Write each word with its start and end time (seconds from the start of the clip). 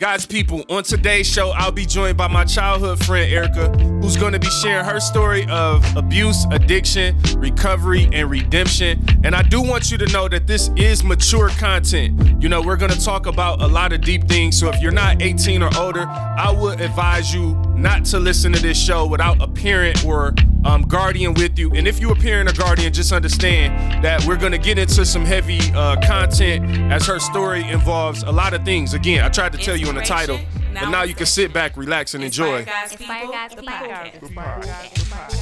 God's 0.00 0.26
people, 0.26 0.64
on 0.70 0.82
today's 0.82 1.24
show, 1.24 1.50
I'll 1.50 1.70
be 1.70 1.86
joined 1.86 2.16
by 2.16 2.26
my 2.26 2.44
childhood 2.44 2.98
friend 3.04 3.32
Erica, 3.32 3.68
who's 4.02 4.16
going 4.16 4.32
to 4.32 4.40
be 4.40 4.50
sharing 4.50 4.84
her 4.84 4.98
story 4.98 5.46
of 5.48 5.84
abuse, 5.96 6.46
addiction, 6.50 7.16
recovery, 7.36 8.08
and 8.12 8.28
redemption. 8.28 9.06
And 9.22 9.36
I 9.36 9.42
do 9.42 9.62
want 9.62 9.92
you 9.92 9.98
to 9.98 10.06
know 10.06 10.28
that 10.28 10.48
this 10.48 10.68
is 10.76 11.04
mature 11.04 11.48
content. 11.50 12.42
You 12.42 12.48
know, 12.48 12.60
we're 12.60 12.76
going 12.76 12.90
to 12.90 13.00
talk 13.00 13.26
about 13.26 13.62
a 13.62 13.68
lot 13.68 13.92
of 13.92 14.00
deep 14.00 14.26
things. 14.26 14.58
So 14.58 14.68
if 14.68 14.82
you're 14.82 14.90
not 14.90 15.22
18 15.22 15.62
or 15.62 15.70
older, 15.78 16.06
I 16.08 16.50
would 16.50 16.80
advise 16.80 17.32
you 17.32 17.54
not 17.76 18.04
to 18.06 18.18
listen 18.18 18.52
to 18.52 18.60
this 18.60 18.78
show 18.78 19.06
without 19.06 19.40
a 19.42 19.48
parent 19.48 20.04
or 20.04 20.34
um, 20.64 20.82
guardian 20.82 21.34
with 21.34 21.58
you. 21.58 21.72
And 21.72 21.86
if 21.86 22.00
you 22.00 22.10
a 22.10 22.14
parent 22.14 22.48
or 22.50 22.52
guardian, 22.54 22.92
just 22.92 23.12
understand 23.12 24.04
that 24.04 24.24
we're 24.24 24.36
going 24.36 24.52
to 24.52 24.58
get 24.58 24.78
into 24.78 25.04
some 25.04 25.24
heavy 25.24 25.60
uh, 25.74 25.96
content 26.06 26.92
as 26.92 27.06
her 27.06 27.18
story 27.18 27.68
involves 27.68 28.22
a 28.22 28.32
lot 28.32 28.54
of 28.54 28.64
things. 28.64 28.94
Again, 28.94 29.24
I 29.24 29.28
tried 29.28 29.52
to 29.52 29.58
tell 29.58 29.76
you 29.76 29.88
in 29.88 29.94
the 29.94 30.02
title, 30.02 30.38
but 30.72 30.90
now 30.90 31.02
you 31.02 31.14
can 31.14 31.26
sit 31.26 31.52
back, 31.52 31.76
relax, 31.76 32.14
and 32.14 32.24
enjoy. 32.24 32.64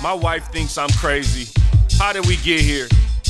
My 0.03 0.15
wife 0.15 0.51
thinks 0.51 0.77
I'm 0.79 0.91
crazy. 0.91 1.53
How 1.99 2.13
did 2.13 2.27
we 2.27 2.37
get 2.37 2.61
here? 2.61 2.89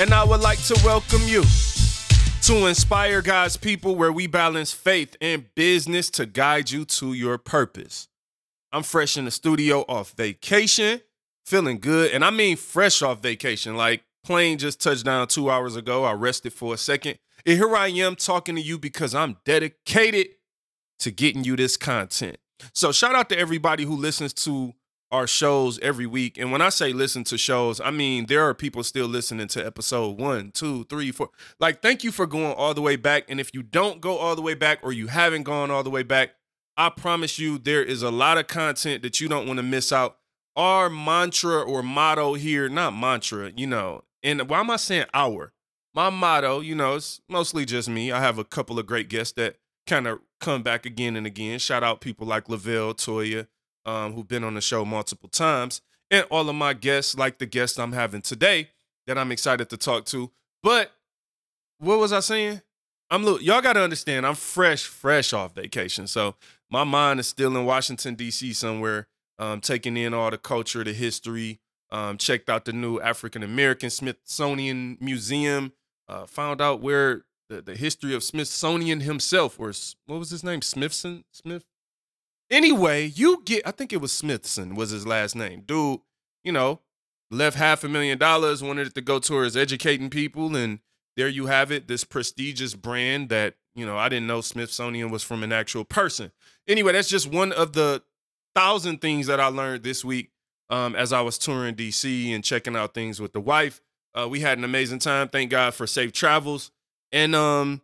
and 0.00 0.14
I 0.14 0.22
would 0.22 0.40
like 0.40 0.62
to 0.64 0.80
welcome 0.84 1.22
you 1.26 1.42
to 2.42 2.66
Inspire 2.66 3.20
God's 3.20 3.56
People, 3.56 3.96
where 3.96 4.12
we 4.12 4.28
balance 4.28 4.72
faith 4.72 5.16
and 5.20 5.52
business 5.56 6.08
to 6.10 6.26
guide 6.26 6.70
you 6.70 6.84
to 6.84 7.14
your 7.14 7.36
purpose. 7.36 8.08
I'm 8.72 8.84
fresh 8.84 9.16
in 9.16 9.24
the 9.24 9.30
studio 9.32 9.80
off 9.88 10.12
vacation, 10.12 11.00
feeling 11.44 11.80
good, 11.80 12.12
and 12.12 12.24
I 12.24 12.30
mean 12.30 12.56
fresh 12.56 13.02
off 13.02 13.20
vacation. 13.20 13.76
Like 13.76 14.04
plane 14.24 14.58
just 14.58 14.80
touched 14.80 15.04
down 15.04 15.26
two 15.26 15.50
hours 15.50 15.74
ago. 15.74 16.04
I 16.04 16.12
rested 16.12 16.52
for 16.52 16.74
a 16.74 16.78
second, 16.78 17.18
and 17.44 17.56
here 17.56 17.74
I 17.74 17.88
am 17.88 18.14
talking 18.14 18.54
to 18.54 18.62
you 18.62 18.78
because 18.78 19.14
I'm 19.14 19.38
dedicated 19.44 20.28
to 21.00 21.10
getting 21.10 21.42
you 21.42 21.56
this 21.56 21.76
content. 21.76 22.36
So 22.72 22.92
shout 22.92 23.16
out 23.16 23.28
to 23.30 23.38
everybody 23.38 23.84
who 23.84 23.96
listens 23.96 24.32
to 24.34 24.74
our 25.10 25.26
shows 25.26 25.78
every 25.80 26.06
week. 26.06 26.36
And 26.38 26.52
when 26.52 26.60
I 26.60 26.68
say 26.68 26.92
listen 26.92 27.24
to 27.24 27.38
shows, 27.38 27.80
I 27.80 27.90
mean 27.90 28.26
there 28.26 28.46
are 28.48 28.54
people 28.54 28.82
still 28.82 29.06
listening 29.06 29.48
to 29.48 29.64
episode 29.64 30.18
one, 30.18 30.50
two, 30.52 30.84
three, 30.84 31.12
four. 31.12 31.30
Like, 31.58 31.82
thank 31.82 32.04
you 32.04 32.12
for 32.12 32.26
going 32.26 32.52
all 32.54 32.74
the 32.74 32.82
way 32.82 32.96
back. 32.96 33.24
And 33.28 33.40
if 33.40 33.54
you 33.54 33.62
don't 33.62 34.00
go 34.00 34.18
all 34.18 34.36
the 34.36 34.42
way 34.42 34.54
back 34.54 34.80
or 34.82 34.92
you 34.92 35.06
haven't 35.06 35.44
gone 35.44 35.70
all 35.70 35.82
the 35.82 35.90
way 35.90 36.02
back, 36.02 36.30
I 36.76 36.90
promise 36.90 37.38
you 37.38 37.58
there 37.58 37.82
is 37.82 38.02
a 38.02 38.10
lot 38.10 38.38
of 38.38 38.46
content 38.46 39.02
that 39.02 39.20
you 39.20 39.28
don't 39.28 39.46
want 39.46 39.58
to 39.58 39.64
miss 39.64 39.92
out. 39.92 40.18
Our 40.54 40.90
mantra 40.90 41.60
or 41.62 41.82
motto 41.82 42.34
here, 42.34 42.68
not 42.68 42.90
mantra, 42.90 43.52
you 43.56 43.66
know, 43.66 44.02
and 44.22 44.48
why 44.48 44.60
am 44.60 44.70
I 44.70 44.76
saying 44.76 45.06
our? 45.14 45.52
My 45.94 46.10
motto, 46.10 46.60
you 46.60 46.74
know, 46.74 46.96
it's 46.96 47.20
mostly 47.28 47.64
just 47.64 47.88
me. 47.88 48.12
I 48.12 48.20
have 48.20 48.38
a 48.38 48.44
couple 48.44 48.78
of 48.78 48.86
great 48.86 49.08
guests 49.08 49.32
that 49.34 49.56
kind 49.86 50.06
of 50.06 50.20
come 50.40 50.62
back 50.62 50.86
again 50.86 51.16
and 51.16 51.26
again. 51.26 51.58
Shout 51.58 51.82
out 51.82 52.00
people 52.00 52.26
like 52.26 52.48
Lavelle, 52.48 52.94
Toya, 52.94 53.46
um, 53.88 54.12
who've 54.12 54.28
been 54.28 54.44
on 54.44 54.52
the 54.52 54.60
show 54.60 54.84
multiple 54.84 55.30
times, 55.30 55.80
and 56.10 56.26
all 56.30 56.48
of 56.48 56.54
my 56.54 56.74
guests, 56.74 57.16
like 57.16 57.38
the 57.38 57.46
guest 57.46 57.80
I'm 57.80 57.92
having 57.92 58.20
today, 58.20 58.68
that 59.06 59.16
I'm 59.16 59.32
excited 59.32 59.70
to 59.70 59.78
talk 59.78 60.04
to. 60.06 60.30
But 60.62 60.92
what 61.78 61.98
was 61.98 62.12
I 62.12 62.20
saying? 62.20 62.60
I'm 63.10 63.24
look, 63.24 63.42
y'all 63.42 63.62
got 63.62 63.72
to 63.72 63.80
understand, 63.80 64.26
I'm 64.26 64.34
fresh, 64.34 64.84
fresh 64.84 65.32
off 65.32 65.54
vacation, 65.54 66.06
so 66.06 66.34
my 66.70 66.84
mind 66.84 67.18
is 67.18 67.28
still 67.28 67.56
in 67.56 67.64
Washington 67.64 68.14
D.C. 68.14 68.52
somewhere, 68.52 69.06
um, 69.38 69.62
taking 69.62 69.96
in 69.96 70.12
all 70.12 70.30
the 70.30 70.38
culture, 70.38 70.84
the 70.84 70.92
history. 70.92 71.58
Um, 71.90 72.18
checked 72.18 72.50
out 72.50 72.66
the 72.66 72.74
new 72.74 73.00
African 73.00 73.42
American 73.42 73.88
Smithsonian 73.88 74.98
Museum. 75.00 75.72
Uh, 76.06 76.26
found 76.26 76.60
out 76.60 76.82
where 76.82 77.24
the, 77.48 77.62
the 77.62 77.76
history 77.76 78.14
of 78.14 78.22
Smithsonian 78.22 79.00
himself, 79.00 79.58
or 79.58 79.72
what 80.04 80.18
was 80.18 80.28
his 80.28 80.44
name, 80.44 80.60
Smithson, 80.60 81.24
Smith, 81.32 81.64
Anyway, 82.50 83.04
you 83.14 83.42
get, 83.44 83.66
I 83.66 83.70
think 83.70 83.92
it 83.92 84.00
was 84.00 84.12
Smithson 84.12 84.74
was 84.74 84.90
his 84.90 85.06
last 85.06 85.36
name. 85.36 85.62
Dude, 85.66 86.00
you 86.42 86.52
know, 86.52 86.80
left 87.30 87.56
half 87.56 87.84
a 87.84 87.88
million 87.88 88.18
dollars, 88.18 88.62
wanted 88.62 88.88
it 88.88 88.94
to 88.94 89.00
go 89.00 89.18
towards 89.18 89.56
educating 89.56 90.08
people. 90.08 90.56
And 90.56 90.80
there 91.16 91.28
you 91.28 91.46
have 91.46 91.70
it, 91.70 91.88
this 91.88 92.04
prestigious 92.04 92.74
brand 92.74 93.28
that, 93.28 93.54
you 93.74 93.84
know, 93.84 93.98
I 93.98 94.08
didn't 94.08 94.26
know 94.26 94.40
Smithsonian 94.40 95.10
was 95.10 95.22
from 95.22 95.42
an 95.42 95.52
actual 95.52 95.84
person. 95.84 96.32
Anyway, 96.66 96.92
that's 96.92 97.08
just 97.08 97.30
one 97.30 97.52
of 97.52 97.74
the 97.74 98.02
thousand 98.54 99.00
things 99.00 99.26
that 99.26 99.40
I 99.40 99.48
learned 99.48 99.84
this 99.84 100.04
week 100.04 100.30
um, 100.70 100.94
as 100.96 101.12
I 101.12 101.20
was 101.20 101.38
touring 101.38 101.74
DC 101.74 102.34
and 102.34 102.42
checking 102.42 102.76
out 102.76 102.94
things 102.94 103.20
with 103.20 103.32
the 103.32 103.40
wife. 103.40 103.80
Uh, 104.14 104.26
we 104.28 104.40
had 104.40 104.58
an 104.58 104.64
amazing 104.64 104.98
time. 104.98 105.28
Thank 105.28 105.50
God 105.50 105.74
for 105.74 105.86
safe 105.86 106.12
travels. 106.12 106.70
And 107.12 107.34
um, 107.34 107.82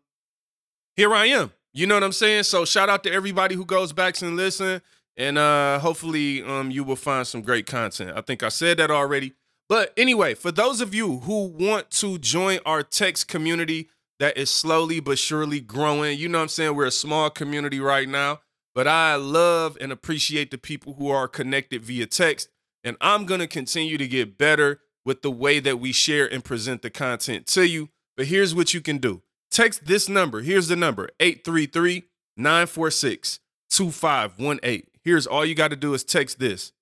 here 0.96 1.14
I 1.14 1.26
am 1.26 1.52
you 1.74 1.86
know 1.86 1.94
what 1.94 2.04
I'm 2.04 2.12
saying? 2.12 2.44
So 2.44 2.64
shout 2.64 2.88
out 2.88 3.02
to 3.04 3.12
everybody 3.12 3.54
who 3.56 3.64
goes 3.64 3.92
back 3.92 4.20
and 4.22 4.36
listen. 4.36 4.80
And 5.16 5.38
uh 5.38 5.78
hopefully 5.80 6.42
um 6.42 6.70
you 6.70 6.84
will 6.84 6.96
find 6.96 7.26
some 7.26 7.42
great 7.42 7.66
content. 7.66 8.12
I 8.16 8.20
think 8.20 8.42
I 8.42 8.48
said 8.48 8.78
that 8.78 8.90
already. 8.90 9.34
But 9.68 9.92
anyway, 9.96 10.34
for 10.34 10.52
those 10.52 10.80
of 10.80 10.94
you 10.94 11.20
who 11.20 11.46
want 11.46 11.90
to 11.92 12.18
join 12.18 12.58
our 12.66 12.82
text 12.82 13.28
community 13.28 13.88
that 14.20 14.36
is 14.36 14.50
slowly 14.50 15.00
but 15.00 15.18
surely 15.18 15.60
growing, 15.60 16.18
you 16.18 16.28
know 16.28 16.38
what 16.38 16.42
I'm 16.42 16.48
saying? 16.48 16.76
We're 16.76 16.86
a 16.86 16.90
small 16.90 17.30
community 17.30 17.80
right 17.80 18.08
now, 18.08 18.40
but 18.74 18.86
I 18.86 19.16
love 19.16 19.76
and 19.80 19.90
appreciate 19.90 20.50
the 20.50 20.58
people 20.58 20.94
who 20.94 21.08
are 21.10 21.26
connected 21.28 21.82
via 21.82 22.06
text. 22.06 22.48
And 22.84 22.96
I'm 23.00 23.24
going 23.24 23.40
to 23.40 23.46
continue 23.46 23.96
to 23.96 24.06
get 24.06 24.36
better 24.36 24.80
with 25.04 25.22
the 25.22 25.30
way 25.30 25.60
that 25.60 25.80
we 25.80 25.92
share 25.92 26.30
and 26.30 26.44
present 26.44 26.82
the 26.82 26.90
content 26.90 27.46
to 27.48 27.66
you. 27.66 27.88
But 28.16 28.26
here's 28.26 28.54
what 28.54 28.74
you 28.74 28.80
can 28.80 28.98
do 28.98 29.22
Text 29.54 29.86
this 29.86 30.08
number. 30.08 30.40
Here's 30.40 30.66
the 30.66 30.74
number 30.74 31.10
833 31.20 32.02
946 32.36 33.38
2518. 33.70 34.82
Here's 35.00 35.28
all 35.28 35.44
you 35.44 35.54
got 35.54 35.68
to 35.68 35.76
do 35.76 35.94
is 35.94 36.02
text 36.02 36.40
this 36.40 36.72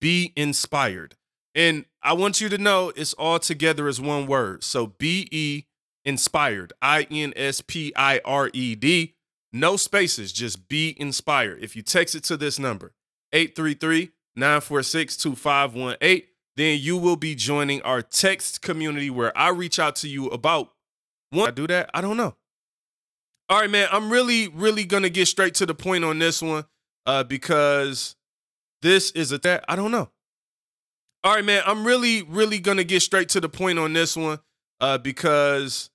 be 0.00 0.32
inspired. 0.34 1.14
And 1.54 1.84
I 2.02 2.14
want 2.14 2.40
you 2.40 2.48
to 2.48 2.58
know 2.58 2.92
it's 2.96 3.12
all 3.12 3.38
together 3.38 3.86
as 3.86 4.00
one 4.00 4.26
word. 4.26 4.64
So 4.64 4.88
B 4.88 5.28
E 5.30 5.66
inspired, 6.04 6.72
I 6.82 7.06
N 7.12 7.32
S 7.36 7.60
P 7.60 7.92
I 7.94 8.20
R 8.24 8.50
E 8.52 8.74
D. 8.74 9.14
No 9.52 9.76
spaces, 9.76 10.32
just 10.32 10.68
be 10.68 10.96
inspired. 10.98 11.62
If 11.62 11.76
you 11.76 11.82
text 11.82 12.16
it 12.16 12.24
to 12.24 12.36
this 12.36 12.58
number, 12.58 12.92
833 13.32 14.10
946 14.34 15.16
2518, 15.16 16.22
then 16.56 16.80
you 16.80 16.96
will 16.96 17.14
be 17.14 17.36
joining 17.36 17.82
our 17.82 18.02
text 18.02 18.62
community 18.62 19.10
where 19.10 19.36
I 19.38 19.50
reach 19.50 19.78
out 19.78 19.94
to 19.96 20.08
you 20.08 20.26
about 20.26 20.72
one, 21.30 21.48
I 21.48 21.50
do 21.50 21.66
that? 21.66 21.90
I 21.92 22.00
don't 22.00 22.16
know. 22.16 22.36
All 23.48 23.60
right, 23.60 23.70
man. 23.70 23.88
I'm 23.92 24.10
really, 24.10 24.48
really 24.48 24.84
gonna 24.84 25.08
get 25.08 25.26
straight 25.26 25.54
to 25.54 25.66
the 25.66 25.74
point 25.74 26.04
on 26.04 26.18
this 26.18 26.42
one, 26.42 26.64
uh, 27.06 27.24
because 27.24 28.16
this 28.82 29.10
is 29.12 29.32
a 29.32 29.38
that 29.38 29.64
I 29.68 29.76
don't 29.76 29.90
know. 29.90 30.10
All 31.24 31.34
right, 31.34 31.44
man. 31.44 31.62
I'm 31.66 31.86
really, 31.86 32.22
really 32.22 32.58
gonna 32.58 32.84
get 32.84 33.02
straight 33.02 33.28
to 33.30 33.40
the 33.40 33.48
point 33.48 33.78
on 33.78 33.92
this 33.92 34.16
one, 34.16 34.40
uh, 34.80 34.98
because 34.98 35.90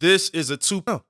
this 0.00 0.30
is 0.30 0.50
a 0.50 0.56
two. 0.56 0.82
No. 0.86 1.04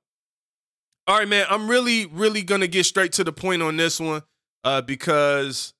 All 1.06 1.18
right, 1.18 1.28
man. 1.28 1.46
I'm 1.48 1.68
really, 1.68 2.06
really 2.06 2.42
gonna 2.42 2.66
get 2.66 2.84
straight 2.84 3.12
to 3.12 3.24
the 3.24 3.32
point 3.32 3.62
on 3.62 3.76
this 3.76 3.98
one, 3.98 4.22
uh, 4.64 4.82
because 4.82 5.74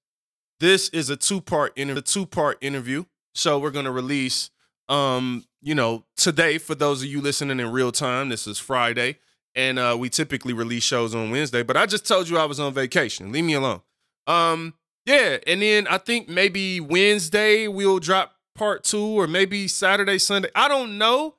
this 0.61 0.89
is 0.91 1.11
a 1.11 1.17
two 1.17 1.41
part 1.41 1.73
interview. 1.77 2.03
Two 2.03 2.27
part 2.27 2.59
interview. 2.63 3.05
So 3.35 3.59
we're 3.59 3.71
gonna 3.71 3.93
release 3.93 4.51
um, 4.89 5.45
you 5.63 5.75
know, 5.75 6.05
today, 6.17 6.59
for 6.59 6.75
those 6.75 7.03
of 7.03 7.09
you 7.09 7.21
listening 7.21 7.61
in 7.61 7.71
real 7.71 7.93
time, 7.93 8.29
this 8.29 8.47
is 8.47 8.59
Friday, 8.59 9.19
and 9.55 9.79
uh, 9.79 9.97
we 9.99 10.09
typically 10.09 10.53
release 10.53 10.83
shows 10.83 11.15
on 11.15 11.31
Wednesday. 11.31 11.63
But 11.63 11.77
I 11.77 11.87
just 11.87 12.07
told 12.07 12.29
you 12.29 12.39
I 12.39 12.45
was 12.47 12.61
on 12.61 12.73
vacation. 12.73 13.33
Leave 13.33 13.45
me 13.45 13.55
alone. 13.55 13.83
Um, 14.27 14.75
yeah, 15.05 15.39
and 15.47 15.63
then 15.63 15.87
I 15.87 15.99
think 15.99 16.29
maybe 16.29 16.81
Wednesday 16.81 17.69
we'll 17.69 17.99
drop 17.99 18.37
part 18.55 18.85
two, 18.85 19.21
or 19.21 19.27
maybe 19.27 19.69
Saturday, 19.69 20.19
Sunday. 20.19 20.51
I 20.55 20.69
don't 20.69 20.99
know. 20.99 21.37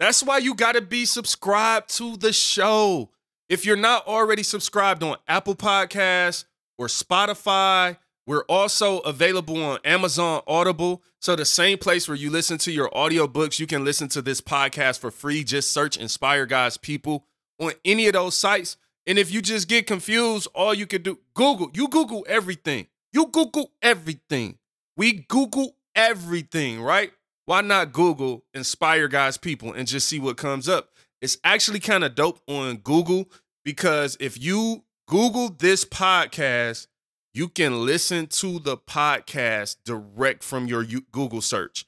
That's 0.00 0.22
why 0.22 0.38
you 0.38 0.54
got 0.54 0.74
to 0.74 0.80
be 0.80 1.04
subscribed 1.04 1.90
to 1.96 2.16
the 2.16 2.32
show. 2.32 3.10
If 3.48 3.64
you're 3.64 3.76
not 3.76 4.06
already 4.06 4.42
subscribed 4.42 5.02
on 5.02 5.16
Apple 5.26 5.56
Podcasts 5.56 6.44
or 6.76 6.86
Spotify 6.86 7.96
we're 8.28 8.44
also 8.44 8.98
available 8.98 9.64
on 9.64 9.78
Amazon 9.86 10.42
Audible. 10.46 11.02
So, 11.18 11.34
the 11.34 11.46
same 11.46 11.78
place 11.78 12.06
where 12.06 12.14
you 12.14 12.28
listen 12.28 12.58
to 12.58 12.70
your 12.70 12.90
audiobooks, 12.90 13.58
you 13.58 13.66
can 13.66 13.86
listen 13.86 14.06
to 14.08 14.20
this 14.20 14.42
podcast 14.42 14.98
for 14.98 15.10
free. 15.10 15.42
Just 15.44 15.72
search 15.72 15.96
Inspire 15.96 16.44
God's 16.44 16.76
People 16.76 17.24
on 17.58 17.72
any 17.86 18.06
of 18.06 18.12
those 18.12 18.36
sites. 18.36 18.76
And 19.06 19.18
if 19.18 19.32
you 19.32 19.40
just 19.40 19.66
get 19.66 19.86
confused, 19.86 20.46
all 20.54 20.74
you 20.74 20.86
can 20.86 21.00
do, 21.00 21.20
Google. 21.32 21.70
You 21.72 21.88
Google 21.88 22.26
everything. 22.28 22.88
You 23.14 23.28
Google 23.28 23.72
everything. 23.80 24.58
We 24.94 25.24
Google 25.26 25.76
everything, 25.96 26.82
right? 26.82 27.12
Why 27.46 27.62
not 27.62 27.94
Google 27.94 28.44
inspire 28.52 29.08
God's 29.08 29.38
people 29.38 29.72
and 29.72 29.88
just 29.88 30.06
see 30.06 30.18
what 30.18 30.36
comes 30.36 30.68
up? 30.68 30.90
It's 31.22 31.38
actually 31.44 31.80
kind 31.80 32.04
of 32.04 32.14
dope 32.14 32.42
on 32.46 32.76
Google 32.76 33.30
because 33.64 34.18
if 34.20 34.38
you 34.38 34.84
Google 35.06 35.48
this 35.48 35.86
podcast, 35.86 36.88
you 37.38 37.48
can 37.48 37.86
listen 37.86 38.26
to 38.26 38.58
the 38.58 38.76
podcast 38.76 39.76
direct 39.84 40.42
from 40.42 40.66
your 40.66 40.84
Google 41.12 41.40
search. 41.40 41.86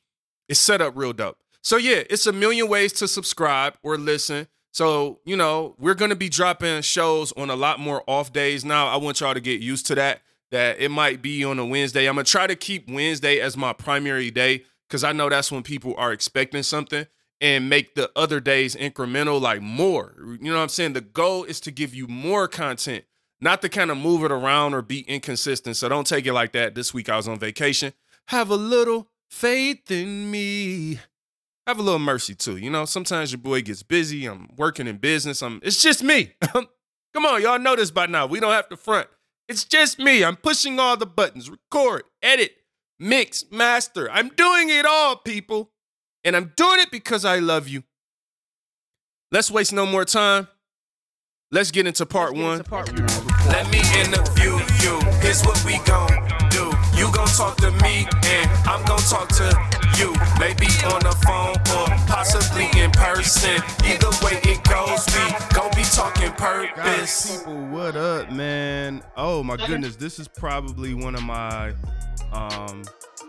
It's 0.49 0.61
set 0.61 0.81
up 0.81 0.93
real 0.97 1.12
dope. 1.12 1.38
So, 1.61 1.76
yeah, 1.76 2.05
it's 2.08 2.25
a 2.26 2.32
million 2.32 2.69
ways 2.69 2.93
to 2.94 3.08
subscribe 3.08 3.75
or 3.82 3.99
listen. 3.99 4.47
So, 4.70 5.19
you 5.25 5.37
know, 5.37 5.75
we're 5.76 5.97
going 5.97 6.11
to 6.11 6.17
be 6.17 6.29
dropping 6.29 6.82
shows 6.82 7.32
on 7.32 7.50
a 7.50 7.56
lot 7.56 7.81
more 7.81 8.05
off 8.06 8.32
days 8.32 8.64
now. 8.64 8.87
I 8.87 8.97
want 8.99 9.19
y'all 9.19 9.35
to 9.35 9.41
get 9.41 9.61
used 9.61 9.87
to 9.88 9.97
that, 9.97 10.23
that 10.52 10.79
it 10.79 10.91
might 10.91 11.20
be 11.20 11.44
on 11.44 11.58
a 11.58 11.67
Wednesday. 11.67 12.08
I'm 12.08 12.14
going 12.14 12.26
to 12.26 12.31
try 12.31 12.46
to 12.46 12.55
keep 12.55 12.88
Wednesday 12.88 13.41
as 13.41 13.56
my 13.56 13.73
primary 13.73 14.31
day 14.31 14.62
because 14.88 15.03
I 15.03 15.11
know 15.11 15.29
that's 15.29 15.50
when 15.50 15.64
people 15.64 15.96
are 15.99 16.12
expecting 16.12 16.62
something 16.62 17.08
and 17.41 17.69
make 17.69 17.96
the 17.96 18.08
other 18.14 18.38
days 18.38 18.76
incremental, 18.76 19.41
like 19.41 19.62
more. 19.62 20.14
You 20.41 20.53
know 20.53 20.58
what 20.58 20.62
I'm 20.62 20.69
saying? 20.69 20.93
The 20.93 21.00
goal 21.00 21.43
is 21.43 21.58
to 21.62 21.73
give 21.73 21.93
you 21.93 22.06
more 22.06 22.46
content, 22.46 23.05
not 23.41 23.63
to 23.63 23.69
kind 23.69 23.91
of 23.91 23.97
move 23.97 24.25
it 24.25 24.33
around 24.33 24.75
or 24.75 24.83
be 24.83 25.01
inconsistent. 25.01 25.77
So 25.77 25.89
don't 25.89 26.07
take 26.07 26.27
it 26.27 26.33
like 26.33 26.53
that. 26.53 26.75
This 26.75 26.93
week 26.93 27.09
I 27.09 27.17
was 27.17 27.29
on 27.29 27.39
vacation. 27.39 27.93
Have 28.29 28.51
a 28.51 28.57
little 28.57 29.09
faith 29.29 29.91
in 29.91 30.31
me 30.31 30.99
have 31.71 31.79
a 31.79 31.83
little 31.83 31.99
mercy 32.01 32.35
too. 32.35 32.57
You 32.57 32.71
know, 32.71 32.85
sometimes 32.85 33.33
your 33.33 33.41
boy 33.41 33.63
gets 33.63 33.83
busy. 33.83 34.27
I'm 34.27 34.49
working 34.57 34.87
in 34.87 34.99
business. 34.99 35.43
I'm 35.43 35.61
it's 35.63 35.81
just 35.83 36.03
me. 36.03 36.33
Come 36.53 37.27
on, 37.27 37.43
y'all 37.43 37.59
know 37.59 37.77
this 37.77 37.91
by 37.91 38.07
now. 38.07 38.27
We 38.27 38.41
don't 38.41 38.53
have 38.53 38.69
to 38.69 38.77
front. 38.77 39.09
It's 39.49 39.65
just 39.65 39.99
me. 39.99 40.23
I'm 40.23 40.37
pushing 40.37 40.79
all 40.79 40.97
the 40.97 41.07
buttons. 41.07 41.51
Record, 41.51 42.05
edit, 42.23 42.53
mix, 42.99 43.45
master. 43.51 44.11
I'm 44.11 44.29
doing 44.29 44.71
it 44.71 44.87
all, 44.87 45.17
people. 45.17 45.71
And 46.23 46.37
I'm 46.37 46.53
doing 46.57 46.81
it 46.81 46.91
because 46.91 47.25
I 47.25 47.39
love 47.39 47.67
you. 47.67 47.83
Let's 49.33 49.51
waste 49.51 49.73
no 49.73 49.87
more 49.87 50.05
time. 50.05 50.49
Let's 51.52 51.73
get 51.73 51.85
into 51.85 52.06
part 52.06 52.32
get 52.32 52.44
one. 52.44 52.58
Into 52.58 52.70
part 52.70 52.97
Let 53.49 53.69
me 53.73 53.81
interview 53.99 54.52
you. 54.85 55.00
Here's 55.19 55.43
what 55.43 55.61
we 55.64 55.79
gon' 55.85 56.06
do. 56.49 56.70
You 56.97 57.11
gon' 57.12 57.26
talk 57.26 57.56
to 57.56 57.73
me, 57.82 58.06
and 58.25 58.50
I'm 58.69 58.85
gon' 58.85 59.00
talk 59.00 59.29
to 59.31 59.50
you. 59.99 60.14
Maybe 60.38 60.67
on 60.87 61.00
the 61.02 61.17
phone 61.26 61.56
or 61.76 61.88
possibly 62.06 62.69
in 62.81 62.93
person. 62.93 63.61
Either 63.85 64.11
way 64.25 64.38
it 64.44 64.62
goes, 64.62 65.05
we 65.12 65.52
gon' 65.52 65.73
be 65.75 65.82
talking 65.82 66.31
purpose. 66.35 67.38
people, 67.38 67.67
what 67.67 67.96
up, 67.96 68.31
man? 68.31 69.03
Oh 69.17 69.43
my 69.43 69.56
goodness, 69.56 69.96
this 69.96 70.20
is 70.20 70.29
probably 70.29 70.94
one 70.94 71.17
of 71.17 71.25
my 71.25 71.75
um, 72.32 72.85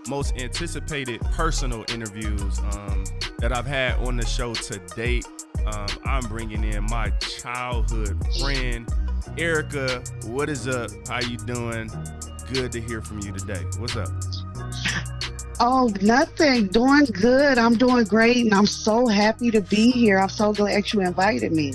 most 0.07 0.37
anticipated 0.37 1.21
personal 1.31 1.83
interviews 1.91 2.59
um, 2.59 3.03
that 3.39 3.51
I've 3.51 3.65
had 3.65 3.95
on 3.95 4.17
the 4.17 4.27
show 4.27 4.53
to 4.53 4.77
date. 4.95 5.25
Um, 5.65 5.87
I'm 6.05 6.23
bringing 6.23 6.63
in 6.63 6.83
my 6.85 7.11
childhood 7.19 8.17
friend, 8.39 8.91
Erica. 9.37 10.03
What 10.25 10.49
is 10.49 10.67
up? 10.67 10.91
How 11.07 11.19
you 11.21 11.37
doing? 11.37 11.91
Good 12.51 12.71
to 12.71 12.81
hear 12.81 13.01
from 13.01 13.19
you 13.19 13.31
today. 13.31 13.63
What's 13.77 13.95
up? 13.95 14.09
Oh, 15.59 15.93
nothing. 16.01 16.67
Doing 16.67 17.05
good. 17.05 17.59
I'm 17.59 17.75
doing 17.75 18.05
great, 18.05 18.37
and 18.37 18.53
I'm 18.53 18.65
so 18.65 19.05
happy 19.05 19.51
to 19.51 19.61
be 19.61 19.91
here. 19.91 20.17
I'm 20.17 20.29
so 20.29 20.51
glad 20.53 20.91
you 20.91 21.01
invited 21.01 21.51
me. 21.51 21.73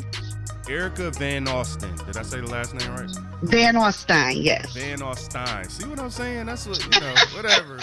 Erica 0.69 1.13
Van 1.13 1.47
Austin. 1.47 1.95
Did 2.07 2.17
I 2.17 2.23
say 2.23 2.41
the 2.41 2.49
last 2.49 2.75
name 2.75 2.91
right? 2.93 3.11
Van 3.43 3.77
Austin, 3.77 4.33
yes. 4.39 4.73
Van 4.75 5.01
Austin. 5.01 5.71
See 5.71 5.87
what 5.87 6.01
I'm 6.01 6.11
saying? 6.11 6.47
That's 6.47 6.67
what 6.67 6.83
you 6.83 7.01
know. 7.01 7.15
Whatever. 7.37 7.79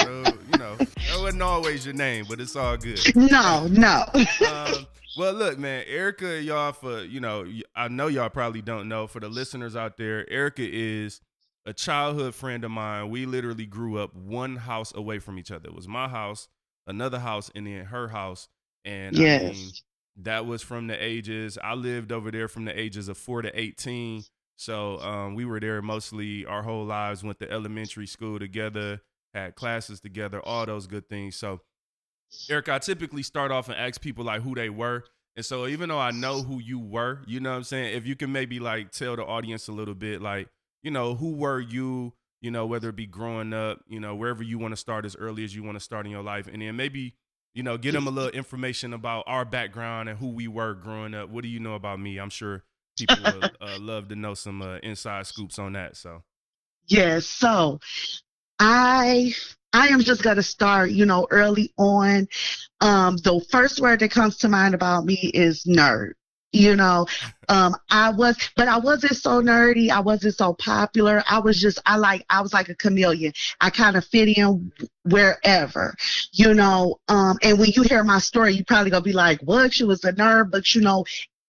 you 0.52 0.58
know, 0.58 0.76
that 0.76 1.18
wasn't 1.22 1.42
always 1.42 1.86
your 1.86 1.96
name, 1.96 2.26
but 2.28 2.42
it's 2.42 2.58
all 2.58 2.76
good. 2.76 3.00
No, 3.16 3.68
no. 3.72 4.04
um, 4.50 4.86
well, 5.18 5.34
look, 5.34 5.58
man, 5.58 5.84
Erica, 5.88 6.42
y'all 6.42 6.74
for 6.74 7.04
you 7.04 7.20
know, 7.20 7.46
I 7.76 7.88
know 7.88 8.08
y'all 8.08 8.30
probably 8.30 8.62
don't 8.62 8.88
know. 8.88 9.08
For 9.08 9.20
the 9.20 9.30
listeners 9.30 9.76
out 9.76 9.98
there, 9.98 10.30
Erica 10.30 10.64
is 10.64 11.22
a 11.66 11.74
childhood 11.74 12.36
friend 12.36 12.64
of 12.64 12.72
mine. 12.72 13.10
We 13.10 13.26
literally 13.26 13.66
grew 13.66 13.98
up 13.98 14.16
one 14.16 14.58
house 14.58 14.94
away 14.94 15.20
from 15.20 15.38
each 15.40 15.52
other. 15.52 15.70
It 15.70 15.76
was 15.76 15.88
my 15.88 16.08
house, 16.08 16.48
another 16.88 17.20
house, 17.20 17.52
and 17.56 17.68
then 17.68 17.86
her 17.86 18.10
house. 18.10 18.50
And 18.86 19.16
yes. 19.18 19.42
I 19.42 19.46
mean, 19.54 19.72
that 20.18 20.46
was 20.46 20.62
from 20.62 20.88
the 20.88 21.04
ages. 21.04 21.58
I 21.64 21.74
lived 21.74 22.12
over 22.12 22.32
there 22.32 22.48
from 22.48 22.66
the 22.66 22.80
ages 22.80 23.08
of 23.08 23.18
four 23.18 23.42
to 23.42 23.60
eighteen. 23.60 24.24
So 24.56 25.00
um, 25.00 25.36
we 25.36 25.46
were 25.46 25.60
there 25.60 25.82
mostly 25.82 26.46
our 26.46 26.62
whole 26.64 26.86
lives. 26.86 27.24
Went 27.24 27.40
to 27.40 27.52
elementary 27.52 28.08
school 28.08 28.40
together, 28.40 29.02
had 29.34 29.56
classes 29.56 30.00
together, 30.00 30.40
all 30.42 30.66
those 30.66 30.86
good 30.86 31.10
things. 31.10 31.36
So, 31.36 31.62
Eric, 32.50 32.70
I 32.70 32.80
typically 32.80 33.24
start 33.24 33.52
off 33.52 33.70
and 33.70 33.78
ask 33.78 34.02
people 34.02 34.26
like 34.26 34.42
who 34.42 34.56
they 34.56 34.70
were. 34.70 35.04
And 35.36 35.46
so 35.46 35.68
even 35.68 35.90
though 35.90 36.00
I 36.00 36.12
know 36.12 36.42
who 36.42 36.60
you 36.60 36.80
were, 36.80 37.22
you 37.26 37.40
know 37.40 37.52
what 37.52 37.58
I'm 37.58 37.64
saying? 37.64 37.96
If 37.96 38.06
you 38.06 38.16
can 38.16 38.32
maybe 38.32 38.60
like 38.60 38.92
tell 38.92 39.16
the 39.16 39.24
audience 39.24 39.68
a 39.68 39.72
little 39.72 39.96
bit, 39.96 40.22
like 40.22 40.48
you 40.84 40.92
know, 40.92 41.16
who 41.16 41.32
were 41.32 41.60
you, 41.60 42.14
you 42.42 42.52
know, 42.52 42.66
whether 42.66 42.90
it 42.90 42.96
be 42.96 43.08
growing 43.08 43.54
up, 43.54 43.80
you 43.88 44.00
know, 44.00 44.16
wherever 44.16 44.44
you 44.44 44.60
want 44.60 44.74
to 44.74 44.78
start 44.78 45.06
as 45.06 45.16
early 45.16 45.44
as 45.44 45.56
you 45.56 45.64
want 45.64 45.78
to 45.78 45.84
start 45.84 46.06
in 46.06 46.12
your 46.12 46.22
life. 46.22 46.48
And 46.52 46.62
then 46.62 46.76
maybe, 46.76 47.16
you 47.56 47.64
know, 47.64 47.78
get 47.78 47.94
them 47.94 48.06
a 48.06 48.12
little 48.12 48.32
information 48.32 48.94
about 48.94 49.24
our 49.26 49.46
background 49.46 50.10
and 50.10 50.20
who 50.20 50.28
we 50.28 50.48
were 50.48 50.74
growing 50.74 51.14
up. 51.14 51.30
What 51.30 51.44
do 51.44 51.48
you 51.48 51.60
know 51.60 51.76
about 51.76 52.00
me? 52.00 52.20
I'm 52.20 52.30
sure 52.30 52.64
people 52.98 53.18
would 53.24 53.52
uh, 53.62 53.80
love 53.80 54.10
to 54.10 54.16
know 54.16 54.34
some 54.34 54.62
uh, 54.62 54.78
inside 54.84 55.26
scoops 55.26 55.58
on 55.58 55.74
that. 55.74 55.96
So, 55.96 56.24
yes. 56.86 57.26
So 57.26 57.80
I 58.60 59.34
I 59.74 59.88
am 59.88 60.02
just 60.02 60.24
going 60.24 60.36
to 60.38 60.44
start, 60.44 60.92
you 60.92 61.06
know, 61.06 61.28
early 61.32 61.74
on. 61.78 62.28
Um, 62.82 63.18
the 63.18 63.44
first 63.52 63.80
word 63.82 64.00
that 64.00 64.12
comes 64.12 64.38
to 64.38 64.50
mind 64.50 64.76
about 64.76 65.06
me 65.06 65.16
is 65.34 65.64
nerd 65.66 66.14
you 66.54 66.76
know? 66.76 67.08
Um 67.50 67.76
i 67.90 68.12
was 68.12 68.38
but 68.56 68.68
i 68.70 68.78
wasn't 68.78 69.18
so 69.18 69.42
nerdy. 69.42 69.90
I 69.90 70.00
wasn't 70.00 70.36
so 70.36 70.54
popular. 70.54 71.24
I 71.30 71.40
was 71.40 71.60
just 71.60 71.80
i 71.86 71.98
like 71.98 72.24
i 72.30 72.40
was 72.42 72.54
like 72.54 72.70
a 72.70 72.76
chameleon. 72.76 73.34
I 73.60 73.70
kind 73.70 73.98
of 73.98 74.06
fit 74.06 74.30
in 74.30 74.72
wherever 75.04 75.96
you 76.32 76.54
know? 76.54 77.00
Um 77.10 77.38
and 77.42 77.60
when 77.60 77.72
you 77.72 77.82
hear 77.82 78.04
my 78.04 78.20
story 78.20 78.54
you 78.54 78.64
probably 78.64 78.92
gonna 78.92 79.02
be 79.04 79.14
like 79.14 79.42
what? 79.42 79.74
She 79.74 79.84
was 79.84 80.04
a 80.06 80.14
nerd 80.14 80.52
but 80.52 80.74
you 80.74 80.82
know 80.82 81.04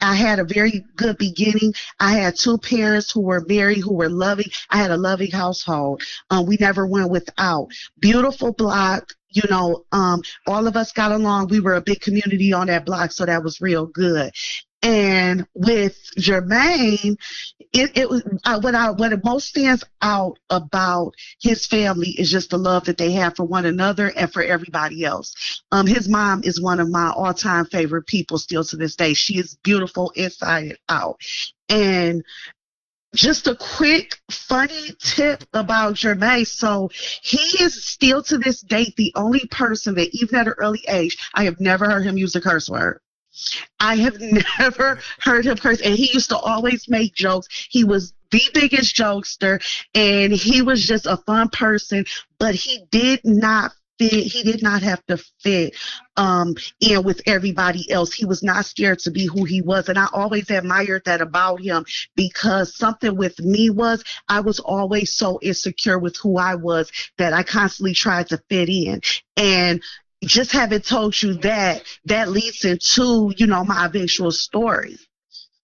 I 0.04 0.14
had 0.14 0.38
a 0.38 0.44
very 0.44 0.84
good 0.96 1.16
beginning. 1.16 1.72
I 1.98 2.12
had 2.12 2.36
two 2.36 2.58
parents 2.58 3.10
who 3.10 3.22
were 3.22 3.44
very, 3.46 3.80
who 3.80 3.94
were 3.94 4.10
loving. 4.10 4.50
I 4.70 4.76
had 4.76 4.90
a 4.90 4.96
loving 4.96 5.30
household. 5.30 6.02
Um, 6.30 6.46
we 6.46 6.58
never 6.60 6.86
went 6.86 7.10
without. 7.10 7.68
Beautiful 8.00 8.52
block, 8.52 9.14
you 9.30 9.42
know, 9.48 9.84
um, 9.92 10.20
all 10.46 10.66
of 10.66 10.76
us 10.76 10.92
got 10.92 11.10
along. 11.10 11.48
We 11.48 11.60
were 11.60 11.74
a 11.74 11.80
big 11.80 12.00
community 12.00 12.52
on 12.52 12.66
that 12.66 12.84
block, 12.84 13.12
so 13.12 13.24
that 13.24 13.42
was 13.42 13.60
real 13.62 13.86
good. 13.86 14.30
And 14.84 15.46
with 15.54 15.98
Jermaine, 16.18 17.16
it, 17.72 17.96
it 17.96 18.10
was 18.10 18.22
what 18.60 18.74
I 18.74 18.90
what 18.90 19.24
most 19.24 19.48
stands 19.48 19.82
out 20.02 20.38
about 20.50 21.14
his 21.40 21.64
family 21.66 22.10
is 22.10 22.30
just 22.30 22.50
the 22.50 22.58
love 22.58 22.84
that 22.84 22.98
they 22.98 23.12
have 23.12 23.34
for 23.34 23.44
one 23.44 23.64
another 23.64 24.12
and 24.14 24.30
for 24.30 24.42
everybody 24.42 25.02
else. 25.02 25.62
Um, 25.72 25.86
his 25.86 26.06
mom 26.06 26.42
is 26.44 26.60
one 26.60 26.80
of 26.80 26.90
my 26.90 27.10
all-time 27.10 27.64
favorite 27.64 28.06
people 28.06 28.36
still 28.36 28.62
to 28.64 28.76
this 28.76 28.94
day. 28.94 29.14
She 29.14 29.38
is 29.38 29.56
beautiful 29.62 30.12
inside 30.16 30.64
and 30.64 30.78
out. 30.90 31.18
And 31.70 32.22
just 33.14 33.46
a 33.46 33.56
quick 33.56 34.18
funny 34.30 34.90
tip 35.00 35.44
about 35.54 35.94
Jermaine. 35.94 36.46
So 36.46 36.90
he 37.22 37.64
is 37.64 37.86
still 37.86 38.22
to 38.24 38.36
this 38.36 38.60
date 38.60 38.96
the 38.96 39.12
only 39.16 39.46
person 39.50 39.94
that 39.94 40.14
even 40.14 40.38
at 40.38 40.46
an 40.46 40.54
early 40.58 40.84
age 40.88 41.16
I 41.32 41.44
have 41.44 41.58
never 41.58 41.86
heard 41.86 42.04
him 42.04 42.18
use 42.18 42.36
a 42.36 42.40
curse 42.42 42.68
word. 42.68 43.00
I 43.80 43.96
have 43.96 44.20
never 44.58 44.98
heard 45.20 45.46
him 45.46 45.56
curse, 45.56 45.80
and 45.80 45.94
he 45.94 46.12
used 46.12 46.30
to 46.30 46.38
always 46.38 46.88
make 46.88 47.14
jokes. 47.14 47.48
He 47.70 47.84
was 47.84 48.12
the 48.30 48.42
biggest 48.52 48.96
jokester, 48.96 49.62
and 49.94 50.32
he 50.32 50.62
was 50.62 50.86
just 50.86 51.06
a 51.06 51.16
fun 51.18 51.48
person, 51.50 52.04
but 52.38 52.54
he 52.54 52.84
did 52.90 53.20
not 53.24 53.72
fit 53.98 54.24
he 54.24 54.42
did 54.42 54.62
not 54.62 54.82
have 54.82 55.04
to 55.06 55.16
fit 55.40 55.76
um 56.16 56.54
in 56.80 57.02
with 57.04 57.20
everybody 57.26 57.90
else 57.90 58.12
he 58.12 58.24
was 58.24 58.42
not 58.42 58.64
scared 58.64 58.98
to 58.98 59.10
be 59.10 59.26
who 59.26 59.44
he 59.44 59.62
was 59.62 59.88
and 59.88 59.98
i 59.98 60.08
always 60.12 60.50
admired 60.50 61.02
that 61.04 61.20
about 61.20 61.60
him 61.60 61.84
because 62.16 62.76
something 62.76 63.16
with 63.16 63.38
me 63.38 63.70
was 63.70 64.02
i 64.28 64.40
was 64.40 64.58
always 64.58 65.12
so 65.12 65.38
insecure 65.42 65.98
with 65.98 66.16
who 66.16 66.36
i 66.38 66.54
was 66.54 66.90
that 67.18 67.32
i 67.32 67.42
constantly 67.42 67.94
tried 67.94 68.26
to 68.26 68.38
fit 68.48 68.68
in 68.68 69.00
and 69.36 69.80
just 70.24 70.52
having 70.52 70.80
told 70.80 71.20
you 71.22 71.34
that, 71.34 71.82
that 72.06 72.28
leads 72.28 72.64
into, 72.64 73.32
you 73.36 73.46
know, 73.46 73.64
my 73.64 73.86
eventual 73.86 74.30
story. 74.30 74.96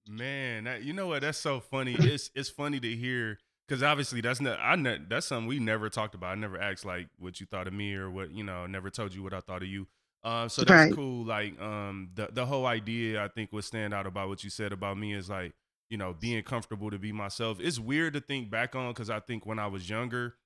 Man, 0.08 0.64
that, 0.64 0.82
you 0.82 0.92
know 0.92 1.06
what? 1.08 1.22
That's 1.22 1.38
so 1.38 1.60
funny. 1.60 1.96
It's 1.98 2.30
it's 2.34 2.48
funny 2.48 2.80
to 2.80 2.96
hear 2.96 3.38
because 3.68 3.82
obviously 3.82 4.20
that's 4.20 4.40
not 4.40 4.58
I 4.60 4.74
ne- 4.74 4.98
that's 5.08 5.26
something 5.26 5.46
we 5.46 5.60
never 5.60 5.88
talked 5.88 6.16
about. 6.16 6.32
I 6.32 6.34
never 6.34 6.60
asked 6.60 6.84
like 6.84 7.06
what 7.18 7.38
you 7.38 7.46
thought 7.46 7.68
of 7.68 7.72
me 7.72 7.94
or 7.94 8.10
what 8.10 8.32
you 8.32 8.42
know. 8.42 8.66
Never 8.66 8.90
told 8.90 9.14
you 9.14 9.22
what 9.22 9.32
I 9.32 9.40
thought 9.40 9.62
of 9.62 9.68
you. 9.68 9.86
Uh, 10.24 10.48
so 10.48 10.62
that's 10.62 10.70
right. 10.70 10.92
cool. 10.92 11.24
Like 11.24 11.60
um, 11.60 12.10
the 12.14 12.28
the 12.32 12.44
whole 12.44 12.66
idea 12.66 13.22
I 13.22 13.28
think 13.28 13.52
what 13.52 13.62
stand 13.62 13.94
out 13.94 14.06
about 14.06 14.28
what 14.28 14.42
you 14.42 14.50
said 14.50 14.72
about 14.72 14.98
me 14.98 15.14
is 15.14 15.30
like 15.30 15.52
you 15.90 15.98
know, 15.98 16.14
being 16.18 16.42
comfortable 16.42 16.90
to 16.90 16.98
be 16.98 17.12
myself. 17.12 17.58
It's 17.60 17.78
weird 17.78 18.14
to 18.14 18.20
think 18.20 18.48
back 18.48 18.74
on 18.74 18.92
because 18.92 19.10
I 19.10 19.20
think 19.20 19.44
when 19.44 19.58
I 19.58 19.66
was 19.66 19.90
younger, 19.90 20.36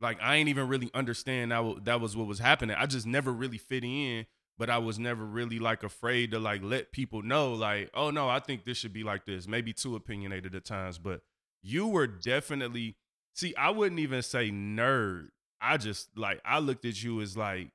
like 0.00 0.18
I 0.22 0.36
ain't 0.36 0.48
even 0.48 0.68
really 0.68 0.90
understand 0.94 1.52
that 1.52 1.84
that 1.84 2.00
was 2.00 2.16
what 2.16 2.26
was 2.26 2.38
happening. 2.38 2.76
I 2.78 2.86
just 2.86 3.06
never 3.06 3.32
really 3.32 3.58
fit 3.58 3.84
in, 3.84 4.26
but 4.58 4.70
I 4.70 4.78
was 4.78 4.98
never 4.98 5.24
really 5.24 5.58
like 5.58 5.82
afraid 5.82 6.30
to 6.32 6.38
like 6.38 6.62
let 6.62 6.92
people 6.92 7.22
know 7.22 7.52
like, 7.54 7.90
oh 7.94 8.10
no, 8.10 8.28
I 8.28 8.40
think 8.40 8.64
this 8.64 8.78
should 8.78 8.92
be 8.92 9.02
like 9.04 9.26
this. 9.26 9.46
Maybe 9.46 9.72
too 9.72 9.96
opinionated 9.96 10.54
at 10.54 10.64
times, 10.64 10.98
but 10.98 11.22
you 11.62 11.86
were 11.86 12.06
definitely 12.06 12.96
see, 13.34 13.54
I 13.56 13.70
wouldn't 13.70 14.00
even 14.00 14.22
say 14.22 14.50
nerd. 14.50 15.28
I 15.60 15.76
just 15.76 16.16
like 16.16 16.40
I 16.44 16.58
looked 16.58 16.84
at 16.84 17.02
you 17.02 17.20
as 17.20 17.36
like 17.36 17.70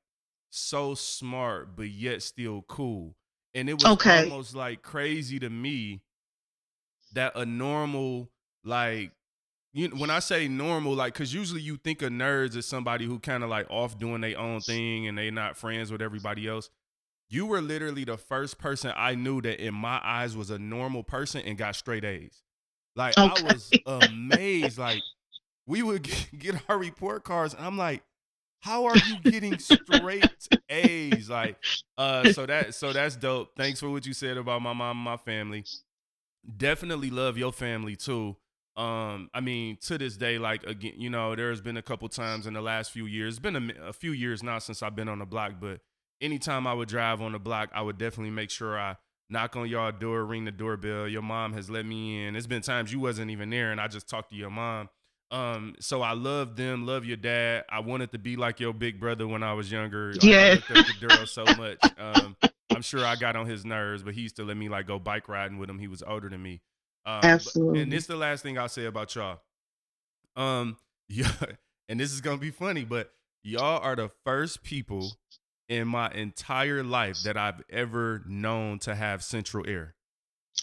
so 0.49 0.95
smart 0.95 1.75
but 1.75 1.89
yet 1.89 2.21
still 2.21 2.63
cool. 2.67 3.15
And 3.53 3.69
it 3.69 3.77
was 3.77 3.91
Okay. 3.93 4.23
almost 4.23 4.55
like 4.55 4.81
crazy 4.81 5.39
to 5.39 5.49
me 5.49 6.01
that 7.13 7.33
a 7.35 7.45
normal 7.45 8.29
like 8.63 9.11
you 9.73 9.89
when 9.89 10.09
I 10.09 10.19
say 10.19 10.47
normal, 10.47 10.93
like, 10.93 11.13
cause 11.13 11.33
usually 11.33 11.61
you 11.61 11.77
think 11.77 12.01
of 12.01 12.11
nerds 12.11 12.55
as 12.57 12.65
somebody 12.65 13.05
who 13.05 13.19
kind 13.19 13.43
of 13.43 13.49
like 13.49 13.67
off 13.69 13.97
doing 13.97 14.21
their 14.21 14.37
own 14.37 14.59
thing 14.61 15.07
and 15.07 15.17
they 15.17 15.31
not 15.31 15.57
friends 15.57 15.91
with 15.91 16.01
everybody 16.01 16.47
else. 16.47 16.69
You 17.29 17.45
were 17.45 17.61
literally 17.61 18.03
the 18.03 18.17
first 18.17 18.57
person 18.57 18.91
I 18.95 19.15
knew 19.15 19.41
that 19.41 19.65
in 19.65 19.73
my 19.73 20.01
eyes 20.03 20.35
was 20.35 20.49
a 20.49 20.59
normal 20.59 21.03
person 21.03 21.41
and 21.45 21.57
got 21.57 21.75
straight 21.77 22.03
A's. 22.03 22.43
Like 22.95 23.17
I 23.17 23.41
was 23.43 23.71
amazed. 23.85 24.77
Like 24.77 25.01
we 25.65 25.81
would 25.83 26.03
get, 26.03 26.27
get 26.37 26.55
our 26.67 26.77
report 26.77 27.23
cards, 27.23 27.53
and 27.53 27.65
I'm 27.65 27.77
like, 27.77 28.03
how 28.59 28.85
are 28.85 28.97
you 28.97 29.19
getting 29.23 29.57
straight 29.57 30.29
A's? 30.69 31.29
Like, 31.29 31.57
uh, 31.97 32.31
so 32.33 32.45
that 32.45 32.75
so 32.75 32.93
that's 32.93 33.15
dope. 33.15 33.55
Thanks 33.55 33.79
for 33.79 33.89
what 33.89 34.05
you 34.05 34.13
said 34.13 34.37
about 34.37 34.61
my 34.61 34.73
mom 34.73 34.97
and 34.97 35.05
my 35.05 35.17
family. 35.17 35.63
Definitely 36.57 37.09
love 37.09 37.37
your 37.37 37.53
family 37.53 37.95
too. 37.95 38.35
Um, 38.81 39.29
I 39.33 39.41
mean, 39.41 39.77
to 39.81 39.97
this 39.97 40.17
day, 40.17 40.39
like 40.39 40.63
again, 40.63 40.93
you 40.97 41.09
know, 41.09 41.35
there's 41.35 41.61
been 41.61 41.77
a 41.77 41.81
couple 41.83 42.09
times 42.09 42.47
in 42.47 42.53
the 42.53 42.61
last 42.61 42.91
few 42.91 43.05
years. 43.05 43.33
It's 43.35 43.39
been 43.39 43.55
a, 43.55 43.89
a 43.89 43.93
few 43.93 44.11
years 44.11 44.41
now 44.41 44.57
since 44.59 44.81
I've 44.81 44.95
been 44.95 45.07
on 45.07 45.19
the 45.19 45.25
block, 45.25 45.53
but 45.61 45.81
anytime 46.19 46.65
I 46.65 46.73
would 46.73 46.87
drive 46.89 47.21
on 47.21 47.31
the 47.33 47.39
block, 47.39 47.69
I 47.73 47.81
would 47.83 47.97
definitely 47.99 48.31
make 48.31 48.49
sure 48.49 48.79
I 48.79 48.95
knock 49.29 49.55
on 49.55 49.67
y'all 49.69 49.91
door, 49.91 50.25
ring 50.25 50.45
the 50.45 50.51
doorbell. 50.51 51.07
Your 51.07 51.21
mom 51.21 51.53
has 51.53 51.69
let 51.69 51.85
me 51.85 52.25
in. 52.25 52.35
It's 52.35 52.47
been 52.47 52.63
times 52.63 52.91
you 52.91 52.99
wasn't 52.99 53.29
even 53.29 53.51
there, 53.51 53.71
and 53.71 53.79
I 53.79 53.87
just 53.87 54.09
talked 54.09 54.31
to 54.31 54.35
your 54.35 54.49
mom. 54.49 54.89
Um, 55.29 55.75
so 55.79 56.01
I 56.01 56.13
love 56.13 56.55
them, 56.55 56.85
love 56.87 57.05
your 57.05 57.17
dad. 57.17 57.65
I 57.69 57.79
wanted 57.81 58.11
to 58.13 58.17
be 58.17 58.35
like 58.35 58.59
your 58.59 58.73
big 58.73 58.99
brother 58.99 59.27
when 59.27 59.43
I 59.43 59.53
was 59.53 59.71
younger. 59.71 60.13
Like, 60.15 60.23
I 60.23 60.27
Yeah. 60.27 60.55
to 60.55 60.93
Daryl 60.99 61.27
so 61.27 61.49
much. 61.49 61.91
Um, 61.97 62.35
I'm 62.73 62.81
sure 62.81 63.05
I 63.05 63.15
got 63.15 63.35
on 63.35 63.45
his 63.45 63.63
nerves, 63.63 64.01
but 64.03 64.13
he 64.15 64.21
used 64.21 64.37
to 64.37 64.43
let 64.43 64.57
me 64.57 64.69
like 64.69 64.87
go 64.87 64.97
bike 64.97 65.29
riding 65.29 65.57
with 65.57 65.69
him. 65.69 65.77
He 65.79 65.87
was 65.87 66.01
older 66.01 66.29
than 66.29 66.41
me. 66.41 66.61
Um, 67.05 67.21
but- 67.21 67.25
Absolutely. 67.27 67.81
and 67.81 67.91
this 67.91 68.01
is 68.03 68.07
the 68.07 68.15
last 68.15 68.43
thing 68.43 68.57
I'll 68.57 68.69
say 68.69 68.85
about 68.85 69.13
y'all. 69.15 69.39
Um, 70.35 70.77
yeah, 71.09 71.31
and 71.89 71.99
this 71.99 72.11
is 72.13 72.21
gonna 72.21 72.37
be 72.37 72.51
funny, 72.51 72.85
but 72.85 73.11
y'all 73.43 73.81
are 73.81 73.95
the 73.95 74.09
first 74.25 74.63
people 74.63 75.11
in 75.67 75.87
my 75.87 76.09
entire 76.11 76.83
life 76.83 77.23
that 77.23 77.37
I've 77.37 77.61
ever 77.69 78.23
known 78.27 78.79
to 78.79 78.93
have 78.95 79.23
central 79.23 79.65
air. 79.67 79.95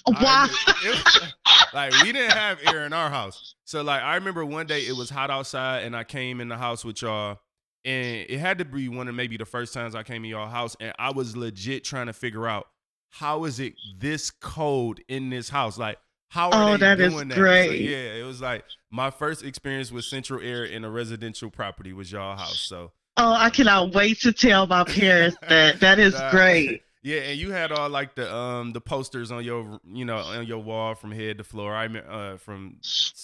I 0.06 0.10
Wow. 0.22 0.42
remember- 0.46 0.98
it 0.98 1.04
was- 1.04 1.32
like 1.74 1.92
we 2.02 2.12
didn't 2.12 2.32
have 2.32 2.58
air 2.66 2.86
in 2.86 2.92
our 2.92 3.10
house. 3.10 3.54
So 3.64 3.82
like 3.82 4.02
I 4.02 4.14
remember 4.14 4.44
one 4.44 4.66
day 4.66 4.80
it 4.82 4.96
was 4.96 5.10
hot 5.10 5.30
outside 5.30 5.82
and 5.84 5.94
I 5.96 6.04
came 6.04 6.40
in 6.40 6.48
the 6.48 6.56
house 6.56 6.84
with 6.84 7.02
y'all 7.02 7.40
and 7.84 8.24
it 8.28 8.38
had 8.38 8.58
to 8.58 8.64
be 8.64 8.88
one 8.88 9.08
of 9.08 9.14
maybe 9.14 9.36
the 9.36 9.44
first 9.44 9.74
times 9.74 9.94
I 9.94 10.02
came 10.02 10.24
in 10.24 10.30
y'all 10.30 10.48
house 10.48 10.76
and 10.80 10.92
I 10.98 11.10
was 11.10 11.36
legit 11.36 11.84
trying 11.84 12.06
to 12.06 12.12
figure 12.12 12.46
out 12.46 12.68
how 13.10 13.44
is 13.44 13.60
it 13.60 13.74
this 13.98 14.30
cold 14.30 15.00
in 15.08 15.30
this 15.30 15.48
house? 15.50 15.76
Like 15.78 15.98
how 16.28 16.50
are 16.50 16.70
Oh, 16.70 16.72
they 16.72 16.78
that 16.78 17.00
is 17.00 17.12
doing 17.12 17.28
that? 17.28 17.34
So, 17.36 17.40
great. 17.42 17.80
yeah, 17.80 18.14
it 18.14 18.24
was 18.24 18.40
like 18.40 18.64
my 18.90 19.10
first 19.10 19.44
experience 19.44 19.90
with 19.92 20.04
central 20.04 20.40
air 20.40 20.64
in 20.64 20.84
a 20.84 20.90
residential 20.90 21.50
property 21.50 21.92
was 21.92 22.10
y'all 22.12 22.36
house. 22.36 22.60
So 22.60 22.92
Oh, 23.16 23.32
I 23.32 23.50
cannot 23.50 23.92
wait 23.94 24.20
to 24.20 24.32
tell 24.32 24.66
my 24.66 24.84
parents 24.84 25.36
that. 25.48 25.80
That 25.80 25.98
is 25.98 26.12
Nah. 26.18 26.30
great. 26.30 26.82
Yeah, 27.08 27.20
and 27.20 27.40
you 27.40 27.52
had 27.52 27.72
all 27.72 27.88
like 27.88 28.14
the 28.16 28.30
um 28.34 28.72
the 28.74 28.82
posters 28.82 29.30
on 29.30 29.42
your 29.42 29.80
you 29.86 30.04
know 30.04 30.18
on 30.18 30.46
your 30.46 30.58
wall 30.58 30.94
from 30.94 31.10
head 31.10 31.38
to 31.38 31.44
floor. 31.44 31.74
I 31.74 31.88
mean 31.88 32.02
uh 32.06 32.36
from 32.36 32.76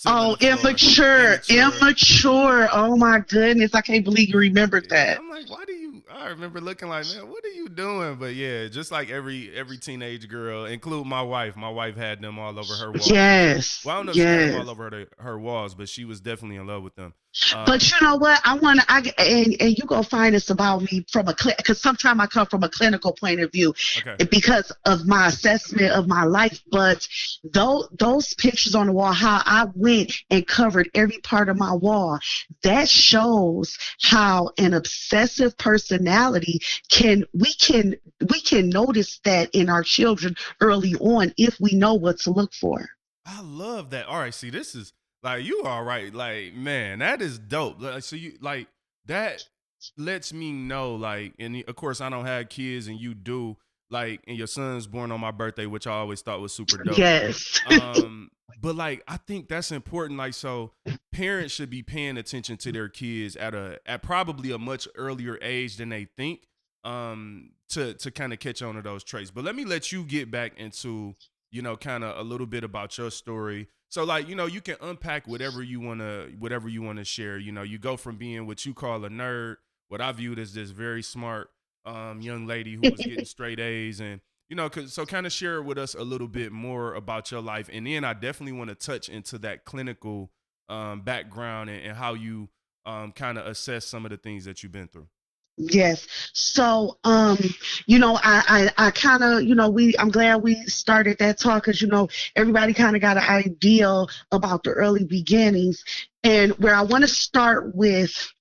Oh, 0.07 0.37
immature, 0.41 1.35
Immature. 1.51 1.73
immature. 1.83 2.69
Oh 2.73 2.97
my 2.97 3.19
goodness, 3.21 3.75
I 3.75 3.83
can't 3.83 4.03
believe 4.05 4.31
you 4.31 4.39
remembered 4.39 4.89
that. 4.89 5.19
I'm 5.19 5.29
like, 5.29 5.51
why 5.51 5.65
do 5.67 5.73
you? 5.75 6.03
I 6.11 6.29
remember 6.29 6.63
looking 6.63 6.89
like, 6.89 7.05
man, 7.15 7.29
what 7.29 7.45
are 7.45 7.49
you 7.49 7.69
doing? 7.69 8.17
But 8.17 8.35
yeah, 8.35 8.69
just 8.69 8.91
like 8.91 9.11
every 9.11 9.55
every 9.55 9.77
teenage 9.77 10.29
girl, 10.29 10.65
include 10.65 11.07
my 11.07 11.23
wife. 11.23 11.55
My 11.55 11.69
wife 11.71 11.97
had 11.97 12.23
them 12.23 12.39
all 12.39 12.59
over 12.59 12.75
her 12.75 12.91
walls. 12.91 13.11
Yes, 13.11 13.85
Well, 13.85 13.95
I 13.95 13.99
don't 13.99 14.07
know 14.07 14.11
if 14.13 14.17
she 14.17 14.23
had 14.23 14.41
them 14.41 14.49
yes. 14.53 14.61
all 14.65 14.71
over 14.71 14.91
her, 14.91 15.07
her 15.19 15.39
walls, 15.39 15.75
but 15.75 15.91
she 15.91 16.07
was 16.07 16.21
definitely 16.21 16.57
in 16.57 16.67
love 16.67 16.83
with 16.83 16.95
them. 16.97 17.13
Um, 17.53 17.65
But 17.67 17.91
you 17.91 17.97
know 18.01 18.15
what? 18.17 18.41
I 18.45 18.55
want 18.57 18.79
to, 18.81 18.87
I, 18.89 18.99
and, 19.19 19.57
and 19.61 19.77
you 19.77 19.85
gonna 19.87 20.05
find 20.05 20.37
this 20.37 20.51
about 20.51 20.83
me 20.83 21.05
from 21.11 21.27
a, 21.27 21.35
because 21.57 21.81
sometimes 21.81 22.21
I 22.21 22.27
come 22.27 22.47
from 22.47 22.63
a 22.63 22.69
clinical 22.69 23.13
point 23.13 23.41
of 23.41 23.51
view 23.51 23.74
okay, 23.99 24.25
because 24.25 24.73
of 24.85 25.07
my 25.07 25.27
assessment 25.27 25.93
of 25.93 26.07
my 26.07 26.25
life. 26.25 26.61
But 26.71 27.07
those, 27.43 27.89
those 27.99 28.35
pictures 28.35 28.75
on 28.75 28.87
the 28.87 28.93
wall, 28.93 29.13
how 29.13 29.43
I 29.45 29.67
went 29.75 30.13
and 30.31 30.47
covered 30.47 30.91
every 30.95 31.19
part 31.19 31.49
of 31.49 31.57
my 31.57 31.73
wall, 31.73 32.19
that 32.63 32.89
shows 32.89 33.79
how 34.03 34.51
an 34.59 34.75
obsessive 34.75 35.57
personality 35.59 36.61
can, 36.91 37.25
we 37.33 37.53
can, 37.55 37.97
we 38.31 38.41
can 38.41 38.69
notice 38.69 39.21
that 39.25 39.51
in 39.55 39.69
our 39.69 39.83
children 39.83 40.37
early 40.61 40.95
on 40.97 41.33
if 41.37 41.59
we 41.61 41.75
know 41.75 41.95
what 41.95 42.19
to 42.21 42.31
look 42.31 42.53
for. 42.53 42.89
I 43.27 43.41
love 43.43 43.91
that. 43.91 44.07
All 44.07 44.19
right, 44.19 44.35
see, 44.35 44.51
this 44.51 44.75
is 44.75 44.93
like 45.23 45.45
you 45.45 45.63
all 45.65 45.83
right. 45.83 46.15
Like, 46.15 46.55
man, 46.55 46.99
that 46.99 47.23
is 47.23 47.39
dope. 47.39 47.81
Like, 47.81 48.03
so 48.03 48.17
you 48.17 48.35
like 48.41 48.69
that 49.07 49.49
lets 49.97 50.33
me 50.33 50.53
know, 50.53 50.95
like, 50.95 51.35
and 51.39 51.63
of 51.67 51.77
course 51.77 52.01
I 52.01 52.09
don't 52.11 52.27
have 52.27 52.49
kids 52.49 52.87
and 52.87 53.01
you 53.01 53.15
do, 53.15 53.57
like, 53.91 54.21
and 54.27 54.37
your 54.37 54.47
son's 54.47 54.87
born 54.87 55.13
on 55.13 55.21
my 55.21 55.31
birthday, 55.31 55.67
which 55.67 55.87
I 55.87 55.93
always 55.93 56.23
thought 56.23 56.41
was 56.41 56.53
super 56.53 56.83
dope. 56.83 56.99
Yes. 56.99 57.61
um, 57.81 58.31
but 58.61 58.77
like 58.77 59.03
I 59.07 59.19
think 59.19 59.49
that's 59.49 59.73
important. 59.73 60.19
Like, 60.19 60.35
so 60.35 60.73
parents 61.13 61.55
should 61.55 61.71
be 61.71 61.83
paying 61.83 62.17
attention 62.17 62.57
to 62.59 62.73
their 62.73 62.89
kids 62.89 63.37
at 63.37 63.55
a 63.55 63.79
at 63.87 64.03
probably 64.03 64.51
a 64.53 64.59
much 64.59 64.89
earlier 64.97 65.39
age 65.43 65.77
than 65.77 65.91
they 65.91 66.07
think. 66.17 66.47
Um, 66.85 67.53
to 67.71 67.95
to 67.95 68.11
kind 68.11 68.33
of 68.33 68.39
catch 68.39 68.63
on 68.63 68.75
to 68.77 68.83
those 68.83 69.05
traits. 69.05 69.31
But 69.31 69.45
let 69.45 69.55
me 69.55 69.65
let 69.65 69.93
you 69.93 70.05
get 70.05 70.31
back 70.31 70.59
into 70.59 71.15
you 71.51 71.63
know 71.63 71.77
kind 71.77 72.05
of 72.05 72.17
a 72.19 72.23
little 72.23 72.47
bit 72.47 72.65
about 72.65 72.97
your 72.97 73.11
story. 73.11 73.69
So 73.89 74.05
like 74.05 74.29
you 74.29 74.35
know 74.35 74.47
you 74.47 74.61
can 74.61 74.77
unpack 74.81 75.27
whatever 75.27 75.63
you 75.63 75.81
wanna 75.81 76.29
whatever 76.39 76.69
you 76.69 76.83
wanna 76.83 77.05
share. 77.05 77.39
You 77.39 77.53
know 77.53 77.63
you 77.63 77.79
go 77.79 77.97
from 77.97 78.17
being 78.17 78.47
what 78.47 78.65
you 78.65 78.75
call 78.75 79.05
a 79.05 79.11
nerd, 79.11 79.57
what 79.89 80.01
I 80.01 80.13
viewed 80.13 80.39
as 80.39 80.55
this 80.55 80.71
very 80.71 81.03
smart 81.03 81.51
um 81.87 82.21
young 82.23 82.47
lady 82.47 82.75
who 82.75 82.81
was 82.91 83.01
getting 83.01 83.25
straight 83.27 83.61
A's 83.61 84.01
and 84.01 84.21
you 84.49 84.57
know, 84.57 84.69
so 84.87 85.07
kind 85.07 85.27
of 85.27 85.33
share 85.33 85.63
with 85.63 85.79
us 85.79 85.95
a 85.95 86.03
little 86.03 86.29
bit 86.29 86.53
more 86.53 86.95
about 86.95 87.31
your 87.31 87.41
life, 87.41 87.71
and 87.73 87.87
then 87.87 88.05
I 88.05 88.13
definitely 88.13 88.53
want 88.53 88.69
to 88.69 88.75
touch 88.75 89.09
into 89.09 89.39
that 89.39 89.65
clinical 89.65 90.31
um, 90.69 91.01
background 91.01 91.71
and, 91.71 91.83
and 91.83 91.97
how 91.97 92.15
you 92.15 92.49
um, 92.87 93.13
kind 93.13 93.39
of 93.39 93.47
assess 93.47 93.87
some 93.87 94.05
of 94.05 94.11
the 94.11 94.17
things 94.17 94.45
that 94.45 94.63
you've 94.63 94.73
been 94.73 94.89
through. 94.89 95.09
Yes. 95.57 96.09
So, 96.33 96.99
um, 97.05 97.39
you 97.87 98.01
know, 98.01 98.19
I, 98.23 98.71
I, 98.77 98.89
I 98.89 98.91
kind 98.91 99.23
of, 99.23 99.45
you 99.45 99.55
know, 99.55 99.71
we, 99.71 99.95
I'm 99.99 100.11
glad 100.11 100.43
we 100.43 100.57
started 100.65 101.19
that 101.21 101.39
talk 101.39 101.65
because, 101.65 101.81
you 101.81 101.87
know, 101.87 102.09
everybody 102.35 102.75
kind 102.75 102.97
of 102.97 103.03
got 103.03 103.17
an 103.17 103.23
idea 103.23 104.05
about 104.33 104.65
the 104.65 104.71
early 104.71 105.05
beginnings. 105.05 105.85
And 106.25 106.53
where 106.59 106.75
I 106.75 106.83
want 106.83 107.03
to 107.03 107.09
start 107.09 107.75
with 107.75 108.34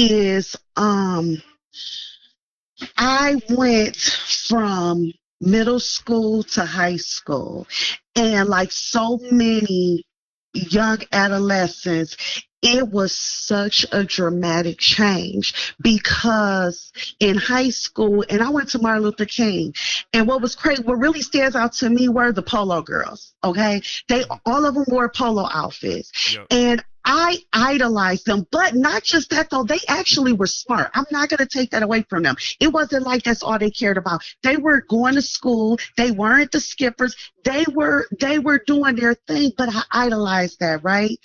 is, 0.00 0.56
um, 0.76 1.42
I 2.96 3.40
went 3.50 3.96
from 3.96 5.12
middle 5.40 5.80
school 5.80 6.42
to 6.42 6.64
high 6.64 6.96
school. 6.96 7.66
And 8.16 8.48
like 8.48 8.72
so 8.72 9.18
many 9.30 10.04
young 10.54 10.98
adolescents, 11.12 12.16
it 12.62 12.88
was 12.88 13.14
such 13.14 13.86
a 13.92 14.04
dramatic 14.04 14.78
change 14.78 15.74
because 15.80 16.92
in 17.18 17.36
high 17.36 17.70
school, 17.70 18.24
and 18.28 18.42
I 18.42 18.50
went 18.50 18.68
to 18.70 18.78
Martin 18.78 19.04
Luther 19.04 19.24
King, 19.24 19.74
and 20.12 20.26
what 20.26 20.42
was 20.42 20.56
crazy, 20.56 20.82
what 20.82 20.98
really 20.98 21.22
stands 21.22 21.56
out 21.56 21.72
to 21.74 21.88
me 21.88 22.08
were 22.08 22.32
the 22.32 22.42
polo 22.42 22.82
girls. 22.82 23.34
Okay, 23.44 23.80
they 24.08 24.24
all 24.44 24.66
of 24.66 24.74
them 24.74 24.84
wore 24.88 25.08
polo 25.08 25.48
outfits, 25.50 26.34
Yep. 26.34 26.46
and 26.50 26.84
I 27.04 27.38
idolized 27.52 28.26
them. 28.26 28.46
But 28.50 28.74
not 28.74 29.02
just 29.02 29.30
that 29.30 29.50
though, 29.50 29.64
they 29.64 29.80
actually 29.88 30.32
were 30.32 30.46
smart. 30.46 30.90
I'm 30.94 31.06
not 31.10 31.28
gonna 31.28 31.46
take 31.46 31.70
that 31.70 31.82
away 31.82 32.04
from 32.08 32.22
them. 32.22 32.36
It 32.60 32.68
wasn't 32.68 33.06
like 33.06 33.22
that's 33.22 33.42
all 33.42 33.58
they 33.58 33.70
cared 33.70 33.96
about. 33.96 34.22
They 34.42 34.56
were 34.56 34.82
going 34.82 35.14
to 35.14 35.22
school. 35.22 35.78
They 35.96 36.10
weren't 36.10 36.52
the 36.52 36.60
skippers. 36.60 37.16
They 37.44 37.64
were 37.74 38.06
they 38.20 38.38
were 38.38 38.62
doing 38.66 38.96
their 38.96 39.14
thing. 39.14 39.52
But 39.56 39.70
I 39.72 39.82
idolized 40.06 40.60
that, 40.60 40.84
right? 40.84 41.18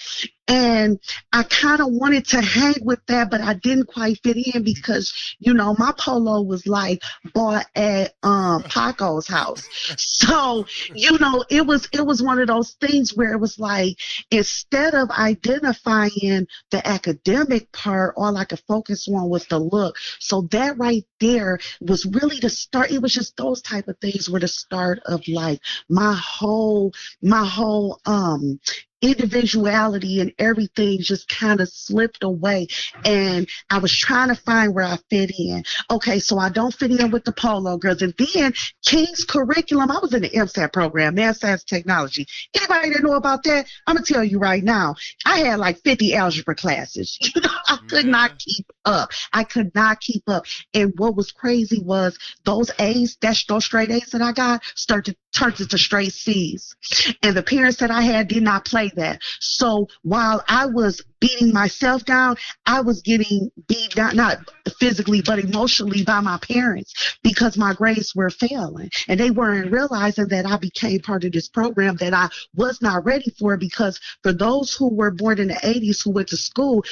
And 0.48 1.00
I 1.34 1.42
kind 1.44 1.82
of 1.82 1.88
wanted 1.90 2.28
to 2.28 2.42
hang 2.42 2.76
with 2.84 3.00
that, 3.08 3.32
but 3.32 3.42
I 3.42 3.56
didn't 3.56 3.88
quite 3.88 4.20
fit 4.22 4.38
in 4.38 4.64
because, 4.64 5.36
you 5.40 5.56
know, 5.56 5.76
my 5.80 5.92
polo 5.98 6.44
was 6.44 6.68
like 6.68 7.02
bought 7.34 7.66
at 7.76 8.14
um 8.22 8.62
Paco's 8.64 9.28
house. 9.28 9.68
So, 9.98 10.68
you 10.94 11.18
know, 11.18 11.44
it 11.50 11.66
was 11.66 11.90
it 11.92 12.06
was 12.06 12.22
one 12.22 12.40
of 12.40 12.48
those 12.48 12.74
things 12.74 13.16
where 13.16 13.34
it 13.34 13.40
was 13.40 13.58
like 13.58 13.98
instead 14.30 14.94
of 14.94 15.10
identifying 15.10 15.65
the 15.74 16.82
academic 16.86 17.72
part, 17.72 18.14
all 18.18 18.38
I 18.38 18.46
could 18.46 18.62
focus 18.68 19.08
on 19.08 19.30
was 19.30 19.46
the 19.48 19.60
look. 19.60 19.96
So 20.20 20.42
that 20.52 20.78
right 20.78 21.06
there 21.20 21.60
was 21.82 22.06
really 22.06 22.40
the 22.40 22.50
start. 22.50 22.92
It 22.92 23.02
was 23.02 23.14
just 23.14 23.38
those 23.38 23.62
type 23.62 23.88
of 23.88 23.98
things 24.00 24.30
were 24.30 24.40
the 24.40 24.48
start 24.48 25.00
of 25.06 25.28
like 25.28 25.60
my 25.90 26.14
whole 26.14 26.94
my 27.22 27.46
whole 27.46 28.00
um 28.06 28.60
individuality 29.10 30.20
and 30.20 30.34
everything 30.40 31.00
just 31.02 31.28
kind 31.30 31.62
of 31.62 31.70
slipped 31.70 32.24
away 32.24 32.68
and 33.04 33.48
I 33.70 33.78
was 33.78 33.96
trying 33.96 34.30
to 34.30 34.36
find 34.36 34.74
where 34.74 34.86
I 34.86 34.98
fit 35.10 35.32
in. 35.38 35.64
Okay, 35.92 36.20
so 36.20 36.38
I 36.38 36.50
don't 36.50 36.74
fit 36.74 36.92
in 36.92 37.12
with 37.12 37.24
the 37.24 37.32
polo 37.32 37.78
girls. 37.78 38.02
And 38.02 38.14
then 38.18 38.54
King's 38.86 39.24
curriculum, 39.24 39.92
I 39.92 40.00
was 40.00 40.14
in 40.14 40.24
the 40.24 40.30
MSAT 40.30 40.74
program, 40.74 41.16
Math 41.16 41.38
Science 41.38 41.64
Technology. 41.64 42.28
Anybody 42.56 42.92
that 42.92 43.04
know 43.04 43.14
about 43.14 43.44
that, 43.44 43.68
I'm 43.88 43.96
gonna 43.96 44.06
tell 44.06 44.24
you 44.24 44.40
right 44.40 44.64
now, 44.64 44.96
I 45.26 45.40
had 45.40 45.60
like 45.60 45.82
50 45.84 46.16
algebra 46.16 46.56
classes. 46.56 47.18
You 47.36 47.42
know, 47.42 47.50
I 47.68 47.78
could 47.90 48.06
not 48.06 48.32
mm-hmm. 48.32 48.38
keep 48.38 48.72
up. 48.86 49.10
I 49.34 49.44
could 49.44 49.74
not 49.76 50.00
keep 50.00 50.24
up. 50.28 50.46
And 50.74 50.94
what 50.96 51.18
was 51.18 51.34
crazy 51.34 51.82
was 51.82 52.18
those 52.46 52.72
A's, 52.80 53.18
that 53.22 53.44
those 53.50 53.66
straight 53.66 53.92
A's 53.92 54.12
that 54.12 54.22
I 54.22 54.32
got 54.32 54.64
started 54.76 55.18
turned 55.34 55.60
into 55.60 55.78
straight 55.78 56.14
C's. 56.14 56.76
And 57.22 57.36
the 57.36 57.44
parents 57.44 57.78
that 57.80 57.92
I 57.92 58.02
had 58.02 58.30
did 58.30 58.44
not 58.44 58.64
play 58.64 58.92
that. 58.96 59.22
So 59.40 59.88
while 60.04 60.44
I 60.48 60.66
was 60.66 61.02
beating 61.26 61.54
myself 61.54 62.06
down, 62.06 62.36
I 62.68 62.82
was 62.82 63.02
getting 63.02 63.50
beat 63.68 63.96
down, 63.96 64.16
not 64.16 64.38
physically, 64.80 65.22
but 65.22 65.40
emotionally 65.40 66.04
by 66.04 66.20
my 66.20 66.38
parents 66.38 67.18
because 67.24 67.58
my 67.58 67.74
grades 67.74 68.14
were 68.16 68.30
failing. 68.30 68.92
And 69.08 69.20
they 69.20 69.32
weren't 69.32 69.72
realizing 69.72 70.28
that 70.28 70.46
I 70.46 70.58
became 70.58 71.00
part 71.00 71.24
of 71.24 71.32
this 71.32 71.50
program 71.50 71.96
that 71.96 72.14
I 72.14 72.30
was 72.56 72.80
not 72.82 73.06
ready 73.06 73.34
for 73.40 73.58
because 73.58 74.00
for 74.22 74.34
those 74.34 74.76
who 74.76 74.94
were 74.94 75.12
born 75.12 75.40
in 75.40 75.48
the 75.48 75.56
80s 75.56 76.04
who 76.04 76.12
went 76.12 76.28
to 76.28 76.38
school, 76.38 76.84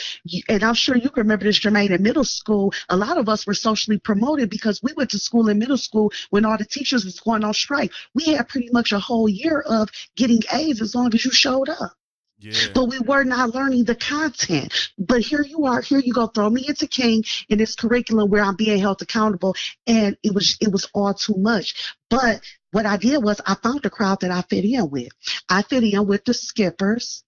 and 0.50 0.64
I'm 0.64 0.74
sure 0.74 0.96
you 0.96 1.10
can 1.10 1.22
remember 1.22 1.46
this, 1.46 1.60
Jermaine, 1.60 1.92
in 1.92 2.02
middle 2.02 2.24
school, 2.24 2.74
a 2.90 2.98
lot 2.98 3.18
of 3.18 3.30
us 3.30 3.46
were 3.46 3.54
socially 3.54 4.00
promoted 4.00 4.50
because 4.50 4.82
we 4.82 4.94
went 4.94 5.12
to 5.12 5.20
school 5.20 5.48
in 5.50 5.60
middle 5.60 5.78
school 5.78 6.12
when 6.32 6.44
all 6.44 6.58
the 6.58 6.66
teachers 6.66 7.06
was 7.06 7.20
going 7.20 7.44
on 7.44 7.54
strike. 7.54 7.92
We 8.16 8.34
had 8.34 8.48
pretty 8.50 8.70
much 8.72 8.94
a 8.94 9.00
whole 9.00 9.30
year 9.30 9.60
of 9.60 9.90
getting 10.16 10.42
A's 10.52 10.82
as 10.82 10.96
long 10.96 11.14
as 11.14 11.24
you 11.24 11.32
showed 11.32 11.70
up. 11.70 11.94
Yeah. 12.40 12.54
But 12.74 12.86
we 12.86 13.00
were 13.00 13.24
not 13.24 13.54
learning 13.54 13.86
the 13.86 13.96
content. 13.96 14.74
But 14.98 15.22
here 15.22 15.42
you 15.42 15.66
are, 15.66 15.82
here 15.82 16.00
you 16.00 16.14
go, 16.14 16.28
throw 16.28 16.50
me 16.50 16.66
into 16.68 16.88
King 16.88 17.24
in 17.48 17.58
this 17.58 17.76
curriculum 17.76 18.30
where 18.30 18.44
I'm 18.44 18.56
being 18.56 18.80
held 18.80 19.02
accountable, 19.02 19.56
and 19.88 20.18
it 20.24 20.34
was 20.34 20.58
it 20.60 20.72
was 20.72 20.88
all 20.94 21.14
too 21.14 21.36
much. 21.38 21.96
But 22.10 22.42
what 22.72 22.86
I 22.86 22.98
did 22.98 23.24
was 23.24 23.40
I 23.46 23.56
found 23.56 23.86
a 23.86 23.90
crowd 23.90 24.22
that 24.22 24.32
I 24.32 24.42
fit 24.42 24.66
in 24.66 24.90
with. 24.90 25.10
I 25.48 25.62
fit 25.62 25.84
in 25.84 26.06
with 26.06 26.26
the 26.26 26.34
skippers, 26.34 27.24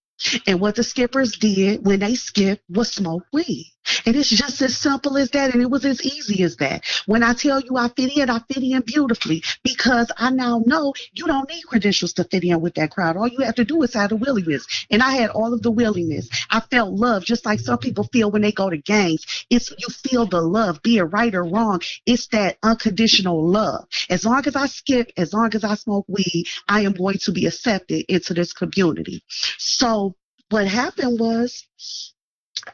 and 0.47 0.59
what 0.59 0.75
the 0.75 0.83
skippers 0.83 1.33
did 1.33 1.85
when 1.85 1.99
they 1.99 2.15
skipped 2.15 2.63
was 2.69 2.91
smoke 2.91 3.25
weed. 3.33 3.71
And 4.05 4.15
it's 4.15 4.29
just 4.29 4.61
as 4.61 4.77
simple 4.77 5.17
as 5.17 5.29
that. 5.31 5.53
And 5.53 5.61
it 5.61 5.69
was 5.69 5.85
as 5.85 6.03
easy 6.03 6.43
as 6.43 6.57
that. 6.57 6.83
When 7.05 7.23
I 7.23 7.33
tell 7.33 7.59
you 7.59 7.77
I 7.77 7.89
fit 7.89 8.17
in, 8.17 8.29
I 8.29 8.39
fit 8.39 8.63
in 8.63 8.81
beautifully 8.81 9.43
because 9.63 10.11
I 10.17 10.31
now 10.31 10.63
know 10.65 10.93
you 11.13 11.27
don't 11.27 11.49
need 11.49 11.63
credentials 11.63 12.13
to 12.13 12.23
fit 12.23 12.43
in 12.43 12.61
with 12.61 12.75
that 12.75 12.91
crowd. 12.91 13.15
All 13.15 13.27
you 13.27 13.39
have 13.39 13.55
to 13.55 13.65
do 13.65 13.83
is 13.83 13.93
have 13.93 14.09
the 14.09 14.15
willingness. 14.15 14.65
And 14.89 15.03
I 15.03 15.11
had 15.11 15.29
all 15.29 15.53
of 15.53 15.61
the 15.61 15.71
willingness. 15.71 16.29
I 16.49 16.61
felt 16.61 16.93
love 16.93 17.25
just 17.25 17.45
like 17.45 17.59
some 17.59 17.77
people 17.77 18.05
feel 18.11 18.31
when 18.31 18.41
they 18.41 18.51
go 18.51 18.69
to 18.69 18.77
games. 18.77 19.25
It's 19.49 19.69
you 19.69 19.87
feel 19.89 20.25
the 20.25 20.41
love, 20.41 20.81
be 20.81 20.97
it 20.97 21.03
right 21.03 21.33
or 21.33 21.43
wrong. 21.43 21.81
It's 22.05 22.27
that 22.27 22.57
unconditional 22.63 23.47
love. 23.47 23.85
As 24.09 24.25
long 24.25 24.47
as 24.47 24.55
I 24.55 24.65
skip, 24.65 25.11
as 25.17 25.33
long 25.33 25.53
as 25.53 25.63
I 25.63 25.75
smoke 25.75 26.05
weed, 26.07 26.47
I 26.67 26.81
am 26.81 26.93
going 26.93 27.19
to 27.19 27.31
be 27.31 27.45
accepted 27.45 28.05
into 28.09 28.33
this 28.33 28.53
community. 28.53 29.23
So 29.57 30.04
what 30.49 30.67
happened 30.67 31.19
was 31.19 31.67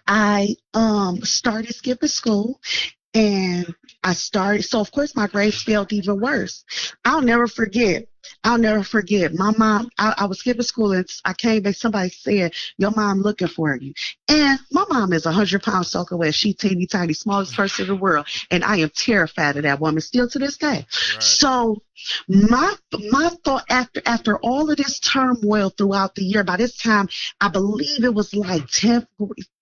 I 0.07 0.55
um 0.73 1.21
started 1.23 1.73
skipping 1.75 2.09
school 2.09 2.59
and 3.13 3.73
I 4.03 4.13
started 4.13 4.63
so 4.63 4.79
of 4.79 4.91
course 4.91 5.15
my 5.15 5.27
grades 5.27 5.63
felt 5.63 5.93
even 5.93 6.19
worse. 6.19 6.63
I'll 7.05 7.21
never 7.21 7.47
forget. 7.47 8.07
I'll 8.43 8.57
never 8.57 8.83
forget. 8.83 9.33
My 9.33 9.53
mom, 9.57 9.89
I, 9.97 10.13
I 10.17 10.25
was 10.25 10.39
skipping 10.39 10.61
school 10.63 10.91
and 10.93 11.07
I 11.25 11.33
came 11.33 11.63
back. 11.63 11.75
Somebody 11.75 12.09
said, 12.09 12.53
Your 12.77 12.91
mom 12.91 13.21
looking 13.21 13.47
for 13.47 13.75
you. 13.75 13.93
And 14.27 14.59
my 14.71 14.85
mom 14.89 15.13
is 15.13 15.25
a 15.25 15.29
100 15.29 15.63
pounds 15.63 15.89
soaker 15.89 16.17
wet. 16.17 16.33
She's 16.33 16.55
teeny 16.55 16.87
tiny, 16.87 17.13
smallest 17.13 17.55
person 17.55 17.83
in 17.83 17.89
the 17.89 17.95
world. 17.95 18.27
And 18.49 18.63
I 18.63 18.77
am 18.77 18.89
terrified 18.89 19.57
of 19.57 19.63
that 19.63 19.79
woman 19.79 20.01
still 20.01 20.27
to 20.29 20.39
this 20.39 20.57
day. 20.57 20.85
Right. 21.13 21.23
So 21.23 21.81
my 22.27 22.73
my 23.11 23.29
thought 23.43 23.65
after 23.69 24.01
after 24.05 24.37
all 24.39 24.69
of 24.69 24.77
this 24.77 24.99
turmoil 24.99 25.69
throughout 25.69 26.15
the 26.15 26.23
year, 26.23 26.43
by 26.43 26.57
this 26.57 26.77
time 26.77 27.09
I 27.39 27.49
believe 27.49 28.03
it 28.03 28.13
was 28.13 28.33
like 28.33 28.63
10th 28.67 29.07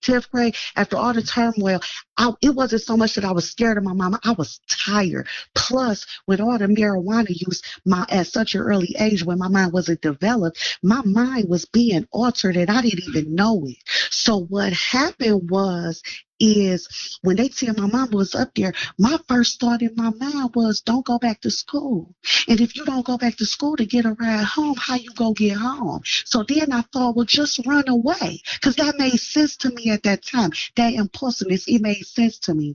10th 0.02 0.30
grade. 0.30 0.54
After 0.76 0.96
all 0.96 1.12
the 1.12 1.22
turmoil, 1.22 1.80
I, 2.16 2.32
it 2.42 2.54
wasn't 2.54 2.82
so 2.82 2.96
much 2.96 3.14
that 3.14 3.24
I 3.24 3.32
was 3.32 3.50
scared 3.50 3.78
of 3.78 3.84
my 3.84 3.92
mama. 3.92 4.18
I 4.24 4.32
was 4.32 4.60
tired. 4.68 5.28
Plus, 5.54 6.06
with 6.26 6.40
all 6.40 6.58
the 6.58 6.66
marijuana 6.66 7.28
use, 7.28 7.62
my 7.84 8.06
at 8.08 8.26
such 8.26 8.49
an 8.54 8.60
early 8.60 8.94
age 8.98 9.24
when 9.24 9.38
my 9.38 9.48
mind 9.48 9.72
wasn't 9.72 10.00
developed, 10.00 10.78
my 10.82 11.02
mind 11.04 11.48
was 11.48 11.64
being 11.64 12.06
altered 12.10 12.56
and 12.56 12.70
I 12.70 12.82
didn't 12.82 13.08
even 13.08 13.34
know 13.34 13.64
it. 13.66 13.78
So 14.10 14.44
what 14.44 14.72
happened 14.72 15.50
was 15.50 16.02
is 16.40 17.18
when 17.22 17.36
they 17.36 17.48
tell 17.48 17.74
my 17.74 17.86
mom 17.86 18.10
was 18.10 18.34
up 18.34 18.50
there, 18.56 18.72
my 18.98 19.18
first 19.28 19.60
thought 19.60 19.82
in 19.82 19.94
my 19.94 20.10
mind 20.10 20.54
was, 20.54 20.80
don't 20.80 21.04
go 21.04 21.18
back 21.18 21.40
to 21.42 21.50
school. 21.50 22.14
And 22.48 22.60
if 22.60 22.74
you 22.74 22.84
don't 22.84 23.04
go 23.04 23.18
back 23.18 23.36
to 23.36 23.46
school 23.46 23.76
to 23.76 23.84
get 23.84 24.06
a 24.06 24.14
ride 24.14 24.44
home, 24.44 24.76
how 24.76 24.94
you 24.94 25.10
go 25.14 25.32
get 25.32 25.56
home? 25.56 26.00
So 26.24 26.42
then 26.42 26.72
I 26.72 26.80
thought, 26.92 27.14
well, 27.14 27.26
just 27.26 27.64
run 27.66 27.88
away. 27.88 28.40
Because 28.54 28.76
that 28.76 28.98
made 28.98 29.20
sense 29.20 29.56
to 29.58 29.70
me 29.70 29.90
at 29.90 30.02
that 30.04 30.24
time. 30.24 30.50
That 30.76 30.94
impulsiveness, 30.94 31.68
it 31.68 31.82
made 31.82 32.06
sense 32.06 32.38
to 32.40 32.54
me. 32.54 32.74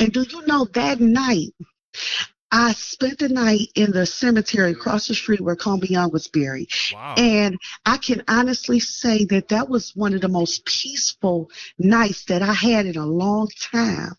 And 0.00 0.12
do 0.12 0.22
you 0.22 0.46
know 0.46 0.64
that 0.72 1.00
night, 1.00 1.54
I 2.52 2.72
spent 2.74 3.18
the 3.18 3.30
night 3.30 3.70
in 3.74 3.92
the 3.92 4.04
cemetery 4.04 4.72
across 4.72 5.08
the 5.08 5.14
street 5.14 5.40
where 5.40 5.56
Coleman 5.56 5.90
Young 5.90 6.12
was 6.12 6.28
buried. 6.28 6.68
Wow. 6.92 7.14
And 7.16 7.58
I 7.86 7.96
can 7.96 8.22
honestly 8.28 8.78
say 8.78 9.24
that 9.26 9.48
that 9.48 9.70
was 9.70 9.96
one 9.96 10.12
of 10.12 10.20
the 10.20 10.28
most 10.28 10.66
peaceful 10.66 11.50
nights 11.78 12.26
that 12.26 12.42
I 12.42 12.52
had 12.52 12.84
in 12.84 12.96
a 12.96 13.06
long 13.06 13.48
time 13.58 14.12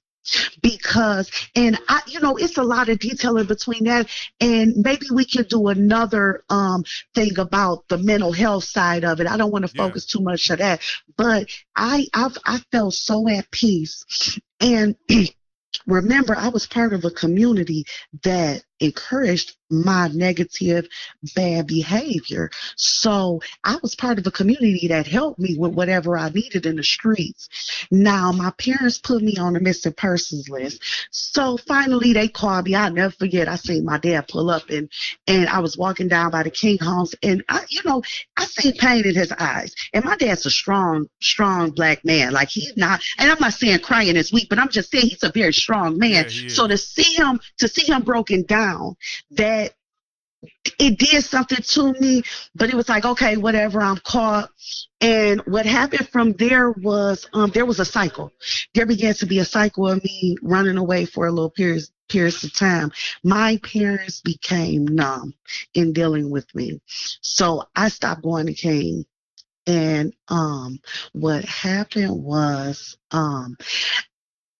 because 0.61 1.29
and 1.53 1.77
i 1.89 2.01
you 2.07 2.17
know 2.21 2.37
it's 2.37 2.57
a 2.57 2.63
lot 2.63 2.87
of 2.87 2.97
detail 2.97 3.37
in 3.37 3.45
between 3.45 3.83
that 3.83 4.07
and 4.39 4.73
maybe 4.77 5.05
we 5.11 5.25
could 5.25 5.49
do 5.49 5.67
another 5.67 6.45
um 6.49 6.81
thing 7.13 7.37
about 7.37 7.85
the 7.89 7.97
mental 7.97 8.31
health 8.31 8.63
side 8.63 9.03
of 9.03 9.19
it 9.19 9.27
i 9.27 9.35
don't 9.35 9.51
want 9.51 9.67
to 9.67 9.75
focus 9.75 10.07
yeah. 10.07 10.17
too 10.17 10.23
much 10.23 10.49
on 10.49 10.57
that 10.59 10.79
but 11.17 11.47
i 11.75 12.07
I've, 12.13 12.37
i 12.45 12.59
felt 12.71 12.93
so 12.93 13.27
at 13.27 13.51
peace 13.51 14.39
and 14.61 14.95
remember 15.87 16.35
i 16.37 16.47
was 16.47 16.65
part 16.67 16.93
of 16.93 17.05
a 17.05 17.11
community 17.11 17.85
that 18.23 18.63
encouraged 18.79 19.55
my 19.73 20.07
negative 20.09 20.87
bad 21.35 21.67
behavior. 21.67 22.49
So 22.75 23.41
I 23.63 23.77
was 23.81 23.95
part 23.95 24.19
of 24.19 24.27
a 24.27 24.31
community 24.31 24.87
that 24.89 25.07
helped 25.07 25.39
me 25.39 25.57
with 25.57 25.73
whatever 25.73 26.17
I 26.17 26.29
needed 26.29 26.65
in 26.65 26.75
the 26.75 26.83
streets. 26.83 27.87
Now 27.89 28.31
my 28.31 28.51
parents 28.51 28.99
put 28.99 29.23
me 29.23 29.37
on 29.37 29.53
the 29.53 29.59
missing 29.59 29.93
persons 29.93 30.47
list. 30.49 30.81
So 31.11 31.57
finally 31.57 32.13
they 32.13 32.27
called 32.27 32.65
me. 32.65 32.75
I'll 32.75 32.91
never 32.91 33.13
forget. 33.13 33.47
I 33.47 33.55
seen 33.55 33.83
my 33.83 33.97
dad 33.97 34.27
pull 34.27 34.49
up 34.49 34.69
and 34.69 34.89
and 35.27 35.49
I 35.49 35.59
was 35.59 35.77
walking 35.77 36.07
down 36.07 36.31
by 36.31 36.43
the 36.43 36.51
King 36.51 36.77
homes 36.79 37.15
and 37.23 37.43
I 37.49 37.65
you 37.69 37.81
know, 37.85 38.03
I 38.37 38.45
seen 38.45 38.73
pain 38.73 39.05
in 39.07 39.15
his 39.15 39.31
eyes. 39.39 39.73
And 39.93 40.05
my 40.05 40.15
dad's 40.15 40.45
a 40.45 40.51
strong, 40.51 41.07
strong 41.19 41.71
black 41.71 42.05
man. 42.05 42.31
Like 42.31 42.49
he's 42.49 42.77
not 42.77 43.01
and 43.17 43.31
I'm 43.31 43.39
not 43.39 43.53
saying 43.53 43.79
crying 43.79 44.15
is 44.15 44.31
weak, 44.31 44.49
but 44.49 44.59
I'm 44.59 44.69
just 44.69 44.91
saying 44.91 45.07
he's 45.07 45.23
a 45.23 45.31
very 45.31 45.53
strong 45.53 45.97
man. 45.97 46.25
Yeah, 46.29 46.49
so 46.49 46.67
to 46.67 46.77
see 46.77 47.15
him 47.15 47.39
to 47.57 47.67
see 47.67 47.91
him 47.91 48.03
broken 48.03 48.43
down, 48.43 48.62
that 49.31 49.73
it 50.79 50.97
did 50.99 51.23
something 51.23 51.61
to 51.61 51.93
me, 51.93 52.23
but 52.55 52.69
it 52.69 52.75
was 52.75 52.89
like, 52.89 53.05
okay, 53.05 53.37
whatever, 53.37 53.81
I'm 53.81 53.97
caught. 53.97 54.49
And 55.01 55.41
what 55.41 55.65
happened 55.65 56.09
from 56.09 56.33
there 56.33 56.71
was 56.71 57.27
um, 57.33 57.51
there 57.51 57.65
was 57.65 57.79
a 57.79 57.85
cycle. 57.85 58.31
There 58.73 58.85
began 58.85 59.13
to 59.15 59.25
be 59.25 59.39
a 59.39 59.45
cycle 59.45 59.87
of 59.87 60.03
me 60.03 60.37
running 60.41 60.77
away 60.77 61.05
for 61.05 61.27
a 61.27 61.31
little 61.31 61.49
period 61.49 61.83
periods 62.09 62.43
of 62.43 62.53
time. 62.53 62.91
My 63.23 63.59
parents 63.63 64.21
became 64.21 64.85
numb 64.85 65.33
in 65.73 65.93
dealing 65.93 66.29
with 66.29 66.53
me. 66.53 66.81
So 67.21 67.63
I 67.75 67.89
stopped 67.89 68.23
going 68.23 68.47
to 68.47 68.53
King. 68.53 69.05
And 69.65 70.13
um, 70.27 70.79
what 71.13 71.45
happened 71.45 72.21
was 72.21 72.97
um, 73.11 73.55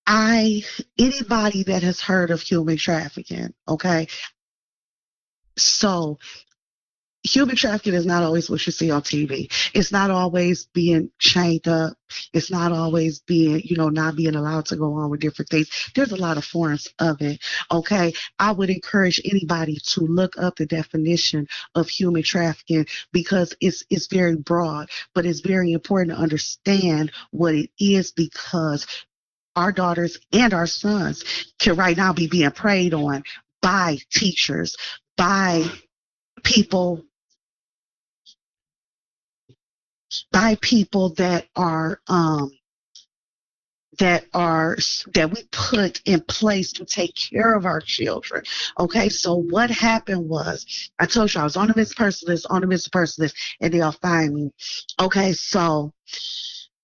I 0.05 0.63
anybody 0.97 1.63
that 1.63 1.83
has 1.83 2.01
heard 2.01 2.31
of 2.31 2.41
human 2.41 2.77
trafficking, 2.77 3.53
okay, 3.67 4.07
so 5.57 6.19
human 7.23 7.55
trafficking 7.55 7.93
is 7.93 8.05
not 8.05 8.21
always 8.21 8.49
what 8.49 8.65
you 8.65 8.71
see 8.71 8.91
on 8.91 9.01
TV. 9.01 9.49
It's 9.73 9.91
not 9.91 10.11
always 10.11 10.65
being 10.73 11.09
chained 11.19 11.67
up. 11.67 11.93
It's 12.33 12.51
not 12.51 12.71
always 12.73 13.19
being, 13.19 13.61
you 13.63 13.77
know, 13.77 13.89
not 13.89 14.15
being 14.17 14.35
allowed 14.35 14.65
to 14.67 14.75
go 14.75 14.93
on 14.95 15.09
with 15.09 15.21
different 15.21 15.49
things. 15.49 15.69
There's 15.95 16.11
a 16.11 16.17
lot 16.17 16.37
of 16.37 16.43
forms 16.43 16.87
of 16.99 17.21
it. 17.21 17.41
Okay. 17.71 18.13
I 18.39 18.51
would 18.51 18.69
encourage 18.69 19.21
anybody 19.23 19.77
to 19.87 20.01
look 20.01 20.37
up 20.37 20.57
the 20.57 20.65
definition 20.65 21.47
of 21.75 21.87
human 21.87 22.23
trafficking 22.23 22.85
because 23.13 23.55
it's 23.61 23.83
it's 23.89 24.07
very 24.07 24.35
broad, 24.35 24.89
but 25.15 25.25
it's 25.25 25.39
very 25.39 25.71
important 25.71 26.17
to 26.17 26.21
understand 26.21 27.11
what 27.31 27.55
it 27.55 27.69
is 27.79 28.11
because 28.11 28.85
our 29.55 29.71
daughters 29.71 30.17
and 30.31 30.53
our 30.53 30.67
sons 30.67 31.23
can 31.59 31.75
right 31.75 31.97
now 31.97 32.13
be 32.13 32.27
being 32.27 32.51
preyed 32.51 32.93
on 32.93 33.23
by 33.61 33.97
teachers, 34.11 34.75
by 35.17 35.65
people 36.43 37.03
by 40.31 40.55
people 40.61 41.09
that 41.15 41.47
are 41.55 41.99
um, 42.07 42.51
that 43.99 44.25
are 44.33 44.77
that 45.13 45.31
we 45.31 45.43
put 45.51 46.01
in 46.05 46.21
place 46.21 46.71
to 46.73 46.85
take 46.85 47.13
care 47.15 47.55
of 47.55 47.65
our 47.65 47.79
children. 47.79 48.43
Okay, 48.79 49.09
so 49.09 49.35
what 49.35 49.69
happened 49.69 50.27
was 50.27 50.89
I 50.99 51.05
told 51.05 51.33
you 51.33 51.41
I 51.41 51.43
was 51.43 51.57
on 51.57 51.69
a 51.69 51.73
Mr. 51.73 51.95
Person 51.95 52.29
list, 52.29 52.47
on 52.49 52.63
a 52.63 52.67
Mr. 52.67 52.91
Person 52.91 53.23
list, 53.23 53.35
and 53.61 53.73
they'll 53.73 53.91
find 53.91 54.33
me. 54.33 54.51
Okay, 54.99 55.33
so 55.33 55.93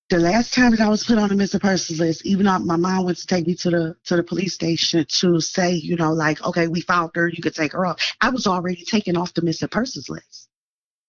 the 0.10 0.20
last 0.20 0.54
time 0.54 0.72
that 0.72 0.82
I 0.82 0.90
was 0.90 1.04
put 1.04 1.20
on 1.20 1.32
a 1.32 1.36
Mr. 1.36 1.62
Person 1.62 1.98
list, 1.98 2.26
even 2.26 2.46
though 2.46 2.60
my 2.60 2.76
mom 2.76 3.06
went 3.06 3.18
to 3.20 3.28
take 3.28 3.46
me 3.46 3.56
to 3.56 3.70
the 3.70 3.96
to 4.06 4.16
the 4.16 4.24
police 4.24 4.56
station 4.56 5.06
to 5.08 5.40
say, 5.40 5.74
you 5.74 5.96
know, 5.96 6.12
like, 6.12 6.44
okay, 6.44 6.68
we 6.68 6.82
found 6.82 7.12
her, 7.16 7.28
you 7.28 7.42
could 7.44 7.56
take 7.56 7.74
her 7.74 7.86
off. 7.86 8.16
I 8.20 8.30
was 8.30 8.48
already 8.48 8.84
taken 8.84 9.16
off 9.16 9.34
the 9.34 9.42
Mr. 9.42 9.70
Persons 9.70 10.10
list. 10.10 10.50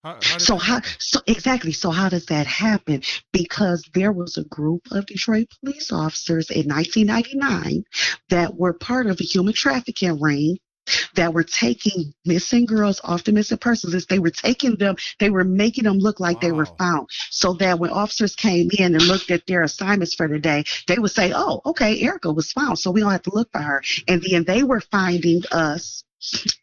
How, 0.04 0.18
how 0.22 0.38
so 0.38 0.56
how 0.56 0.80
so 0.98 1.20
exactly 1.26 1.72
so 1.72 1.90
how 1.90 2.08
does 2.08 2.26
that 2.26 2.46
happen? 2.46 3.02
Because 3.32 3.88
there 3.94 4.12
was 4.12 4.36
a 4.36 4.44
group 4.44 4.82
of 4.92 5.06
Detroit 5.06 5.48
police 5.60 5.92
officers 5.92 6.50
in 6.50 6.68
1999 6.68 7.84
that 8.28 8.54
were 8.54 8.72
part 8.72 9.06
of 9.06 9.20
a 9.20 9.24
human 9.24 9.54
trafficking 9.54 10.20
ring 10.20 10.58
that 11.14 11.32
were 11.32 11.44
taking 11.44 12.12
missing 12.24 12.66
girls 12.66 13.00
off 13.04 13.24
the 13.24 13.32
missing 13.32 13.58
persons. 13.58 14.06
They 14.06 14.18
were 14.18 14.30
taking 14.30 14.76
them, 14.76 14.96
they 15.18 15.30
were 15.30 15.44
making 15.44 15.84
them 15.84 15.98
look 15.98 16.20
like 16.20 16.36
wow. 16.36 16.40
they 16.40 16.52
were 16.52 16.66
found. 16.66 17.08
So 17.30 17.54
that 17.54 17.78
when 17.78 17.90
officers 17.90 18.36
came 18.36 18.70
in 18.78 18.94
and 18.94 19.06
looked 19.06 19.30
at 19.30 19.46
their 19.46 19.62
assignments 19.62 20.14
for 20.14 20.28
the 20.28 20.38
day, 20.38 20.64
they 20.86 20.98
would 20.98 21.10
say, 21.10 21.32
Oh, 21.34 21.60
okay, 21.66 22.00
Erica 22.00 22.32
was 22.32 22.52
found, 22.52 22.78
so 22.78 22.90
we 22.90 23.00
don't 23.00 23.12
have 23.12 23.22
to 23.22 23.34
look 23.34 23.50
for 23.52 23.60
her. 23.60 23.82
And 24.08 24.22
then 24.22 24.44
they 24.44 24.62
were 24.62 24.80
finding 24.80 25.42
us 25.52 26.04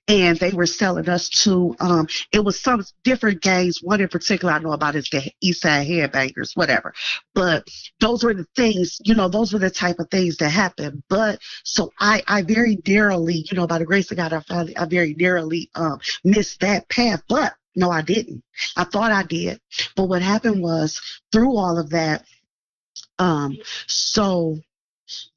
and 0.08 0.38
they 0.38 0.52
were 0.52 0.66
selling 0.66 1.10
us 1.10 1.30
to 1.30 1.76
um 1.80 2.08
it 2.32 2.44
was 2.44 2.60
some 2.60 2.84
different 3.04 3.42
gangs. 3.42 3.82
One 3.82 4.02
in 4.02 4.08
particular 4.08 4.54
i 4.54 4.60
know 4.60 4.72
about 4.72 4.96
is 4.96 5.10
the 5.10 5.32
east 5.42 5.62
side 5.62 5.88
headbangers 5.88 6.56
whatever. 6.56 6.94
But 7.34 7.68
those 8.00 8.24
were 8.24 8.34
the 8.34 8.48
things 8.56 9.00
you 9.04 9.16
know 9.16 9.28
those 9.28 9.54
were 9.54 9.60
the 9.60 9.70
type 9.70 10.00
of 10.00 10.10
things 10.10 10.38
that 10.38 10.50
happened. 10.50 11.04
But 11.10 11.40
so 11.64 11.92
i 12.00 12.24
i 12.28 12.42
very 12.42 12.76
dearly 12.76 13.46
you 13.50 13.58
know 13.58 13.68
by 13.68 13.80
the 13.80 13.86
grace 13.86 14.12
of 14.12 14.18
god 14.18 14.34
i 14.34 14.40
found 14.42 14.74
i 14.78 14.86
very 14.86 15.14
dearly 15.14 15.70
um 15.76 16.00
missed 16.24 16.60
that 16.62 16.88
path. 16.90 17.24
But 17.28 17.54
no 17.76 17.90
i 17.90 18.02
didn't. 18.02 18.44
I 18.76 18.84
thought 18.84 19.12
i 19.12 19.24
did. 19.24 19.60
But 19.96 20.06
what 20.06 20.22
happened 20.22 20.62
was 20.62 21.02
through 21.32 21.58
all 21.58 21.80
of 21.80 21.90
that 21.92 22.26
um 23.20 23.58
so 23.88 24.58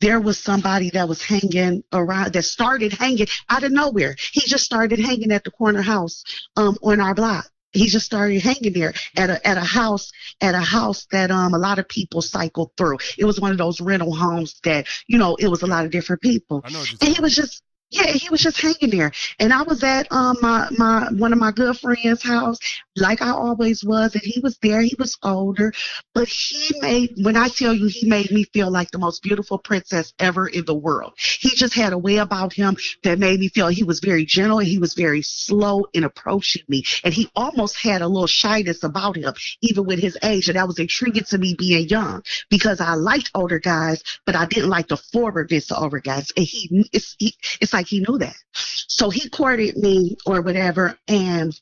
there 0.00 0.20
was 0.20 0.38
somebody 0.38 0.90
that 0.90 1.08
was 1.08 1.22
hanging 1.22 1.82
around 1.92 2.32
that 2.32 2.42
started 2.42 2.92
hanging 2.92 3.26
out 3.48 3.64
of 3.64 3.72
nowhere. 3.72 4.16
He 4.32 4.40
just 4.40 4.64
started 4.64 4.98
hanging 4.98 5.32
at 5.32 5.44
the 5.44 5.50
corner 5.50 5.82
house 5.82 6.24
um, 6.56 6.76
on 6.82 7.00
our 7.00 7.14
block. 7.14 7.46
He 7.72 7.86
just 7.86 8.06
started 8.06 8.42
hanging 8.42 8.72
there 8.72 8.92
at 9.16 9.30
a 9.30 9.46
at 9.46 9.56
a 9.56 9.60
house 9.64 10.10
at 10.40 10.56
a 10.56 10.60
house 10.60 11.06
that 11.12 11.30
um 11.30 11.54
a 11.54 11.58
lot 11.58 11.78
of 11.78 11.88
people 11.88 12.20
cycled 12.20 12.72
through. 12.76 12.98
It 13.16 13.24
was 13.24 13.40
one 13.40 13.52
of 13.52 13.58
those 13.58 13.80
rental 13.80 14.14
homes 14.14 14.58
that 14.64 14.86
you 15.06 15.18
know 15.18 15.36
it 15.36 15.46
was 15.46 15.62
a 15.62 15.68
lot 15.68 15.84
of 15.84 15.92
different 15.92 16.20
people, 16.20 16.64
and 16.64 17.14
he 17.14 17.20
was 17.20 17.36
just 17.36 17.62
yeah, 17.90 18.06
he 18.12 18.28
was 18.28 18.40
just 18.40 18.60
hanging 18.60 18.90
there. 18.90 19.12
And 19.38 19.52
I 19.52 19.62
was 19.62 19.82
at 19.82 20.10
um 20.12 20.36
my 20.40 20.68
my 20.78 21.08
one 21.12 21.32
of 21.32 21.38
my 21.38 21.50
good 21.50 21.76
friends' 21.76 22.22
house, 22.22 22.58
like 22.96 23.20
I 23.20 23.30
always 23.30 23.84
was, 23.84 24.14
and 24.14 24.22
he 24.22 24.40
was 24.40 24.58
there. 24.58 24.80
He 24.80 24.94
was 24.98 25.16
older, 25.22 25.72
but 26.14 26.28
he 26.28 26.78
made 26.80 27.14
when 27.22 27.36
I 27.36 27.48
tell 27.48 27.74
you 27.74 27.86
he 27.86 28.08
made 28.08 28.30
me 28.30 28.44
feel 28.44 28.70
like 28.70 28.90
the 28.90 28.98
most 28.98 29.22
beautiful 29.22 29.58
princess 29.58 30.12
ever 30.18 30.46
in 30.46 30.64
the 30.66 30.74
world. 30.74 31.14
He 31.18 31.50
just 31.50 31.74
had 31.74 31.92
a 31.92 31.98
way 31.98 32.16
about 32.18 32.52
him 32.52 32.76
that 33.02 33.18
made 33.18 33.40
me 33.40 33.48
feel 33.48 33.68
he 33.68 33.84
was 33.84 34.00
very 34.00 34.24
gentle 34.24 34.58
and 34.58 34.68
he 34.68 34.78
was 34.78 34.94
very 34.94 35.22
slow 35.22 35.86
in 35.92 36.04
approaching 36.04 36.62
me. 36.68 36.84
And 37.04 37.12
he 37.12 37.28
almost 37.34 37.76
had 37.76 38.02
a 38.02 38.08
little 38.08 38.26
shyness 38.26 38.84
about 38.84 39.16
him, 39.16 39.34
even 39.62 39.84
with 39.84 39.98
his 39.98 40.16
age. 40.22 40.48
And 40.48 40.56
that 40.56 40.68
was 40.68 40.78
intriguing 40.78 41.24
to 41.24 41.38
me 41.38 41.54
being 41.54 41.88
young 41.88 42.22
because 42.50 42.80
I 42.80 42.94
liked 42.94 43.30
older 43.34 43.58
guys, 43.58 44.02
but 44.26 44.36
I 44.36 44.46
didn't 44.46 44.70
like 44.70 44.88
the 44.88 44.96
forwardness 44.96 45.70
of 45.70 45.82
older 45.82 46.00
guys. 46.00 46.30
And 46.36 46.46
he 46.46 46.88
it's 46.92 47.16
he, 47.18 47.34
it's 47.60 47.72
like 47.72 47.79
like 47.80 47.88
he 47.88 48.00
knew 48.00 48.18
that. 48.18 48.36
So 48.52 49.08
he 49.08 49.30
courted 49.30 49.76
me 49.78 50.16
or 50.26 50.42
whatever, 50.42 50.98
and 51.08 51.58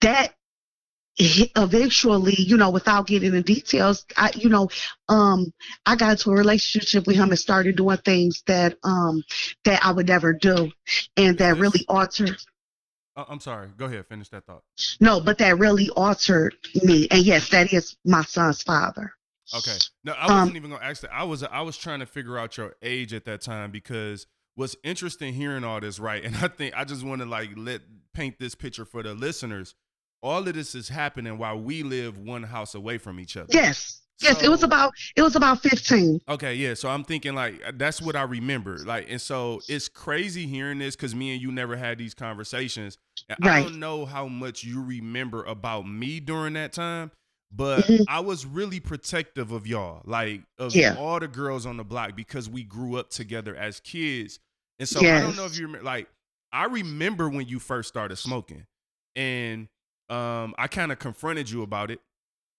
that 0.00 0.34
eventually, 1.16 2.34
you 2.36 2.56
know, 2.56 2.70
without 2.70 3.06
getting 3.06 3.30
the 3.30 3.42
details, 3.42 4.04
I, 4.16 4.32
you 4.34 4.48
know, 4.48 4.68
um, 5.08 5.52
I 5.86 5.94
got 5.94 6.10
into 6.10 6.32
a 6.32 6.34
relationship 6.34 7.06
with 7.06 7.14
him 7.14 7.30
and 7.30 7.38
started 7.38 7.76
doing 7.76 7.98
things 7.98 8.42
that, 8.48 8.76
um, 8.82 9.22
that 9.64 9.84
I 9.84 9.92
would 9.92 10.08
never 10.08 10.32
do, 10.32 10.72
and 11.16 11.38
that 11.38 11.56
really 11.58 11.84
altered. 11.88 12.36
Uh, 13.16 13.24
I'm 13.28 13.38
sorry. 13.38 13.68
Go 13.76 13.84
ahead. 13.84 14.06
Finish 14.08 14.30
that 14.30 14.44
thought. 14.44 14.64
No, 14.98 15.20
but 15.20 15.38
that 15.38 15.56
really 15.56 15.88
altered 15.90 16.56
me, 16.82 17.06
and 17.12 17.22
yes, 17.22 17.48
that 17.50 17.72
is 17.72 17.96
my 18.04 18.22
son's 18.22 18.60
father. 18.64 19.12
Okay. 19.54 19.76
No, 20.02 20.14
I 20.14 20.26
wasn't 20.26 20.50
um, 20.50 20.56
even 20.56 20.70
gonna 20.70 20.84
ask 20.84 21.02
that. 21.02 21.14
I 21.14 21.22
was 21.22 21.44
I 21.44 21.60
was 21.60 21.76
trying 21.76 22.00
to 22.00 22.06
figure 22.06 22.38
out 22.38 22.56
your 22.56 22.74
age 22.82 23.12
at 23.14 23.24
that 23.26 23.42
time 23.42 23.70
because 23.70 24.26
what's 24.54 24.76
interesting 24.82 25.34
hearing 25.34 25.64
all 25.64 25.80
this, 25.80 25.98
right? 25.98 26.24
And 26.34 26.36
I 26.36 26.48
think 26.48 26.74
I 26.76 26.84
just 26.84 27.04
want 27.04 27.20
to 27.20 27.26
like 27.26 27.50
let 27.56 27.82
paint 28.12 28.38
this 28.38 28.54
picture 28.54 28.84
for 28.84 29.02
the 29.02 29.14
listeners. 29.14 29.74
All 30.22 30.46
of 30.46 30.54
this 30.54 30.74
is 30.74 30.88
happening 30.88 31.36
while 31.36 31.60
we 31.60 31.82
live 31.82 32.16
one 32.16 32.44
house 32.44 32.74
away 32.74 32.96
from 32.98 33.20
each 33.20 33.36
other. 33.36 33.48
Yes. 33.50 34.00
Yes, 34.20 34.38
so, 34.38 34.46
it 34.46 34.48
was 34.48 34.62
about 34.62 34.92
it 35.16 35.22
was 35.22 35.34
about 35.34 35.60
15. 35.60 36.20
Okay, 36.28 36.54
yeah. 36.54 36.74
So 36.74 36.88
I'm 36.88 37.02
thinking 37.02 37.34
like 37.34 37.60
that's 37.74 38.00
what 38.00 38.14
I 38.14 38.22
remember. 38.22 38.78
Like 38.78 39.06
and 39.10 39.20
so 39.20 39.60
it's 39.68 39.88
crazy 39.88 40.46
hearing 40.46 40.78
this 40.78 40.94
cuz 40.94 41.14
me 41.14 41.32
and 41.32 41.42
you 41.42 41.50
never 41.50 41.76
had 41.76 41.98
these 41.98 42.14
conversations. 42.14 42.96
And 43.28 43.38
right. 43.44 43.58
I 43.58 43.62
don't 43.64 43.80
know 43.80 44.06
how 44.06 44.28
much 44.28 44.62
you 44.62 44.82
remember 44.82 45.42
about 45.44 45.88
me 45.88 46.20
during 46.20 46.54
that 46.54 46.72
time, 46.72 47.10
but 47.56 47.84
mm-hmm. 47.84 48.02
I 48.08 48.20
was 48.20 48.44
really 48.44 48.80
protective 48.80 49.52
of 49.52 49.66
y'all, 49.66 50.02
like 50.04 50.42
of 50.58 50.74
yeah. 50.74 50.96
all 50.98 51.20
the 51.20 51.28
girls 51.28 51.66
on 51.66 51.76
the 51.76 51.84
block 51.84 52.16
because 52.16 52.48
we 52.48 52.64
grew 52.64 52.96
up 52.96 53.10
together 53.10 53.54
as 53.54 53.80
kids. 53.80 54.40
And 54.78 54.88
so 54.88 55.00
yes. 55.00 55.22
I 55.22 55.26
don't 55.26 55.36
know 55.36 55.44
if 55.44 55.56
you 55.56 55.66
remember, 55.66 55.84
like 55.84 56.08
I 56.52 56.64
remember 56.64 57.28
when 57.28 57.46
you 57.46 57.60
first 57.60 57.88
started 57.88 58.16
smoking, 58.16 58.66
and 59.14 59.68
um, 60.10 60.54
I 60.58 60.66
kind 60.66 60.90
of 60.90 60.98
confronted 60.98 61.48
you 61.48 61.62
about 61.62 61.90
it. 61.90 62.00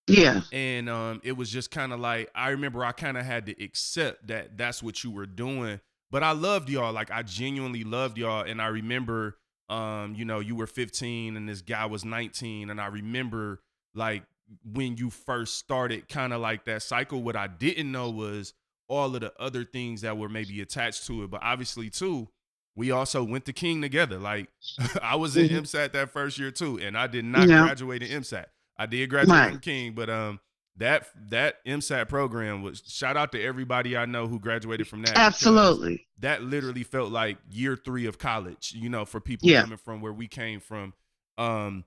Yeah. 0.06 0.42
And 0.52 0.88
um, 0.88 1.20
it 1.24 1.32
was 1.32 1.50
just 1.50 1.70
kind 1.70 1.92
of 1.92 2.00
like 2.00 2.30
I 2.34 2.50
remember 2.50 2.84
I 2.84 2.92
kind 2.92 3.18
of 3.18 3.26
had 3.26 3.46
to 3.46 3.62
accept 3.62 4.28
that 4.28 4.56
that's 4.56 4.82
what 4.82 5.04
you 5.04 5.10
were 5.10 5.26
doing. 5.26 5.80
But 6.10 6.22
I 6.22 6.32
loved 6.32 6.70
y'all, 6.70 6.92
like 6.92 7.10
I 7.10 7.22
genuinely 7.22 7.84
loved 7.84 8.16
y'all, 8.16 8.44
and 8.44 8.62
I 8.62 8.68
remember, 8.68 9.36
um, 9.68 10.14
you 10.14 10.24
know, 10.24 10.38
you 10.38 10.54
were 10.54 10.68
15 10.68 11.36
and 11.36 11.48
this 11.48 11.60
guy 11.60 11.84
was 11.84 12.04
19, 12.04 12.70
and 12.70 12.80
I 12.80 12.86
remember 12.86 13.60
like 13.94 14.22
when 14.64 14.96
you 14.96 15.10
first 15.10 15.56
started, 15.56 16.08
kind 16.08 16.32
of 16.32 16.40
like 16.40 16.64
that 16.66 16.82
cycle. 16.82 17.22
What 17.22 17.36
I 17.36 17.46
didn't 17.46 17.90
know 17.90 18.10
was 18.10 18.54
all 18.88 19.14
of 19.14 19.20
the 19.20 19.32
other 19.40 19.64
things 19.64 20.02
that 20.02 20.16
were 20.16 20.28
maybe 20.28 20.60
attached 20.60 21.06
to 21.06 21.24
it. 21.24 21.30
But 21.30 21.42
obviously, 21.42 21.90
too, 21.90 22.28
we 22.74 22.90
also 22.90 23.24
went 23.24 23.46
to 23.46 23.52
King 23.52 23.80
together. 23.82 24.18
Like 24.18 24.48
I 25.02 25.16
was 25.16 25.36
in 25.36 25.48
mm-hmm. 25.48 25.58
MSAT 25.58 25.92
that 25.92 26.10
first 26.10 26.38
year 26.38 26.50
too, 26.50 26.78
and 26.78 26.96
I 26.96 27.06
did 27.06 27.24
not 27.24 27.48
yeah. 27.48 27.64
graduate 27.64 28.02
in 28.02 28.22
MSAT. 28.22 28.46
I 28.78 28.86
did 28.86 29.08
graduate 29.10 29.38
right. 29.38 29.50
from 29.50 29.60
King, 29.60 29.92
but 29.94 30.10
um, 30.10 30.38
that 30.76 31.08
that 31.30 31.64
MSAT 31.66 32.08
program 32.08 32.62
was 32.62 32.82
shout 32.86 33.16
out 33.16 33.32
to 33.32 33.42
everybody 33.42 33.96
I 33.96 34.04
know 34.04 34.26
who 34.26 34.38
graduated 34.38 34.86
from 34.86 35.02
that. 35.02 35.16
Absolutely, 35.16 36.06
that 36.18 36.42
literally 36.42 36.84
felt 36.84 37.10
like 37.10 37.38
year 37.50 37.76
three 37.76 38.06
of 38.06 38.18
college. 38.18 38.74
You 38.76 38.90
know, 38.90 39.04
for 39.04 39.20
people 39.20 39.48
yeah. 39.48 39.62
coming 39.62 39.78
from 39.78 40.00
where 40.00 40.12
we 40.12 40.28
came 40.28 40.60
from. 40.60 40.92
Um, 41.38 41.84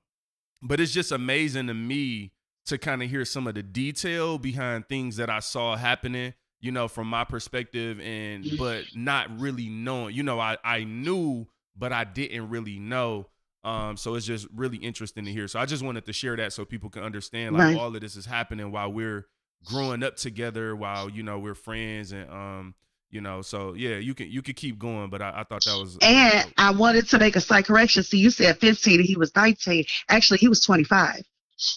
but 0.61 0.79
it's 0.79 0.91
just 0.91 1.11
amazing 1.11 1.67
to 1.67 1.73
me 1.73 2.33
to 2.69 2.77
kind 2.77 3.03
of 3.03 3.09
hear 3.09 3.25
some 3.25 3.45
of 3.47 3.55
the 3.55 3.63
detail 3.63 4.37
behind 4.37 4.87
things 4.87 5.17
that 5.17 5.29
I 5.29 5.39
saw 5.39 5.75
happening 5.75 6.33
you 6.61 6.73
know, 6.73 6.89
from 6.89 7.07
my 7.07 7.23
perspective 7.23 8.01
and 8.01 8.43
mm-hmm. 8.43 8.57
but 8.57 8.83
not 8.93 9.39
really 9.39 9.69
knowing, 9.69 10.13
you 10.13 10.23
know, 10.23 10.41
I 10.41 10.57
I 10.61 10.83
knew 10.83 11.47
but 11.79 11.93
I 11.93 12.03
didn't 12.03 12.49
really 12.49 12.77
know. 12.77 13.27
Um, 13.63 13.97
so 13.97 14.15
it's 14.15 14.25
just 14.25 14.47
really 14.53 14.77
interesting 14.77 15.25
to 15.25 15.31
hear. 15.31 15.47
So 15.47 15.59
I 15.59 15.65
just 15.65 15.83
wanted 15.83 16.05
to 16.05 16.13
share 16.13 16.35
that 16.37 16.53
so 16.53 16.65
people 16.65 16.89
can 16.89 17.03
understand 17.03 17.55
like 17.55 17.63
right. 17.63 17.77
all 17.77 17.93
of 17.93 18.01
this 18.01 18.15
is 18.15 18.25
happening 18.25 18.71
while 18.71 18.91
we're 18.91 19.25
growing 19.65 20.03
up 20.03 20.17
together, 20.17 20.75
while 20.75 21.09
you 21.09 21.23
know 21.23 21.39
we're 21.39 21.55
friends 21.55 22.11
and 22.11 22.29
um 22.29 22.75
you 23.09 23.21
know. 23.21 23.41
So 23.41 23.73
yeah, 23.73 23.97
you 23.97 24.13
can 24.13 24.29
you 24.29 24.41
could 24.41 24.55
keep 24.55 24.77
going, 24.77 25.09
but 25.09 25.21
I, 25.21 25.29
I 25.29 25.43
thought 25.43 25.63
that 25.65 25.77
was. 25.77 25.97
And 26.01 26.53
I 26.57 26.71
wanted 26.71 27.07
to 27.09 27.19
make 27.19 27.35
a 27.35 27.41
slight 27.41 27.65
correction. 27.65 28.03
See, 28.03 28.19
you 28.19 28.29
said 28.29 28.57
15 28.59 28.99
and 28.99 29.05
he 29.05 29.17
was 29.17 29.35
19. 29.35 29.85
Actually, 30.09 30.39
he 30.39 30.47
was 30.47 30.61
25. 30.61 31.23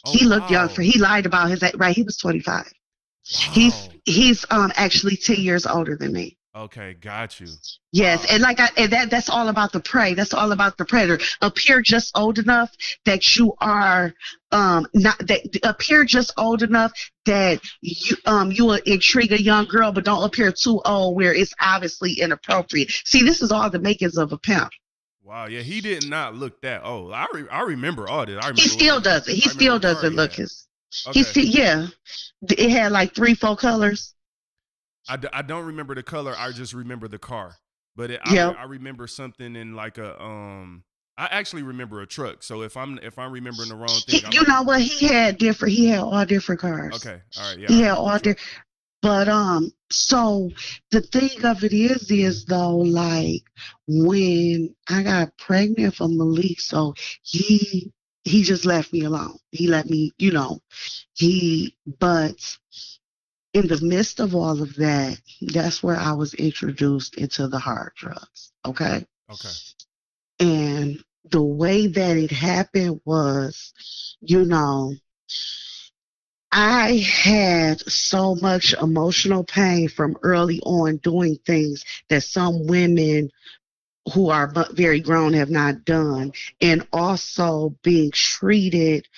Oh, 0.05 0.13
he 0.13 0.25
looked 0.25 0.51
wow. 0.51 0.59
young 0.59 0.69
for 0.69 0.83
he 0.83 0.99
lied 0.99 1.27
about 1.27 1.51
his 1.51 1.63
right. 1.75 1.95
He 1.97 2.03
was 2.03 2.17
25. 2.17 2.73
He's 3.23 3.89
Wow. 3.89 3.95
he's 4.05 4.45
um 4.51 4.73
actually 4.77 5.17
10 5.17 5.37
years 5.37 5.67
older 5.67 5.97
than 5.97 6.13
me. 6.13 6.37
okay. 6.55 6.95
Got 6.95 7.41
you. 7.41 7.61
Yes, 7.93 8.25
and 8.33 8.43
like 8.43 8.59
I 8.59 8.71
and 8.79 8.91
that 8.93 9.11
that's 9.11 9.29
all 9.29 9.49
about 9.49 9.73
the 9.73 9.81
prey. 9.81 10.15
That's 10.15 10.33
all 10.35 10.53
about 10.53 10.79
the 10.79 10.85
predator. 10.87 11.23
Appear 11.43 11.83
just 11.83 12.17
old 12.17 12.39
enough 12.39 12.71
that 13.05 13.37
you 13.37 13.55
are 13.61 14.15
um 14.51 14.87
not 14.95 15.19
that 15.19 15.61
appear 15.63 16.05
just 16.05 16.33
old 16.39 16.63
enough 16.63 16.93
that 17.27 17.61
you 17.83 18.17
um 18.27 18.51
you 18.51 18.65
will 18.65 18.81
intrigue 18.87 19.33
a 19.33 19.43
young 19.43 19.67
girl, 19.67 19.93
but 19.93 20.05
don't 20.05 20.25
appear 20.25 20.53
too 20.53 20.81
old 20.87 21.17
where 21.17 21.35
it's 21.35 21.55
obviously 21.61 22.15
inappropriate. 22.21 22.91
See, 23.05 23.23
this 23.23 23.43
is 23.43 23.53
all 23.53 23.69
the 23.71 23.79
makings 23.79 24.17
of 24.17 24.33
a 24.33 24.39
pimp. 24.39 24.71
Wow. 25.33 25.47
Yeah, 25.47 25.63
he 25.63 25.81
did 25.81 26.11
not 26.11 26.35
look 26.35 26.61
that 26.61 26.85
old. 26.85 27.15
I 27.15 27.27
re- 27.33 27.49
I 27.51 27.63
remember 27.63 28.07
all 28.07 28.27
this. 28.27 28.35
I 28.35 28.49
remember 28.49 28.61
He 28.61 28.69
what- 28.69 28.79
still 28.79 29.01
doesn't. 29.01 29.35
He 29.35 29.41
still 29.41 29.55
remember 29.57 29.73
what 29.73 29.83
car 29.83 29.95
doesn't 29.95 30.11
he 30.11 30.17
look 30.17 30.33
his. 30.35 30.67
Okay. 31.07 31.19
He 31.19 31.23
still 31.25 31.45
yeah. 31.47 31.87
It 32.51 32.71
had 32.71 32.93
like 32.93 33.15
three, 33.15 33.35
four 33.35 33.57
colors. 33.57 34.15
I, 35.09 35.17
d- 35.17 35.29
I 35.33 35.41
don't 35.41 35.65
remember 35.65 35.95
the 35.95 36.03
color. 36.03 36.35
I 36.37 36.53
just 36.53 36.75
remember 36.75 37.09
the 37.09 37.19
car. 37.19 37.57
But 37.97 38.11
it. 38.11 38.21
I, 38.25 38.39
I 38.39 38.65
remember 38.65 39.07
something 39.07 39.57
in 39.57 39.75
like 39.75 39.97
a 39.97 40.21
um. 40.23 40.85
I 41.17 41.27
actually 41.31 41.63
remember 41.63 42.03
a 42.03 42.07
truck. 42.07 42.43
So 42.43 42.61
if 42.61 42.77
I'm 42.77 42.99
if 43.03 43.19
I'm 43.19 43.33
remembering 43.33 43.71
the 43.71 43.75
wrong 43.77 43.89
He, 44.07 44.19
thing, 44.19 44.27
I'm 44.27 44.33
you 44.35 44.47
know 44.47 44.63
what? 44.65 44.83
He 44.83 45.07
had 45.07 45.39
different. 45.39 45.73
He 45.75 45.87
had 45.87 46.01
all 46.01 46.27
different 46.27 46.61
cars. 46.61 46.95
okay. 46.95 47.23
All 47.39 47.51
right. 47.51 47.59
Yeah. 47.59 47.69
He 47.69 47.81
had 47.81 47.93
all 47.95 48.19
different. 48.19 48.39
But 49.03 49.29
um, 49.29 49.73
so 49.91 50.51
the 50.93 51.01
thing 51.01 51.45
of 51.45 51.65
it 51.65 51.73
is, 51.73 52.11
is 52.11 52.45
though, 52.45 52.77
like 52.77 53.43
when 53.89 54.75
I 54.89 55.03
got 55.03 55.37
pregnant 55.37 55.97
for 55.97 56.09
Malik, 56.09 56.61
so 56.61 56.95
he 57.23 57.93
he 58.25 58.45
just 58.45 58.65
left 58.65 58.93
me 58.93 59.03
alone. 59.03 59.37
He 59.51 59.67
let 59.67 59.91
me, 59.91 60.13
you 60.19 60.31
know, 60.31 60.61
he. 61.15 61.77
But 61.99 62.37
in 63.53 63.67
the 63.67 63.81
midst 63.83 64.21
of 64.21 64.35
all 64.35 64.63
of 64.63 64.77
that, 64.77 65.19
that's 65.41 65.83
where 65.83 65.97
I 65.97 66.13
was 66.13 66.35
introduced 66.35 67.17
into 67.17 67.49
the 67.49 67.59
hard 67.59 67.93
drugs. 67.97 68.53
Okay. 68.65 69.05
Okay. 69.31 69.49
And 70.39 71.03
the 71.25 71.43
way 71.43 71.89
that 71.89 72.17
it 72.17 72.31
happened 72.31 73.01
was, 73.05 73.73
you 74.21 74.45
know, 74.45 74.95
I 76.53 76.99
had 76.99 77.81
so 77.91 78.35
much 78.37 78.75
emotional 78.75 79.43
pain 79.45 79.89
from 79.89 80.19
early 80.23 80.61
on 80.61 80.99
doing 80.99 81.39
things 81.47 81.85
that 82.11 82.23
some 82.25 82.67
women 82.67 83.31
who 84.13 84.31
are 84.31 84.53
very 84.73 85.01
grown 85.01 85.33
have 85.33 85.51
not 85.51 85.85
done, 85.85 86.33
and 86.61 86.87
also 86.93 87.75
being 87.83 88.11
treated 88.13 89.09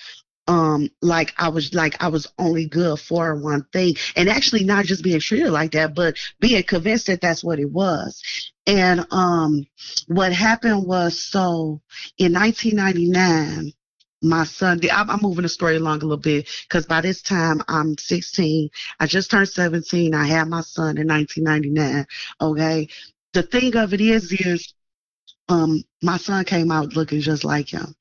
um 0.47 0.89
like 1.01 1.33
I 1.37 1.49
was 1.49 1.73
like 1.73 2.03
I 2.03 2.07
was 2.09 2.27
only 2.37 2.67
good 2.67 2.99
for 2.99 3.35
one 3.35 3.65
thing 3.73 3.95
and 4.15 4.29
actually 4.29 4.63
not 4.63 4.85
just 4.85 5.03
being 5.03 5.19
treated 5.19 5.49
like 5.51 5.71
that 5.71 5.95
but 5.95 6.17
being 6.39 6.63
convinced 6.63 7.07
that 7.07 7.21
that's 7.21 7.43
what 7.43 7.59
it 7.59 7.71
was. 7.71 8.21
And 8.67 9.05
um 9.11 9.65
what 10.07 10.33
happened 10.33 10.85
was 10.85 11.19
so 11.19 11.81
in 12.19 12.33
1999 12.33 13.73
my 14.27 14.43
son 14.43 14.79
I'm, 14.91 15.19
moving 15.21 15.43
the 15.43 15.49
story 15.49 15.77
along 15.77 15.99
a 15.99 16.05
little 16.05 16.17
bit 16.17 16.49
because 16.67 16.85
by 16.85 17.01
this 17.01 17.21
time 17.21 17.61
i'm 17.67 17.97
16 17.97 18.69
i 18.99 19.05
just 19.05 19.31
turned 19.31 19.49
17 19.49 20.13
i 20.13 20.25
had 20.25 20.47
my 20.47 20.61
son 20.61 20.97
in 20.97 21.07
1999 21.07 22.05
okay? 22.41 22.87
The 23.33 23.43
thing 23.43 23.75
of 23.75 23.93
it 23.93 24.01
is 24.01 24.31
is 24.31 24.73
um 25.49 25.83
my 26.01 26.17
son 26.17 26.45
came 26.45 26.71
out 26.71 26.95
looking 26.95 27.21
just 27.21 27.43
like 27.43 27.69
him. 27.69 27.95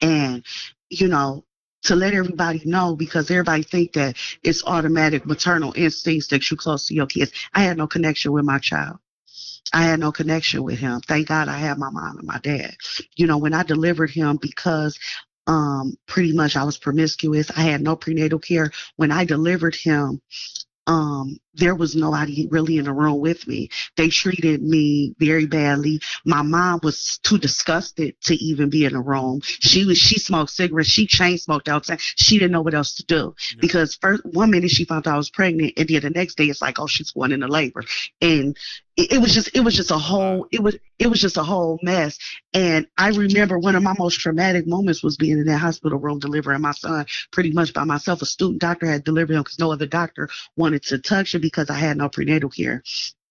And 0.00 0.44
you 0.90 1.08
know 1.08 1.44
to 1.84 1.96
let 1.96 2.14
everybody 2.14 2.62
know 2.64 2.94
because 2.94 3.30
everybody 3.30 3.64
think 3.64 3.94
that 3.94 4.16
it's 4.44 4.64
automatic 4.64 5.26
maternal 5.26 5.72
instincts 5.76 6.28
that 6.28 6.48
you 6.50 6.56
close 6.56 6.86
to 6.86 6.94
your 6.94 7.06
kids. 7.06 7.32
I 7.54 7.62
had 7.64 7.76
no 7.76 7.88
connection 7.88 8.30
with 8.32 8.44
my 8.44 8.58
child. 8.58 8.98
I 9.72 9.82
had 9.82 9.98
no 9.98 10.12
connection 10.12 10.62
with 10.62 10.78
him. 10.78 11.00
Thank 11.00 11.28
God 11.28 11.48
I 11.48 11.56
had 11.56 11.78
my 11.78 11.90
mom 11.90 12.18
and 12.18 12.26
my 12.26 12.38
dad. 12.38 12.76
You 13.16 13.26
know, 13.26 13.38
when 13.38 13.54
I 13.54 13.62
delivered 13.62 14.10
him 14.10 14.38
because 14.40 14.96
um 15.46 15.94
pretty 16.06 16.32
much 16.32 16.56
I 16.56 16.64
was 16.64 16.78
promiscuous, 16.78 17.50
I 17.56 17.62
had 17.62 17.82
no 17.82 17.96
prenatal 17.96 18.38
care. 18.38 18.70
When 18.96 19.10
I 19.12 19.24
delivered 19.24 19.74
him, 19.74 20.20
um 20.86 21.38
there 21.54 21.74
was 21.74 21.94
nobody 21.94 22.46
really 22.50 22.78
in 22.78 22.84
the 22.84 22.92
room 22.92 23.20
with 23.20 23.46
me. 23.46 23.68
They 23.96 24.08
treated 24.08 24.62
me 24.62 25.14
very 25.18 25.46
badly. 25.46 26.00
My 26.24 26.42
mom 26.42 26.80
was 26.82 27.18
too 27.22 27.38
disgusted 27.38 28.14
to 28.22 28.34
even 28.36 28.70
be 28.70 28.84
in 28.84 28.92
the 28.94 29.00
room. 29.00 29.40
She 29.42 29.84
was 29.84 29.98
she 29.98 30.18
smoked 30.18 30.50
cigarettes, 30.50 30.88
she 30.88 31.06
chain 31.06 31.38
smoked 31.38 31.68
outside. 31.68 32.00
She 32.00 32.38
didn't 32.38 32.52
know 32.52 32.62
what 32.62 32.74
else 32.74 32.94
to 32.94 33.04
do 33.04 33.34
Yeah. 33.54 33.60
because 33.60 33.96
first 33.96 34.24
one 34.24 34.50
minute 34.50 34.70
she 34.70 34.84
found 34.84 35.06
out 35.06 35.14
I 35.14 35.16
was 35.16 35.30
pregnant, 35.30 35.74
and 35.76 35.88
then 35.88 36.02
the 36.02 36.10
next 36.10 36.36
day 36.36 36.44
it's 36.46 36.62
like, 36.62 36.78
oh, 36.78 36.86
she's 36.86 37.10
going 37.10 37.32
into 37.32 37.48
labor, 37.48 37.84
and 38.20 38.56
it, 38.96 39.12
it 39.12 39.18
was 39.18 39.34
just 39.34 39.50
it 39.54 39.60
was 39.60 39.74
just 39.74 39.90
a 39.90 39.98
whole 39.98 40.46
it 40.52 40.62
was 40.62 40.76
it 40.98 41.06
was 41.08 41.20
just 41.20 41.36
a 41.36 41.42
whole 41.42 41.78
mess. 41.82 42.18
And 42.54 42.86
I 42.98 43.08
remember 43.08 43.58
one 43.58 43.74
of 43.74 43.82
my 43.82 43.94
most 43.98 44.20
traumatic 44.20 44.66
moments 44.66 45.02
was 45.02 45.16
being 45.16 45.38
in 45.38 45.44
that 45.46 45.58
hospital 45.58 45.98
room 45.98 46.18
delivering 46.18 46.60
my 46.60 46.72
son 46.72 47.06
pretty 47.30 47.52
much 47.52 47.72
by 47.72 47.84
myself. 47.84 48.22
A 48.22 48.26
student 48.26 48.60
doctor 48.60 48.86
had 48.86 49.04
delivered 49.04 49.34
him 49.34 49.42
because 49.42 49.58
no 49.58 49.72
other 49.72 49.86
doctor 49.86 50.28
wanted 50.56 50.82
to 50.84 50.98
touch 50.98 51.34
him 51.34 51.41
because 51.42 51.68
I 51.68 51.74
had 51.74 51.98
no 51.98 52.08
prenatal 52.08 52.48
care. 52.48 52.82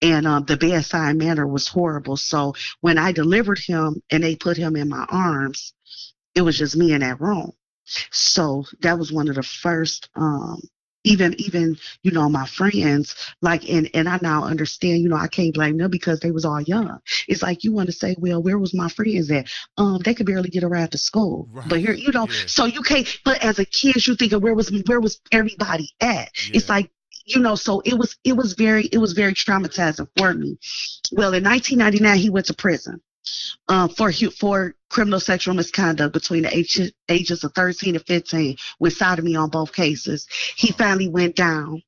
And 0.03 0.27
um, 0.27 0.45
the 0.45 0.57
bedside 0.57 1.15
manner 1.15 1.47
was 1.47 1.67
horrible. 1.67 2.17
So 2.17 2.53
when 2.81 2.97
I 2.97 3.11
delivered 3.11 3.59
him 3.59 4.01
and 4.11 4.23
they 4.23 4.35
put 4.35 4.57
him 4.57 4.75
in 4.75 4.89
my 4.89 5.05
arms, 5.09 5.73
it 6.35 6.41
was 6.41 6.57
just 6.57 6.75
me 6.75 6.93
in 6.93 7.01
that 7.01 7.19
room. 7.21 7.51
So 8.11 8.65
that 8.81 8.97
was 8.97 9.11
one 9.11 9.27
of 9.27 9.35
the 9.35 9.43
first 9.43 10.09
um 10.15 10.61
even 11.03 11.33
even 11.41 11.75
you 12.03 12.11
know 12.11 12.29
my 12.29 12.45
friends 12.45 13.15
like 13.41 13.67
and 13.67 13.89
and 13.95 14.07
I 14.07 14.19
now 14.21 14.43
understand 14.43 15.01
you 15.01 15.09
know 15.09 15.15
I 15.15 15.27
can't 15.27 15.53
blame 15.53 15.77
them 15.77 15.89
because 15.89 16.19
they 16.19 16.31
was 16.31 16.45
all 16.45 16.61
young. 16.61 16.99
It's 17.27 17.41
like 17.41 17.63
you 17.63 17.73
want 17.73 17.87
to 17.87 17.93
say 17.93 18.15
well 18.19 18.41
where 18.41 18.59
was 18.59 18.73
my 18.73 18.87
friends 18.87 19.31
at? 19.31 19.47
Um 19.77 19.97
they 20.05 20.13
could 20.13 20.27
barely 20.27 20.49
get 20.49 20.63
around 20.63 20.89
to 20.91 20.97
school. 20.99 21.49
Right. 21.51 21.67
But 21.67 21.79
here 21.79 21.93
you 21.93 22.11
know 22.11 22.27
Yeah. 22.29 22.43
so 22.45 22.65
you 22.65 22.81
can't 22.81 23.07
but 23.25 23.43
as 23.43 23.59
a 23.59 23.65
kid 23.65 24.05
you 24.05 24.15
thinking 24.15 24.41
where 24.41 24.53
was 24.53 24.71
where 24.85 25.01
was 25.01 25.19
everybody 25.31 25.89
at? 25.99 26.29
It's 26.53 26.69
like 26.69 26.91
you 27.33 27.41
know 27.41 27.55
so 27.55 27.81
it 27.81 27.97
was 27.97 28.17
it 28.23 28.33
was 28.33 28.53
very 28.53 28.85
it 28.85 28.97
was 28.97 29.13
very 29.13 29.33
traumatizing 29.33 30.07
for 30.17 30.33
me. 30.33 30.57
Well 31.11 31.33
in 31.33 31.43
1999 31.43 32.17
he 32.17 32.29
went 32.29 32.47
to 32.47 32.53
prison 32.53 33.01
uh, 33.67 33.87
for 33.87 34.11
for 34.11 34.75
criminal 34.89 35.19
sexual 35.19 35.53
misconduct 35.53 36.13
between 36.13 36.43
the 36.43 36.55
age, 36.57 36.79
ages 37.09 37.43
of 37.43 37.53
13 37.53 37.95
and 37.95 38.05
15 38.05 38.57
with 38.79 38.93
sodomy 38.93 39.35
on 39.35 39.49
both 39.49 39.73
cases. 39.73 40.27
He 40.55 40.71
finally 40.71 41.07
went 41.07 41.35
down. 41.35 41.81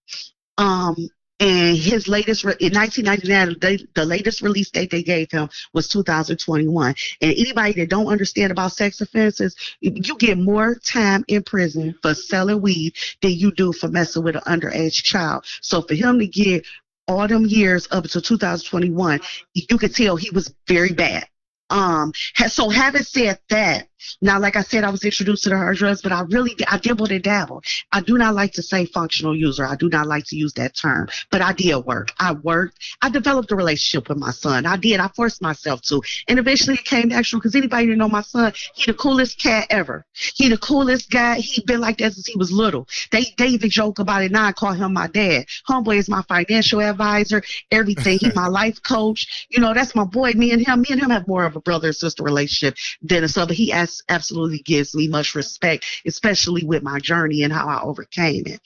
Um, 0.58 0.95
and 1.43 1.77
his 1.77 2.08
latest 2.08 2.45
re- 2.45 2.56
in 2.62 2.73
1999, 2.73 3.58
they, 3.60 3.86
the 3.95 4.06
latest 4.06 4.41
release 4.41 4.69
date 4.69 4.89
they 4.91 5.03
gave 5.03 5.29
him 5.29 5.49
was 5.73 5.89
2021. 5.89 6.95
And 7.21 7.32
anybody 7.32 7.73
that 7.73 7.89
don't 7.89 8.08
understand 8.08 8.53
about 8.53 8.71
sex 8.71 9.01
offenses, 9.01 9.53
you 9.82 10.17
get 10.17 10.38
more 10.38 10.75
time 10.75 11.25
in 11.27 11.43
prison 11.43 11.95
for 12.01 12.13
selling 12.13 12.62
weed 12.62 12.95
than 13.21 13.32
you 13.32 13.51
do 13.51 13.73
for 13.73 13.89
messing 13.89 14.23
with 14.23 14.38
an 14.38 14.41
underage 14.43 15.03
child. 15.03 15.45
So 15.60 15.82
for 15.82 15.95
him 15.95 16.17
to 16.19 16.27
get 16.27 16.65
all 17.10 17.27
them 17.27 17.45
years 17.45 17.89
up 17.91 18.06
until 18.06 18.21
2021, 18.21 19.19
you 19.53 19.77
could 19.77 19.93
tell 19.93 20.15
he 20.15 20.29
was 20.29 20.53
very 20.65 20.93
bad. 20.93 21.27
Um, 21.69 22.13
so 22.47 22.69
having 22.69 23.04
said 23.04 23.39
that, 23.49 23.88
now 24.21 24.39
like 24.39 24.56
I 24.56 24.62
said, 24.62 24.84
I 24.84 24.89
was 24.89 25.04
introduced 25.04 25.43
to 25.43 25.49
the 25.49 25.58
hard 25.58 25.78
drugs, 25.78 26.02
but 26.02 26.12
I 26.12 26.21
really 26.21 26.56
I 26.67 26.78
dibbled 26.78 27.12
and 27.12 27.23
dabbled. 27.23 27.65
I 27.91 28.02
do 28.02 28.17
not 28.17 28.36
like 28.36 28.54
to 28.54 28.63
say 28.63 28.86
functional 28.86 29.36
user. 29.36 29.65
I 29.65 29.76
do 29.76 29.89
not 29.89 30.08
like 30.08 30.26
to 30.28 30.36
use 30.36 30.54
that 30.54 30.76
term, 30.76 31.08
but 31.32 31.41
I 31.41 31.54
did 31.54 31.76
work. 31.86 32.12
I 32.19 32.34
worked. 32.34 32.80
I 33.02 33.10
developed 33.10 33.52
a 33.52 33.56
relationship 33.56 34.10
with 34.10 34.17
my 34.17 34.32
son. 34.32 34.65
I 34.65 34.78
did. 34.78 34.99
I 34.99 35.08
forced 35.10 35.41
myself 35.41 35.82
to, 35.84 36.02
and 36.28 36.39
eventually 36.39 36.76
it 36.76 36.86
came 36.86 37.10
natural. 37.10 37.39
Because 37.39 37.56
anybody 37.56 37.88
that 37.88 37.95
know 37.95 38.10
my 38.10 38.21
son, 38.21 38.54
he 38.76 38.91
the 38.91 38.97
coolest 38.97 39.39
cat 39.39 39.67
ever. 39.69 40.06
He 40.13 40.49
the 40.49 40.58
coolest 40.58 41.10
guy. 41.10 41.39
He 41.39 41.62
been 41.63 41.82
like 41.82 41.97
that 41.99 42.13
since 42.13 42.28
he 42.28 42.38
was 42.38 42.52
little. 42.52 42.88
They 43.12 43.26
they 43.38 43.47
even 43.47 43.69
joke 43.69 43.99
about 43.99 44.23
it 44.23 44.32
now. 44.32 44.45
I 44.45 44.52
call 44.52 44.73
him 44.73 44.93
my 44.93 45.08
dad. 45.08 45.45
Homeboy 45.67 45.97
is 45.97 46.10
my 46.10 46.23
financial 46.23 46.82
advisor. 46.82 47.41
Everything. 47.71 48.19
He 48.19 48.32
my 48.36 48.47
life 48.62 48.82
coach. 48.84 49.47
You 49.49 49.60
know 49.60 49.73
that's 49.73 49.95
my 49.95 50.06
boy. 50.06 50.34
Me 50.34 50.52
and 50.52 50.65
him. 50.65 50.82
Me 50.82 50.88
and 50.91 51.02
him 51.02 51.10
have 51.10 51.28
more 51.28 51.45
of 51.53 51.57
a 51.57 51.61
brother 51.61 51.87
and 51.87 51.95
sister 51.95 52.23
relationship 52.23 52.77
than. 53.01 53.23
But 53.35 53.51
he 53.51 53.71
absolutely 53.71 54.59
gives 54.59 54.95
me 54.95 55.07
much 55.07 55.35
respect, 55.35 55.85
especially 56.05 56.63
with 56.63 56.83
my 56.83 56.99
journey 56.99 57.43
and 57.43 57.53
how 57.53 57.67
I 57.67 57.81
overcame 57.81 58.43
it. 58.45 58.61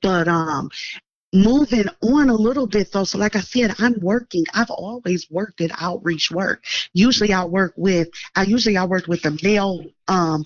But 0.00 0.28
um 0.28 0.70
moving 1.34 1.86
on 2.02 2.28
a 2.28 2.34
little 2.34 2.66
bit 2.66 2.92
though 2.92 3.04
so 3.04 3.16
like 3.16 3.34
i 3.34 3.40
said 3.40 3.74
i'm 3.78 3.98
working 4.02 4.44
i've 4.52 4.70
always 4.70 5.30
worked 5.30 5.62
in 5.62 5.70
outreach 5.80 6.30
work 6.30 6.62
usually 6.92 7.32
i 7.32 7.42
work 7.42 7.72
with 7.74 8.08
i 8.36 8.42
usually 8.42 8.76
i 8.76 8.84
work 8.84 9.06
with 9.06 9.22
the 9.22 9.40
male 9.42 9.82
um 10.08 10.44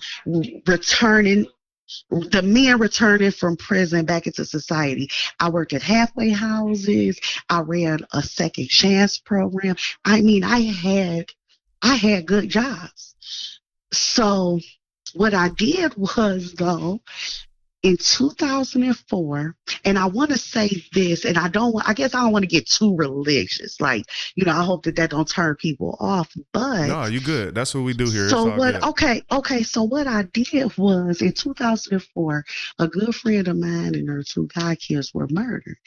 returning 0.65 1.45
the 2.09 2.41
men 2.41 2.79
returning 2.79 3.31
from 3.31 3.55
prison 3.55 4.05
back 4.05 4.27
into 4.27 4.45
society. 4.45 5.09
I 5.39 5.49
worked 5.49 5.73
at 5.73 5.81
halfway 5.81 6.29
houses. 6.29 7.19
I 7.49 7.61
ran 7.61 7.99
a 8.11 8.21
second 8.21 8.67
chance 8.67 9.17
program. 9.17 9.75
I 10.03 10.21
mean, 10.21 10.43
I 10.43 10.59
had 10.59 11.27
I 11.81 11.95
had 11.95 12.25
good 12.25 12.49
jobs. 12.49 13.15
So 13.91 14.59
what 15.13 15.33
I 15.33 15.49
did 15.49 15.95
was 15.95 16.53
though, 16.53 17.01
in 17.83 17.95
2004 17.95 19.55
and 19.85 19.99
i 19.99 20.05
want 20.07 20.31
to 20.31 20.37
say 20.37 20.69
this 20.93 21.25
and 21.25 21.37
i 21.37 21.47
don't 21.47 21.75
i 21.87 21.93
guess 21.93 22.15
i 22.15 22.21
don't 22.21 22.31
want 22.31 22.41
to 22.41 22.47
get 22.47 22.67
too 22.67 22.95
religious 22.95 23.79
like 23.79 24.03
you 24.35 24.43
know 24.43 24.51
i 24.51 24.63
hope 24.63 24.83
that 24.83 24.95
that 24.95 25.11
don't 25.11 25.29
turn 25.29 25.55
people 25.55 25.95
off 25.99 26.35
but 26.53 26.87
no 26.87 27.05
you 27.05 27.19
good 27.19 27.53
that's 27.53 27.75
what 27.75 27.83
we 27.83 27.93
do 27.93 28.09
here 28.09 28.29
so 28.29 28.45
what 28.57 28.73
good. 28.73 28.83
okay 28.83 29.21
okay 29.31 29.61
so 29.61 29.83
what 29.83 30.07
i 30.07 30.23
did 30.23 30.75
was 30.77 31.21
in 31.21 31.31
2004 31.31 32.45
a 32.79 32.87
good 32.87 33.13
friend 33.13 33.47
of 33.47 33.55
mine 33.55 33.93
and 33.93 34.09
her 34.09 34.23
two 34.23 34.49
guy 34.53 34.75
kids 34.75 35.13
were 35.13 35.27
murdered 35.29 35.77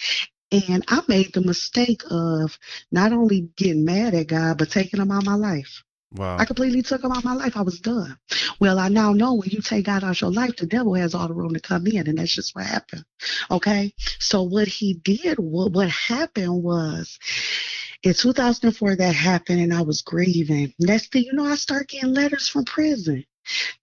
and 0.53 0.85
i 0.89 1.01
made 1.09 1.33
the 1.33 1.41
mistake 1.41 2.03
of 2.11 2.59
not 2.91 3.13
only 3.13 3.49
getting 3.57 3.85
mad 3.85 4.15
at 4.15 4.27
god 4.27 4.59
but 4.59 4.71
taking 4.71 5.01
him 5.01 5.11
out 5.11 5.23
of 5.23 5.27
my 5.27 5.35
life 5.35 5.83
Wow. 6.13 6.39
I 6.39 6.45
completely 6.45 6.83
took 6.83 7.05
him 7.05 7.13
out 7.13 7.19
of 7.19 7.25
my 7.25 7.35
life. 7.35 7.57
I 7.57 7.63
was 7.63 7.79
done. 7.79 8.19
Well, 8.59 8.81
I 8.81 8.89
now 8.89 9.13
know 9.13 9.35
when 9.35 9.51
you 9.51 9.61
take 9.61 9.87
God 9.87 10.03
out 10.03 10.11
of 10.11 10.21
your 10.21 10.33
life, 10.33 10.57
the 10.57 10.67
devil 10.67 10.95
has 10.95 11.15
all 11.15 11.29
the 11.29 11.35
room 11.35 11.55
to 11.55 11.61
come 11.61 11.87
in, 11.87 12.09
and 12.09 12.19
that's 12.19 12.35
just 12.35 12.55
what 12.55 12.67
happened. 12.67 13.05
Okay. 13.51 13.95
So 14.19 14.43
what 14.43 14.67
he 14.67 14.95
did, 14.95 15.39
what 15.39 15.73
what 15.73 15.89
happened 15.89 16.65
was 16.65 17.17
in 18.03 18.15
2004 18.15 18.97
that 18.97 19.15
happened, 19.15 19.61
and 19.61 19.73
I 19.73 19.83
was 19.83 20.03
grieving. 20.03 20.75
Next 20.81 21.13
thing 21.13 21.25
you 21.25 21.33
know, 21.33 21.45
I 21.45 21.55
start 21.55 21.89
getting 21.89 22.13
letters 22.13 22.49
from 22.49 22.65
prison. 22.65 23.25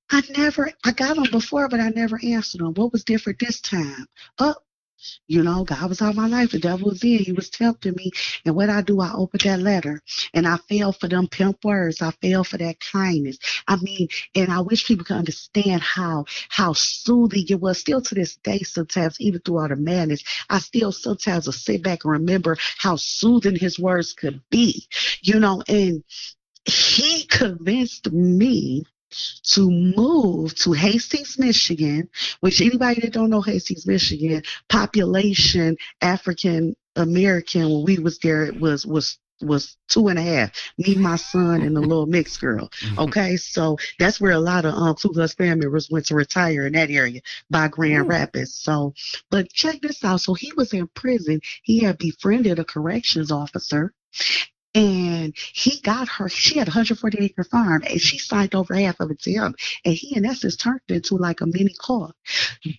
I 0.09 0.21
never, 0.37 0.71
I 0.85 0.91
got 0.91 1.15
them 1.15 1.27
before, 1.31 1.67
but 1.69 1.79
I 1.79 1.89
never 1.89 2.19
answered 2.23 2.61
them. 2.61 2.73
What 2.73 2.93
was 2.93 3.03
different 3.03 3.39
this 3.39 3.59
time? 3.61 4.05
Oh, 4.39 4.55
you 5.27 5.43
know, 5.43 5.63
God 5.63 5.89
was 5.89 6.01
out 6.01 6.15
my 6.15 6.27
life. 6.27 6.51
The 6.51 6.59
devil 6.59 6.89
was 6.89 7.03
in. 7.03 7.19
He 7.19 7.31
was 7.31 7.49
tempting 7.49 7.95
me. 7.95 8.11
And 8.45 8.55
what 8.55 8.69
I 8.69 8.81
do, 8.81 8.99
I 9.01 9.11
opened 9.13 9.41
that 9.41 9.59
letter 9.59 10.01
and 10.33 10.47
I 10.47 10.57
fell 10.57 10.91
for 10.91 11.07
them 11.07 11.27
pimp 11.27 11.63
words. 11.63 12.01
I 12.01 12.11
fell 12.11 12.43
for 12.43 12.57
that 12.57 12.79
kindness. 12.79 13.37
I 13.67 13.77
mean, 13.77 14.07
and 14.35 14.51
I 14.51 14.61
wish 14.61 14.85
people 14.87 15.05
could 15.05 15.17
understand 15.17 15.81
how 15.81 16.25
how 16.49 16.73
soothing 16.73 17.45
it 17.49 17.59
was. 17.59 17.79
Still 17.79 18.01
to 18.01 18.15
this 18.15 18.37
day, 18.37 18.59
sometimes, 18.59 19.19
even 19.19 19.41
through 19.41 19.59
all 19.59 19.67
the 19.67 19.75
madness, 19.75 20.23
I 20.49 20.59
still 20.59 20.91
sometimes 20.91 21.45
will 21.45 21.53
sit 21.53 21.83
back 21.83 22.03
and 22.03 22.11
remember 22.11 22.57
how 22.77 22.95
soothing 22.95 23.55
his 23.55 23.79
words 23.79 24.13
could 24.13 24.41
be. 24.49 24.87
You 25.21 25.39
know, 25.39 25.63
and 25.67 26.03
he 26.65 27.25
convinced 27.25 28.11
me 28.11 28.85
to 29.43 29.69
move 29.69 30.55
to 30.55 30.73
Hastings, 30.73 31.37
Michigan, 31.39 32.09
which 32.41 32.61
anybody 32.61 33.01
that 33.01 33.13
don't 33.13 33.29
know 33.29 33.41
Hastings, 33.41 33.87
Michigan, 33.87 34.43
population 34.69 35.77
African 36.01 36.75
American 36.95 37.69
when 37.69 37.83
we 37.83 37.99
was 37.99 38.17
there 38.19 38.43
it 38.43 38.59
was 38.59 38.85
was 38.85 39.17
was 39.41 39.77
two 39.87 40.07
and 40.07 40.17
a 40.17 40.21
half. 40.21 40.51
Me, 40.77 40.95
my 40.95 41.15
son, 41.15 41.61
and 41.61 41.75
the 41.75 41.81
little 41.81 42.05
mixed 42.07 42.41
girl. 42.41 42.69
Mm-hmm. 42.81 42.99
Okay, 42.99 43.37
so 43.37 43.77
that's 43.99 44.19
where 44.19 44.31
a 44.31 44.39
lot 44.39 44.65
of 44.65 44.73
um 44.73 44.95
Ku 44.95 45.09
Klux 45.09 45.33
family 45.33 45.65
members 45.65 45.89
went 45.89 46.07
to 46.07 46.15
retire 46.15 46.65
in 46.65 46.73
that 46.73 46.89
area 46.89 47.21
by 47.49 47.67
Grand 47.67 48.05
Ooh. 48.05 48.09
Rapids. 48.09 48.55
So, 48.55 48.93
but 49.29 49.49
check 49.51 49.81
this 49.81 50.03
out. 50.03 50.21
So 50.21 50.33
he 50.33 50.51
was 50.53 50.73
in 50.73 50.87
prison. 50.87 51.41
He 51.63 51.79
had 51.79 51.97
befriended 51.97 52.59
a 52.59 52.65
corrections 52.65 53.31
officer, 53.31 53.93
and 54.77 55.33
he 55.53 55.79
got 55.79 56.07
her 56.07 56.29
she 56.29 56.59
had 56.59 56.67
a 56.67 56.71
140 56.71 57.17
acre 57.23 57.43
farm 57.43 57.83
and 57.89 57.99
she 57.99 58.19
signed 58.19 58.53
over 58.53 58.75
half 58.75 58.99
of 58.99 59.09
it 59.09 59.19
to 59.19 59.31
him. 59.31 59.55
And 59.83 59.93
he 59.95 60.15
in 60.15 60.25
essence 60.25 60.55
turned 60.55 60.81
into 60.87 61.15
like 61.17 61.41
a 61.41 61.47
mini 61.47 61.73
car 61.79 62.11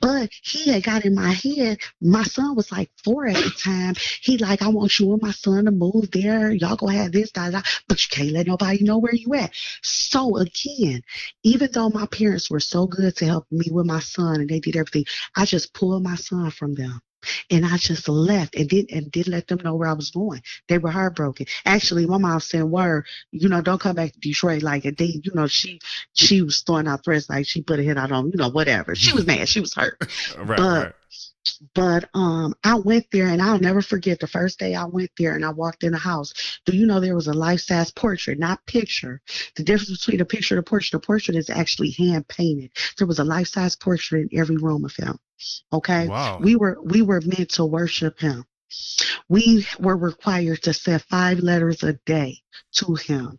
but 0.00 0.30
he 0.42 0.70
had 0.70 0.84
got 0.84 1.04
in 1.04 1.14
my 1.14 1.32
head 1.32 1.78
my 2.00 2.22
son 2.22 2.54
was 2.54 2.70
like 2.70 2.90
four 3.02 3.26
at 3.26 3.34
the 3.34 3.50
time. 3.50 3.94
He 4.20 4.38
like 4.38 4.62
i 4.62 4.68
want 4.68 4.98
you 4.98 5.12
and 5.12 5.22
my 5.22 5.32
son 5.32 5.64
to 5.64 5.70
move 5.72 6.10
there. 6.12 6.52
Y'all 6.52 6.76
gonna 6.76 6.92
have 6.92 7.12
this 7.12 7.32
da, 7.32 7.50
da, 7.50 7.62
but 7.88 8.00
you 8.00 8.08
can't 8.10 8.32
let 8.32 8.46
nobody 8.46 8.84
know 8.84 8.98
where 8.98 9.14
you 9.14 9.34
at. 9.34 9.52
So 9.82 10.36
again 10.36 11.02
even 11.42 11.70
though 11.72 11.88
my 11.90 12.06
parents 12.06 12.50
were 12.50 12.60
so 12.60 12.86
good 12.86 13.16
to 13.16 13.24
help 13.24 13.46
me 13.50 13.66
with 13.70 13.86
my 13.86 14.00
son 14.00 14.40
and 14.40 14.48
they 14.48 14.60
did 14.60 14.76
everything 14.76 15.04
i 15.36 15.44
just 15.44 15.72
pulled 15.74 16.02
my 16.02 16.14
son 16.14 16.50
from 16.50 16.74
them 16.74 17.00
and 17.50 17.64
I 17.64 17.76
just 17.76 18.08
left 18.08 18.54
and 18.54 18.68
didn't 18.68 18.90
and 18.90 19.10
didn't 19.10 19.32
let 19.32 19.46
them 19.46 19.60
know 19.62 19.74
where 19.74 19.88
I 19.88 19.92
was 19.92 20.10
going. 20.10 20.42
They 20.68 20.78
were 20.78 20.90
heartbroken. 20.90 21.46
Actually, 21.64 22.06
my 22.06 22.18
mom 22.18 22.40
said, 22.40 22.64
"Word, 22.64 23.06
you 23.30 23.48
know, 23.48 23.60
don't 23.60 23.80
come 23.80 23.96
back 23.96 24.12
to 24.12 24.20
Detroit." 24.20 24.62
Like, 24.62 24.84
and 24.84 24.96
they, 24.96 25.20
you 25.22 25.32
know, 25.34 25.46
she 25.46 25.80
she 26.12 26.42
was 26.42 26.60
throwing 26.60 26.86
out 26.86 27.04
threats 27.04 27.28
like 27.28 27.46
she 27.46 27.62
put 27.62 27.80
a 27.80 27.82
hit 27.82 27.98
out 27.98 28.12
on, 28.12 28.30
you 28.30 28.36
know, 28.36 28.48
whatever. 28.48 28.94
She 28.94 29.12
was 29.12 29.26
mad. 29.26 29.48
She 29.48 29.60
was 29.60 29.74
hurt. 29.74 29.96
right, 30.38 30.56
but, 30.56 30.84
right. 30.84 30.92
But 31.74 32.08
um, 32.14 32.54
I 32.62 32.74
went 32.74 33.06
there 33.10 33.26
and 33.26 33.40
I'll 33.40 33.58
never 33.58 33.80
forget 33.80 34.20
the 34.20 34.26
first 34.26 34.58
day 34.58 34.74
I 34.74 34.84
went 34.84 35.10
there 35.16 35.34
and 35.34 35.44
I 35.44 35.50
walked 35.50 35.82
in 35.82 35.92
the 35.92 35.98
house. 35.98 36.34
Do 36.66 36.76
you 36.76 36.86
know 36.86 37.00
there 37.00 37.14
was 37.14 37.26
a 37.26 37.32
life 37.32 37.60
size 37.60 37.90
portrait, 37.90 38.38
not 38.38 38.64
picture? 38.66 39.22
The 39.56 39.64
difference 39.64 40.04
between 40.04 40.20
a 40.20 40.26
picture 40.26 40.54
and 40.54 40.60
a 40.60 40.62
portrait, 40.62 40.92
the 40.92 41.06
portrait 41.06 41.36
is 41.36 41.48
actually 41.48 41.92
hand 41.92 42.28
painted. 42.28 42.72
There 42.98 43.06
was 43.06 43.18
a 43.18 43.24
life 43.24 43.48
size 43.48 43.76
portrait 43.76 44.28
in 44.30 44.38
every 44.38 44.56
room 44.56 44.84
of 44.84 44.94
him. 44.94 45.18
Okay. 45.72 46.08
Wow. 46.08 46.38
We 46.40 46.56
were 46.56 46.78
we 46.82 47.02
were 47.02 47.20
meant 47.20 47.50
to 47.50 47.64
worship 47.64 48.20
him. 48.20 48.44
We 49.28 49.66
were 49.78 49.96
required 49.96 50.62
to 50.64 50.74
send 50.74 51.02
five 51.02 51.38
letters 51.38 51.82
a 51.82 51.94
day 52.04 52.42
to 52.74 52.94
him. 52.94 53.38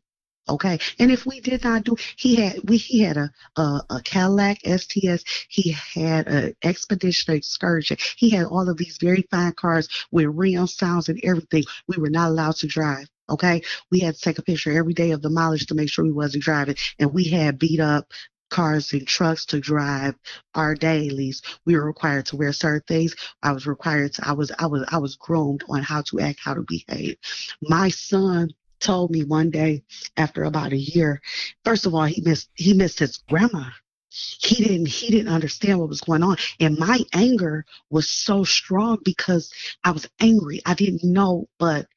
Okay, 0.50 0.80
and 0.98 1.12
if 1.12 1.28
we 1.28 1.40
did 1.40 1.64
not 1.64 1.84
do, 1.84 1.96
he 2.16 2.36
had 2.38 2.68
we 2.68 2.78
he 2.78 3.02
had 3.02 3.18
a 3.18 3.32
a, 3.56 3.82
a 3.92 4.02
Cadillac 4.04 4.60
STS, 4.66 5.24
he 5.48 5.72
had 5.94 6.28
an 6.28 6.56
Expedition 6.64 7.36
Excursion, 7.36 7.98
he 8.18 8.32
had 8.32 8.48
all 8.48 8.68
of 8.68 8.78
these 8.78 8.98
very 8.98 9.28
fine 9.30 9.54
cars 9.54 9.88
with 10.12 10.26
rims, 10.26 10.74
sounds, 10.74 11.08
and 11.08 11.20
everything. 11.24 11.64
We 11.88 11.98
were 11.98 12.10
not 12.10 12.30
allowed 12.30 12.56
to 12.58 12.68
drive. 12.68 13.08
Okay, 13.30 13.62
we 13.92 14.00
had 14.00 14.16
to 14.16 14.22
take 14.22 14.40
a 14.40 14.42
picture 14.42 14.76
every 14.76 14.96
day 14.96 15.12
of 15.12 15.22
the 15.22 15.30
mileage 15.30 15.68
to 15.68 15.76
make 15.76 15.92
sure 15.92 16.04
we 16.04 16.12
wasn't 16.12 16.44
driving, 16.44 16.78
and 16.98 17.14
we 17.14 17.26
had 17.26 17.60
beat 17.60 17.80
up 17.80 18.12
cars 18.50 18.94
and 18.94 19.08
trucks 19.08 19.46
to 19.48 19.60
drive 19.60 20.16
our 20.56 20.76
dailies. 20.76 21.42
We 21.66 21.76
were 21.76 21.86
required 21.86 22.26
to 22.28 22.38
wear 22.38 22.54
certain 22.54 22.84
things. 22.88 23.16
I 23.44 23.52
was 23.52 23.68
required 23.68 24.14
to 24.16 24.28
I 24.28 24.34
was 24.34 24.52
I 24.60 24.66
was 24.68 24.84
I 24.90 24.98
was 24.98 25.16
groomed 25.16 25.64
on 25.70 25.84
how 25.84 26.02
to 26.04 26.20
act, 26.20 26.40
how 26.44 26.54
to 26.54 26.66
behave. 26.68 27.18
My 27.62 27.90
son 27.90 28.50
told 28.80 29.12
me 29.12 29.24
one 29.24 29.50
day 29.50 29.84
after 30.18 30.44
about 30.44 30.72
a 30.74 30.78
year, 30.78 31.22
first 31.66 31.86
of 31.86 31.94
all, 31.94 32.06
he 32.06 32.22
missed 32.22 32.50
he 32.56 32.74
missed 32.74 33.00
his 33.00 33.18
grandma. 33.30 33.66
He 34.10 34.64
didn't 34.64 34.88
he 34.88 35.12
didn't 35.12 35.34
understand 35.34 35.80
what 35.80 35.90
was 35.90 36.02
going 36.02 36.24
on. 36.24 36.38
And 36.60 36.78
my 36.78 37.00
anger 37.14 37.66
was 37.90 38.10
so 38.10 38.44
strong 38.44 38.98
because 39.06 39.52
I 39.84 39.92
was 39.92 40.08
angry. 40.20 40.62
I 40.66 40.74
didn't 40.74 41.04
know, 41.04 41.48
but 41.60 41.88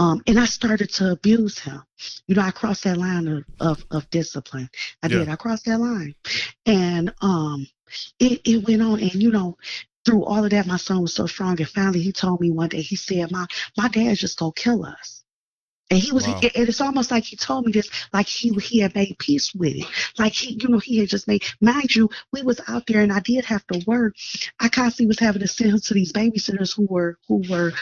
um, 0.00 0.22
and 0.26 0.40
I 0.40 0.46
started 0.46 0.88
to 0.94 1.12
abuse 1.12 1.58
him. 1.58 1.82
You 2.26 2.34
know, 2.34 2.40
I 2.40 2.52
crossed 2.52 2.84
that 2.84 2.96
line 2.96 3.28
of, 3.28 3.44
of, 3.60 3.84
of 3.90 4.08
discipline. 4.08 4.70
I 5.02 5.08
yeah. 5.08 5.18
did. 5.18 5.28
I 5.28 5.36
crossed 5.36 5.66
that 5.66 5.78
line. 5.78 6.14
And 6.64 7.12
um, 7.20 7.66
it, 8.18 8.40
it 8.46 8.66
went 8.66 8.80
on. 8.80 8.98
And, 9.00 9.22
you 9.22 9.30
know, 9.30 9.58
through 10.06 10.24
all 10.24 10.42
of 10.42 10.52
that, 10.52 10.66
my 10.66 10.78
son 10.78 11.02
was 11.02 11.14
so 11.14 11.26
strong. 11.26 11.60
And 11.60 11.68
finally, 11.68 12.00
he 12.00 12.12
told 12.12 12.40
me 12.40 12.50
one 12.50 12.70
day, 12.70 12.80
he 12.80 12.96
said, 12.96 13.30
my, 13.30 13.44
my 13.76 13.88
dad's 13.88 14.20
just 14.20 14.38
going 14.38 14.52
to 14.52 14.62
kill 14.62 14.86
us. 14.86 15.22
And 15.90 16.00
he 16.00 16.12
was, 16.12 16.26
wow. 16.26 16.40
it, 16.42 16.52
it's 16.54 16.80
almost 16.80 17.10
like 17.10 17.24
he 17.24 17.36
told 17.36 17.66
me 17.66 17.72
this, 17.72 17.90
like 18.14 18.26
he 18.26 18.54
he 18.54 18.78
had 18.78 18.94
made 18.94 19.18
peace 19.18 19.52
with 19.54 19.74
it. 19.74 19.86
Like 20.18 20.32
he, 20.32 20.56
you 20.62 20.68
know, 20.68 20.78
he 20.78 20.96
had 20.96 21.10
just 21.10 21.28
made, 21.28 21.44
mind 21.60 21.94
you, 21.94 22.08
we 22.32 22.40
was 22.40 22.58
out 22.68 22.86
there 22.86 23.02
and 23.02 23.12
I 23.12 23.20
did 23.20 23.44
have 23.44 23.66
to 23.66 23.84
work. 23.86 24.14
I 24.60 24.70
constantly 24.70 25.08
was 25.08 25.18
having 25.18 25.42
to 25.42 25.48
send 25.48 25.72
him 25.72 25.80
to 25.80 25.94
these 25.94 26.12
babysitters 26.12 26.74
who 26.74 26.86
were, 26.88 27.18
who 27.28 27.42
were, 27.50 27.72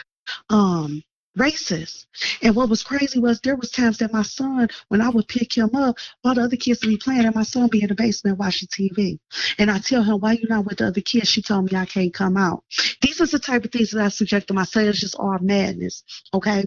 um, 0.51 1.05
racist. 1.39 2.07
And 2.43 2.55
what 2.55 2.69
was 2.69 2.83
crazy 2.83 3.19
was 3.19 3.41
there 3.41 3.57
was 3.57 3.71
times 3.71 3.99
that 3.99 4.13
my 4.13 4.23
son, 4.23 4.69
when 4.89 5.01
I 5.01 5.09
would 5.09 5.29
pick 5.29 5.57
him 5.57 5.75
up, 5.75 5.97
all 6.25 6.35
the 6.35 6.43
other 6.43 6.57
kids 6.57 6.83
would 6.83 6.91
be 6.91 6.97
playing 6.97 7.25
and 7.25 7.35
my 7.35 7.43
son 7.43 7.69
be 7.69 7.83
in 7.83 7.89
the 7.89 7.95
basement 7.95 8.39
watching 8.39 8.69
TV. 8.69 9.19
And 9.59 9.71
I 9.71 9.79
tell 9.79 10.03
him, 10.03 10.21
why 10.21 10.33
you 10.33 10.47
not 10.49 10.67
with 10.67 10.79
the 10.79 10.89
other 10.89 11.01
kids? 11.01 11.29
She 11.29 11.43
told 11.43 11.71
me 11.71 11.79
I 11.79 11.87
can't 11.87 12.13
come 12.13 12.37
out. 12.37 12.65
These 13.01 13.21
are 13.21 13.27
the 13.27 13.39
type 13.39 13.65
of 13.65 13.73
things 13.73 13.91
that 13.93 14.05
I 14.05 14.09
subject 14.09 14.49
to 14.49 14.55
myself. 14.55 14.89
It's 14.89 15.01
just 15.01 15.15
all 15.17 15.39
madness. 15.41 16.05
Okay. 16.35 16.65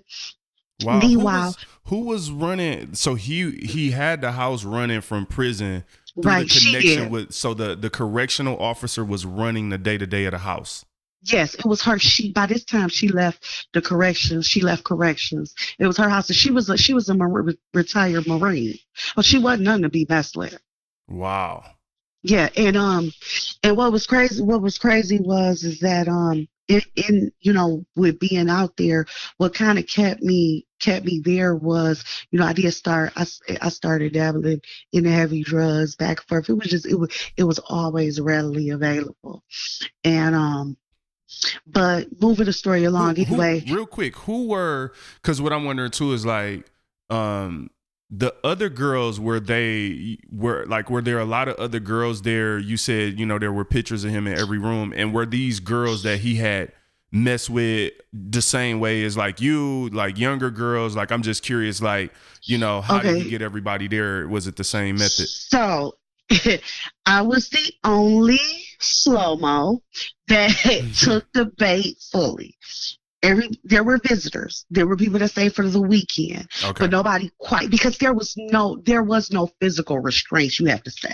Wow. 0.83 0.99
Meanwhile, 0.99 1.55
who 1.85 1.97
was, 1.97 2.29
who 2.29 2.31
was, 2.31 2.31
running? 2.31 2.95
So 2.95 3.15
he 3.15 3.51
he 3.51 3.91
had 3.91 4.21
the 4.21 4.31
house 4.31 4.63
running 4.63 5.01
from 5.01 5.25
prison 5.25 5.83
through 6.15 6.31
right, 6.31 6.49
the 6.49 6.59
connection 6.59 7.09
with. 7.09 7.33
So 7.33 7.53
the 7.53 7.75
the 7.75 7.89
correctional 7.89 8.57
officer 8.57 9.05
was 9.05 9.25
running 9.25 9.69
the 9.69 9.77
day 9.77 9.97
to 9.97 10.07
day 10.07 10.25
of 10.25 10.31
the 10.31 10.39
house. 10.39 10.85
Yes, 11.23 11.53
it 11.53 11.65
was 11.65 11.81
her. 11.83 11.99
She 11.99 12.31
by 12.31 12.47
this 12.47 12.63
time 12.63 12.89
she 12.89 13.07
left 13.07 13.67
the 13.73 13.81
corrections. 13.81 14.47
She 14.47 14.61
left 14.61 14.83
corrections. 14.83 15.53
It 15.77 15.85
was 15.85 15.97
her 15.97 16.09
house. 16.09 16.29
And 16.29 16.35
she 16.35 16.51
was 16.51 16.69
a 16.69 16.77
she 16.77 16.93
was 16.93 17.09
a 17.09 17.13
mar- 17.13 17.45
retired 17.73 18.27
marine. 18.27 18.77
Well, 19.15 19.23
she 19.23 19.37
wasn't 19.37 19.63
nothing 19.63 19.83
to 19.83 19.89
be 19.89 20.07
messed 20.09 20.35
with. 20.35 20.57
Wow. 21.07 21.63
Yeah, 22.23 22.49
and 22.55 22.77
um, 22.77 23.11
and 23.63 23.77
what 23.77 23.91
was 23.91 24.05
crazy, 24.05 24.41
what 24.43 24.61
was 24.61 24.77
crazy 24.77 25.19
was 25.19 25.63
is 25.63 25.79
that 25.79 26.07
um, 26.07 26.47
in, 26.71 26.81
in 26.95 27.31
you 27.41 27.53
know 27.53 27.85
with 27.95 28.19
being 28.19 28.49
out 28.49 28.77
there 28.77 29.05
what 29.37 29.53
kind 29.53 29.77
of 29.77 29.87
kept 29.87 30.21
me 30.21 30.65
kept 30.79 31.05
me 31.05 31.21
there 31.23 31.55
was 31.55 32.03
you 32.31 32.39
know 32.39 32.45
i 32.45 32.53
did 32.53 32.71
start 32.71 33.11
I, 33.15 33.25
I 33.61 33.69
started 33.69 34.13
dabbling 34.13 34.61
in 34.93 35.05
heavy 35.05 35.43
drugs 35.43 35.95
back 35.95 36.19
and 36.19 36.27
forth 36.27 36.49
it 36.49 36.53
was 36.53 36.67
just 36.67 36.85
it 36.85 36.95
was 36.95 37.09
it 37.35 37.43
was 37.43 37.59
always 37.59 38.21
readily 38.21 38.69
available 38.69 39.43
and 40.03 40.35
um 40.35 40.77
but 41.67 42.07
moving 42.21 42.45
the 42.45 42.53
story 42.53 42.83
along 42.83 43.15
Who- 43.15 43.23
who- 43.25 43.41
anyway 43.41 43.63
real 43.71 43.85
quick, 43.85 44.15
who 44.15 44.47
were? 44.47 44.93
Because 45.21 45.41
what 45.41 45.53
I'm 45.53 45.65
wondering 45.65 45.91
too 45.91 46.13
is 46.13 46.25
like, 46.25 46.65
um, 47.09 47.69
the 48.09 48.35
other 48.43 48.67
girls 48.67 49.19
were 49.19 49.39
they 49.39 50.17
were 50.29 50.65
like 50.67 50.89
were 50.89 51.01
there 51.01 51.19
a 51.19 51.25
lot 51.25 51.47
of 51.47 51.55
other 51.55 51.79
girls 51.79 52.21
there? 52.23 52.59
You 52.59 52.75
said 52.77 53.17
you 53.19 53.25
know 53.25 53.39
there 53.39 53.53
were 53.53 53.63
pictures 53.65 54.03
of 54.03 54.11
him 54.11 54.27
in 54.27 54.37
every 54.37 54.57
room, 54.57 54.93
and 54.95 55.13
were 55.13 55.25
these 55.25 55.59
girls 55.61 56.03
that 56.03 56.19
he 56.19 56.35
had 56.35 56.73
messed 57.13 57.49
with 57.49 57.91
the 58.13 58.41
same 58.41 58.79
way 58.79 59.03
as 59.03 59.15
like 59.17 59.39
you, 59.39 59.89
like 59.89 60.17
younger 60.19 60.49
girls? 60.51 60.95
Like 60.95 61.11
I'm 61.11 61.21
just 61.21 61.41
curious, 61.43 61.81
like 61.81 62.11
you 62.43 62.57
know 62.57 62.81
how 62.81 62.99
did 62.99 63.23
you 63.23 63.29
get 63.29 63.41
everybody 63.41 63.87
there? 63.87 64.27
Was 64.27 64.45
it 64.47 64.57
the 64.57 64.63
same 64.65 64.95
method? 64.97 65.27
So 65.29 65.95
I 67.05 67.21
was 67.21 67.49
the 67.49 67.73
only 67.83 68.39
slow 68.79 69.35
mo 69.37 69.81
that 70.27 70.49
mm-hmm. 70.51 70.91
took 70.91 71.31
the 71.33 71.45
bait 71.45 71.97
fully. 72.11 72.55
Every 73.23 73.49
there 73.63 73.83
were 73.83 73.99
visitors. 74.03 74.65
There 74.71 74.87
were 74.87 74.97
people 74.97 75.19
that 75.19 75.29
stayed 75.29 75.53
for 75.53 75.67
the 75.67 75.81
weekend, 75.81 76.47
Okay, 76.63 76.73
but 76.79 76.91
nobody 76.91 77.31
quite 77.37 77.69
because 77.69 77.97
there 77.99 78.13
was 78.13 78.33
no 78.37 78.81
there 78.83 79.03
was 79.03 79.31
no 79.31 79.51
physical 79.59 79.99
restraints. 79.99 80.59
You 80.59 80.67
have 80.67 80.83
to 80.83 80.91
say. 80.91 81.13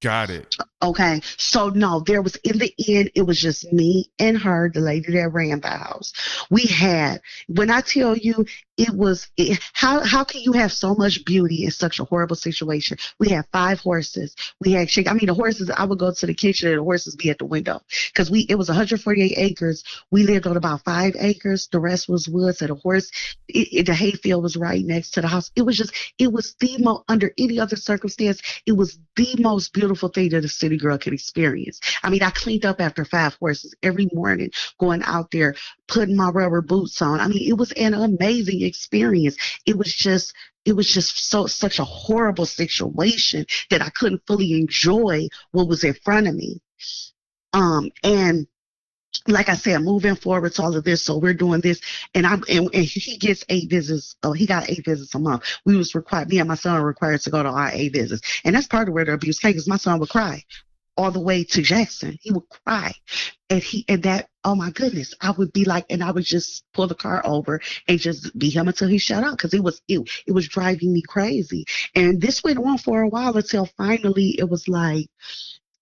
got 0.00 0.30
it. 0.30 0.56
Okay, 0.82 1.20
so 1.36 1.70
no, 1.70 2.00
there 2.00 2.22
was 2.22 2.36
in 2.36 2.58
the 2.58 2.72
end, 2.88 3.10
it 3.14 3.22
was 3.22 3.40
just 3.40 3.72
me 3.72 4.10
and 4.18 4.38
her, 4.38 4.70
the 4.72 4.80
lady 4.80 5.12
that 5.12 5.32
ran 5.32 5.60
the 5.60 5.68
house. 5.68 6.12
We 6.50 6.62
had, 6.66 7.20
when 7.48 7.70
I 7.70 7.80
tell 7.80 8.16
you, 8.16 8.44
it 8.76 8.90
was 8.90 9.28
how 9.72 10.00
how 10.00 10.24
can 10.24 10.40
you 10.40 10.52
have 10.52 10.72
so 10.72 10.94
much 10.94 11.24
beauty 11.24 11.64
in 11.64 11.70
such 11.70 12.00
a 12.00 12.04
horrible 12.04 12.36
situation? 12.36 12.96
We 13.18 13.28
had 13.28 13.46
five 13.52 13.80
horses. 13.80 14.34
We 14.60 14.72
had. 14.72 14.88
I 15.06 15.12
mean, 15.12 15.26
the 15.26 15.34
horses. 15.34 15.70
I 15.70 15.84
would 15.84 15.98
go 15.98 16.12
to 16.12 16.26
the 16.26 16.34
kitchen 16.34 16.70
and 16.70 16.78
the 16.78 16.84
horses 16.84 17.16
be 17.16 17.30
at 17.30 17.38
the 17.38 17.44
window 17.44 17.82
because 18.12 18.30
we 18.30 18.40
it 18.48 18.56
was 18.56 18.68
148 18.68 19.34
acres. 19.36 19.84
We 20.10 20.24
lived 20.24 20.46
on 20.46 20.56
about 20.56 20.84
five 20.84 21.14
acres. 21.18 21.68
The 21.70 21.80
rest 21.80 22.08
was 22.08 22.28
woods. 22.28 22.62
And 22.62 22.70
the 22.70 22.74
horse, 22.76 23.10
it, 23.48 23.68
it, 23.72 23.86
the 23.86 23.94
hayfield 23.94 24.42
was 24.42 24.56
right 24.56 24.84
next 24.84 25.10
to 25.12 25.20
the 25.20 25.28
house. 25.28 25.50
It 25.54 25.62
was 25.62 25.76
just 25.76 25.92
it 26.18 26.32
was 26.32 26.54
the 26.60 26.76
most 26.78 27.04
under 27.08 27.32
any 27.38 27.60
other 27.60 27.76
circumstance 27.76 28.40
it 28.66 28.72
was 28.72 28.98
the 29.16 29.34
most 29.38 29.72
beautiful 29.72 30.08
thing 30.08 30.30
that 30.30 30.44
a 30.44 30.48
city 30.48 30.76
girl 30.76 30.98
could 30.98 31.12
experience. 31.12 31.80
I 32.02 32.10
mean, 32.10 32.22
I 32.22 32.30
cleaned 32.30 32.64
up 32.64 32.80
after 32.80 33.04
five 33.04 33.34
horses 33.34 33.74
every 33.82 34.08
morning, 34.12 34.50
going 34.78 35.02
out 35.02 35.30
there, 35.30 35.54
putting 35.92 36.16
my 36.16 36.30
rubber 36.30 36.62
boots 36.62 37.02
on. 37.02 37.20
I 37.20 37.28
mean, 37.28 37.46
it 37.46 37.58
was 37.58 37.70
an 37.72 37.92
amazing 37.92 38.62
experience. 38.62 39.36
It 39.66 39.76
was 39.76 39.92
just 39.94 40.32
it 40.64 40.74
was 40.74 40.90
just 40.90 41.28
so 41.28 41.46
such 41.46 41.78
a 41.78 41.84
horrible 41.84 42.46
situation 42.46 43.44
that 43.70 43.82
I 43.82 43.90
couldn't 43.90 44.22
fully 44.26 44.54
enjoy 44.54 45.28
what 45.50 45.68
was 45.68 45.84
in 45.84 45.94
front 45.94 46.28
of 46.28 46.34
me. 46.34 46.60
Um 47.52 47.90
and 48.02 48.46
like 49.28 49.50
I 49.50 49.54
said, 49.54 49.82
moving 49.82 50.16
forward 50.16 50.54
to 50.54 50.62
all 50.62 50.74
of 50.74 50.84
this, 50.84 51.04
so 51.04 51.18
we're 51.18 51.34
doing 51.34 51.60
this, 51.60 51.80
and 52.14 52.26
I'm 52.26 52.42
and, 52.48 52.70
and 52.72 52.84
he 52.84 53.18
gets 53.18 53.44
eight 53.50 53.68
visits. 53.68 54.16
Oh, 54.22 54.32
he 54.32 54.46
got 54.46 54.70
eight 54.70 54.86
visits 54.86 55.14
a 55.14 55.18
month. 55.18 55.44
We 55.66 55.76
was 55.76 55.94
required, 55.94 56.30
me 56.30 56.38
and 56.38 56.48
my 56.48 56.54
son 56.54 56.76
are 56.76 56.86
required 56.86 57.20
to 57.20 57.30
go 57.30 57.42
to 57.42 57.50
our 57.50 57.70
eight 57.74 57.92
visits, 57.92 58.40
and 58.44 58.56
that's 58.56 58.66
part 58.66 58.88
of 58.88 58.94
where 58.94 59.04
the 59.04 59.12
abuse 59.12 59.38
came. 59.38 59.52
Because 59.52 59.68
my 59.68 59.76
son 59.76 60.00
would 60.00 60.08
cry 60.08 60.42
all 60.96 61.10
the 61.10 61.20
way 61.20 61.44
to 61.44 61.60
Jackson. 61.60 62.16
He 62.22 62.32
would 62.32 62.48
cry, 62.48 62.92
and 63.50 63.62
he 63.62 63.84
and 63.88 64.02
that. 64.04 64.30
Oh 64.44 64.56
my 64.56 64.70
goodness, 64.70 65.14
I 65.20 65.30
would 65.30 65.52
be 65.52 65.64
like, 65.64 65.86
and 65.88 66.02
I 66.02 66.10
would 66.10 66.24
just 66.24 66.64
pull 66.74 66.88
the 66.88 66.96
car 66.96 67.22
over 67.24 67.60
and 67.86 67.98
just 67.98 68.36
be 68.36 68.50
him 68.50 68.66
until 68.66 68.88
he 68.88 68.98
shut 68.98 69.22
up 69.22 69.36
because 69.36 69.54
it 69.54 69.62
was 69.62 69.80
it, 69.88 70.00
it 70.26 70.32
was 70.32 70.48
driving 70.48 70.92
me 70.92 71.02
crazy. 71.02 71.64
And 71.94 72.20
this 72.20 72.42
went 72.42 72.58
on 72.58 72.78
for 72.78 73.02
a 73.02 73.08
while 73.08 73.36
until 73.36 73.66
finally 73.76 74.36
it 74.38 74.48
was 74.48 74.68
like. 74.68 75.06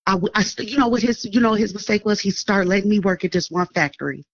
I, 0.06 0.18
I 0.34 0.44
you 0.58 0.78
know 0.78 0.88
what 0.88 1.02
his, 1.02 1.26
you 1.30 1.40
know 1.40 1.52
his 1.52 1.74
mistake 1.74 2.04
was. 2.04 2.20
He 2.20 2.30
started 2.30 2.68
letting 2.68 2.88
me 2.88 2.98
work 3.00 3.24
at 3.24 3.32
this 3.32 3.50
one 3.50 3.66
factory, 3.74 4.24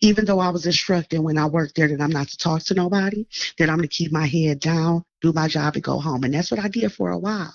even 0.00 0.24
though 0.26 0.38
I 0.40 0.50
was 0.50 0.66
instructed 0.66 1.20
when 1.20 1.38
I 1.38 1.46
worked 1.46 1.74
there 1.74 1.88
that 1.88 2.00
I'm 2.00 2.10
not 2.10 2.28
to 2.28 2.36
talk 2.36 2.62
to 2.64 2.74
nobody, 2.74 3.26
that 3.58 3.70
I'm 3.70 3.76
gonna 3.76 3.88
keep 3.88 4.12
my 4.12 4.26
head 4.26 4.60
down, 4.60 5.04
do 5.22 5.32
my 5.32 5.48
job, 5.48 5.74
and 5.74 5.82
go 5.82 5.98
home. 5.98 6.24
And 6.24 6.34
that's 6.34 6.50
what 6.50 6.60
I 6.60 6.68
did 6.68 6.92
for 6.92 7.10
a 7.10 7.18
while. 7.18 7.54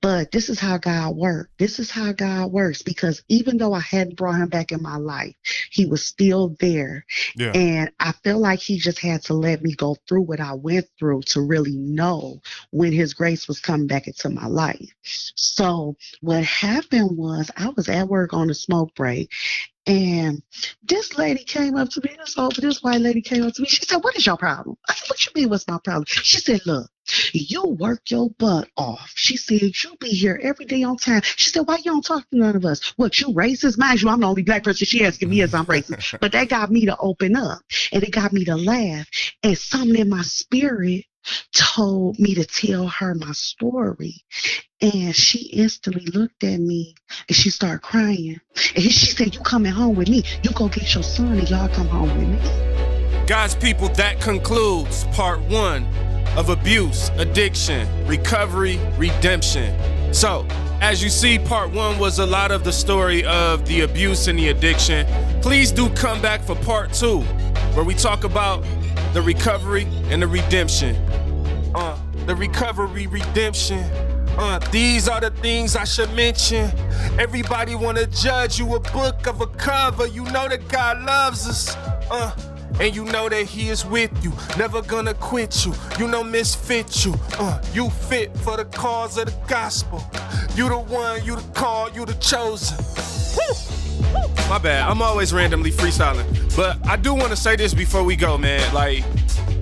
But 0.00 0.30
this 0.30 0.48
is 0.48 0.58
how 0.58 0.78
God 0.78 1.16
worked. 1.16 1.58
This 1.58 1.78
is 1.78 1.90
how 1.90 2.12
God 2.12 2.52
works 2.52 2.82
because 2.82 3.22
even 3.28 3.56
though 3.56 3.72
I 3.72 3.80
hadn't 3.80 4.16
brought 4.16 4.40
him 4.40 4.48
back 4.48 4.72
in 4.72 4.82
my 4.82 4.96
life, 4.96 5.34
he 5.70 5.86
was 5.86 6.04
still 6.04 6.56
there. 6.60 7.04
Yeah. 7.36 7.52
And 7.52 7.90
I 7.98 8.12
feel 8.12 8.38
like 8.38 8.60
he 8.60 8.78
just 8.78 8.98
had 8.98 9.22
to 9.24 9.34
let 9.34 9.62
me 9.62 9.74
go 9.74 9.96
through 10.08 10.22
what 10.22 10.40
I 10.40 10.54
went 10.54 10.86
through 10.98 11.22
to 11.22 11.40
really 11.40 11.76
know 11.76 12.40
when 12.70 12.92
his 12.92 13.14
grace 13.14 13.48
was 13.48 13.60
coming 13.60 13.86
back 13.86 14.06
into 14.06 14.30
my 14.30 14.46
life. 14.46 14.90
So 15.02 15.96
what 16.20 16.44
happened 16.44 17.16
was 17.16 17.50
I 17.56 17.70
was 17.70 17.88
at 17.88 18.08
work 18.08 18.32
on 18.32 18.50
a 18.50 18.54
smoke 18.54 18.94
break 18.94 19.30
and 19.86 20.42
this 20.82 21.16
lady 21.16 21.42
came 21.42 21.74
up 21.74 21.88
to 21.90 22.00
me, 22.04 22.14
this 22.18 22.38
over 22.38 22.60
this 22.60 22.82
white 22.82 23.00
lady 23.00 23.22
came 23.22 23.44
up 23.44 23.54
to 23.54 23.62
me. 23.62 23.68
She 23.68 23.84
said, 23.84 24.04
What 24.04 24.16
is 24.16 24.26
your 24.26 24.36
problem? 24.36 24.76
I 24.88 24.94
said, 24.94 25.08
What 25.08 25.26
you 25.26 25.32
mean 25.34 25.48
what's 25.48 25.66
my 25.66 25.78
problem? 25.82 26.04
She 26.06 26.38
said, 26.38 26.60
Look, 26.66 26.90
you 27.32 27.76
work 27.78 28.10
your 28.10 28.30
butt 28.30 28.68
off. 28.76 29.12
She 29.14 29.36
said, 29.36 29.60
You 29.60 29.96
be 30.00 30.08
here 30.08 30.40
every 30.42 30.66
day 30.66 30.82
on 30.82 30.96
time. 30.96 31.22
She 31.22 31.50
said, 31.50 31.66
Why 31.66 31.76
you 31.76 31.84
don't 31.84 32.04
talk 32.04 32.28
to 32.30 32.38
none 32.38 32.56
of 32.56 32.64
us? 32.64 32.92
What, 32.96 33.20
you 33.20 33.28
racist? 33.28 33.78
Mind 33.78 34.02
you, 34.02 34.08
I'm 34.08 34.20
the 34.20 34.26
only 34.26 34.42
black 34.42 34.64
person 34.64 34.86
she 34.86 35.04
asking 35.04 35.30
me 35.30 35.42
as 35.42 35.54
I'm 35.54 35.66
racist. 35.66 36.18
But 36.20 36.32
that 36.32 36.48
got 36.48 36.70
me 36.70 36.86
to 36.86 36.96
open 36.98 37.36
up 37.36 37.60
and 37.92 38.02
it 38.02 38.10
got 38.10 38.32
me 38.32 38.44
to 38.44 38.56
laugh. 38.56 39.08
And 39.42 39.56
something 39.56 39.96
in 39.96 40.08
my 40.08 40.22
spirit 40.22 41.04
told 41.54 42.18
me 42.18 42.34
to 42.34 42.44
tell 42.44 42.88
her 42.88 43.14
my 43.14 43.32
story. 43.32 44.24
And 44.80 45.14
she 45.14 45.48
instantly 45.48 46.06
looked 46.06 46.42
at 46.44 46.58
me 46.58 46.94
and 47.28 47.36
she 47.36 47.50
started 47.50 47.82
crying. 47.82 48.40
And 48.74 48.84
she 48.84 48.90
said, 48.90 49.34
You 49.34 49.40
coming 49.40 49.72
home 49.72 49.96
with 49.96 50.08
me. 50.08 50.24
You 50.42 50.50
go 50.52 50.68
get 50.68 50.94
your 50.94 51.02
son 51.02 51.38
and 51.38 51.48
y'all 51.48 51.68
come 51.68 51.88
home 51.88 52.16
with 52.18 52.28
me. 52.28 52.99
God's 53.26 53.54
people, 53.54 53.88
that 53.90 54.20
concludes 54.20 55.04
part 55.12 55.40
one 55.42 55.86
of 56.36 56.48
abuse, 56.48 57.10
addiction, 57.16 57.88
recovery, 58.06 58.78
redemption. 58.96 59.74
So, 60.14 60.46
as 60.80 61.02
you 61.02 61.10
see, 61.10 61.38
part 61.38 61.70
one 61.70 61.98
was 61.98 62.18
a 62.18 62.26
lot 62.26 62.50
of 62.50 62.64
the 62.64 62.72
story 62.72 63.24
of 63.24 63.66
the 63.66 63.82
abuse 63.82 64.28
and 64.28 64.38
the 64.38 64.48
addiction. 64.48 65.06
Please 65.42 65.70
do 65.70 65.90
come 65.90 66.22
back 66.22 66.42
for 66.42 66.54
part 66.56 66.92
two, 66.92 67.20
where 67.74 67.84
we 67.84 67.94
talk 67.94 68.24
about 68.24 68.64
the 69.12 69.22
recovery 69.22 69.86
and 70.08 70.22
the 70.22 70.26
redemption. 70.26 70.96
Uh, 71.74 71.98
the 72.26 72.34
recovery, 72.34 73.06
redemption. 73.06 73.78
Uh, 74.38 74.58
these 74.70 75.08
are 75.08 75.20
the 75.20 75.30
things 75.30 75.76
I 75.76 75.84
should 75.84 76.12
mention. 76.14 76.70
Everybody 77.18 77.74
wanna 77.74 78.06
judge 78.06 78.58
you 78.58 78.74
a 78.74 78.80
book 78.80 79.26
of 79.26 79.40
a 79.40 79.46
cover. 79.46 80.06
You 80.06 80.24
know 80.24 80.48
that 80.48 80.66
God 80.68 81.02
loves 81.02 81.48
us. 81.48 81.76
Uh, 82.10 82.32
and 82.78 82.94
you 82.94 83.04
know 83.06 83.28
that 83.28 83.46
he 83.46 83.68
is 83.68 83.84
with 83.84 84.12
you, 84.22 84.32
never 84.56 84.82
gonna 84.82 85.14
quit 85.14 85.64
you. 85.64 85.74
You 85.98 86.06
know 86.08 86.22
misfit 86.22 87.04
you. 87.04 87.14
Uh, 87.38 87.60
you 87.72 87.90
fit 87.90 88.36
for 88.38 88.56
the 88.56 88.64
cause 88.66 89.18
of 89.18 89.26
the 89.26 89.34
gospel. 89.48 90.02
You 90.54 90.68
the 90.68 90.78
one, 90.78 91.24
you 91.24 91.36
the 91.36 91.42
called, 91.52 91.94
you 91.94 92.04
the 92.04 92.14
chosen. 92.14 92.78
My 94.48 94.58
bad. 94.58 94.88
I'm 94.88 95.00
always 95.00 95.32
randomly 95.32 95.70
freestyling. 95.70 96.26
But 96.56 96.84
I 96.86 96.96
do 96.96 97.14
want 97.14 97.30
to 97.30 97.36
say 97.36 97.54
this 97.54 97.72
before 97.72 98.02
we 98.02 98.16
go, 98.16 98.36
man. 98.36 98.74
Like, 98.74 99.04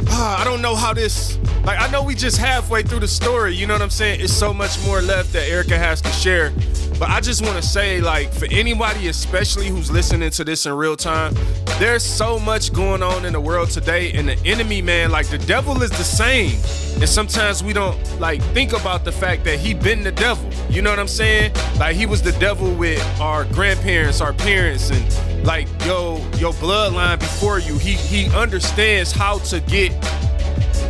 ah, 0.08 0.40
I 0.40 0.44
don't 0.44 0.62
know 0.62 0.74
how 0.74 0.94
this. 0.94 1.36
Like, 1.64 1.78
I 1.78 1.90
know 1.90 2.02
we 2.02 2.14
just 2.14 2.38
halfway 2.38 2.82
through 2.82 3.00
the 3.00 3.08
story. 3.08 3.54
You 3.54 3.66
know 3.66 3.74
what 3.74 3.82
I'm 3.82 3.90
saying? 3.90 4.20
It's 4.22 4.32
so 4.32 4.54
much 4.54 4.82
more 4.86 5.02
left 5.02 5.34
that 5.34 5.46
Erica 5.48 5.76
has 5.76 6.00
to 6.00 6.08
share. 6.10 6.52
But 6.98 7.10
I 7.10 7.20
just 7.20 7.42
want 7.44 7.56
to 7.56 7.62
say, 7.62 8.00
like, 8.00 8.32
for 8.32 8.48
anybody, 8.50 9.06
especially 9.06 9.68
who's 9.68 9.88
listening 9.88 10.30
to 10.30 10.42
this 10.42 10.66
in 10.66 10.72
real 10.72 10.96
time, 10.96 11.32
there's 11.78 12.02
so 12.02 12.40
much 12.40 12.72
going 12.72 13.04
on 13.04 13.24
in 13.24 13.32
the 13.32 13.40
world 13.40 13.70
today. 13.70 14.10
And 14.12 14.28
the 14.28 14.36
enemy, 14.44 14.82
man, 14.82 15.12
like, 15.12 15.28
the 15.28 15.38
devil 15.38 15.80
is 15.82 15.90
the 15.90 16.02
same. 16.02 16.58
And 17.00 17.08
sometimes 17.08 17.62
we 17.62 17.72
don't, 17.72 17.96
like, 18.18 18.42
think 18.52 18.72
about 18.72 19.04
the 19.04 19.12
fact 19.12 19.44
that 19.44 19.60
he 19.60 19.74
been 19.74 20.02
the 20.02 20.10
devil. 20.10 20.50
You 20.68 20.82
know 20.82 20.90
what 20.90 20.98
I'm 20.98 21.06
saying? 21.06 21.52
Like, 21.78 21.94
he 21.94 22.04
was 22.04 22.20
the 22.20 22.32
devil 22.32 22.74
with 22.74 23.00
our 23.20 23.44
grandparents, 23.44 24.20
our 24.20 24.32
parents, 24.32 24.90
and, 24.90 25.46
like, 25.46 25.68
yo, 25.84 26.16
your 26.38 26.52
bloodline 26.54 27.20
before 27.20 27.60
you. 27.60 27.78
He, 27.78 27.92
he 27.92 28.28
understands 28.34 29.12
how 29.12 29.38
to 29.38 29.60
get 29.60 29.92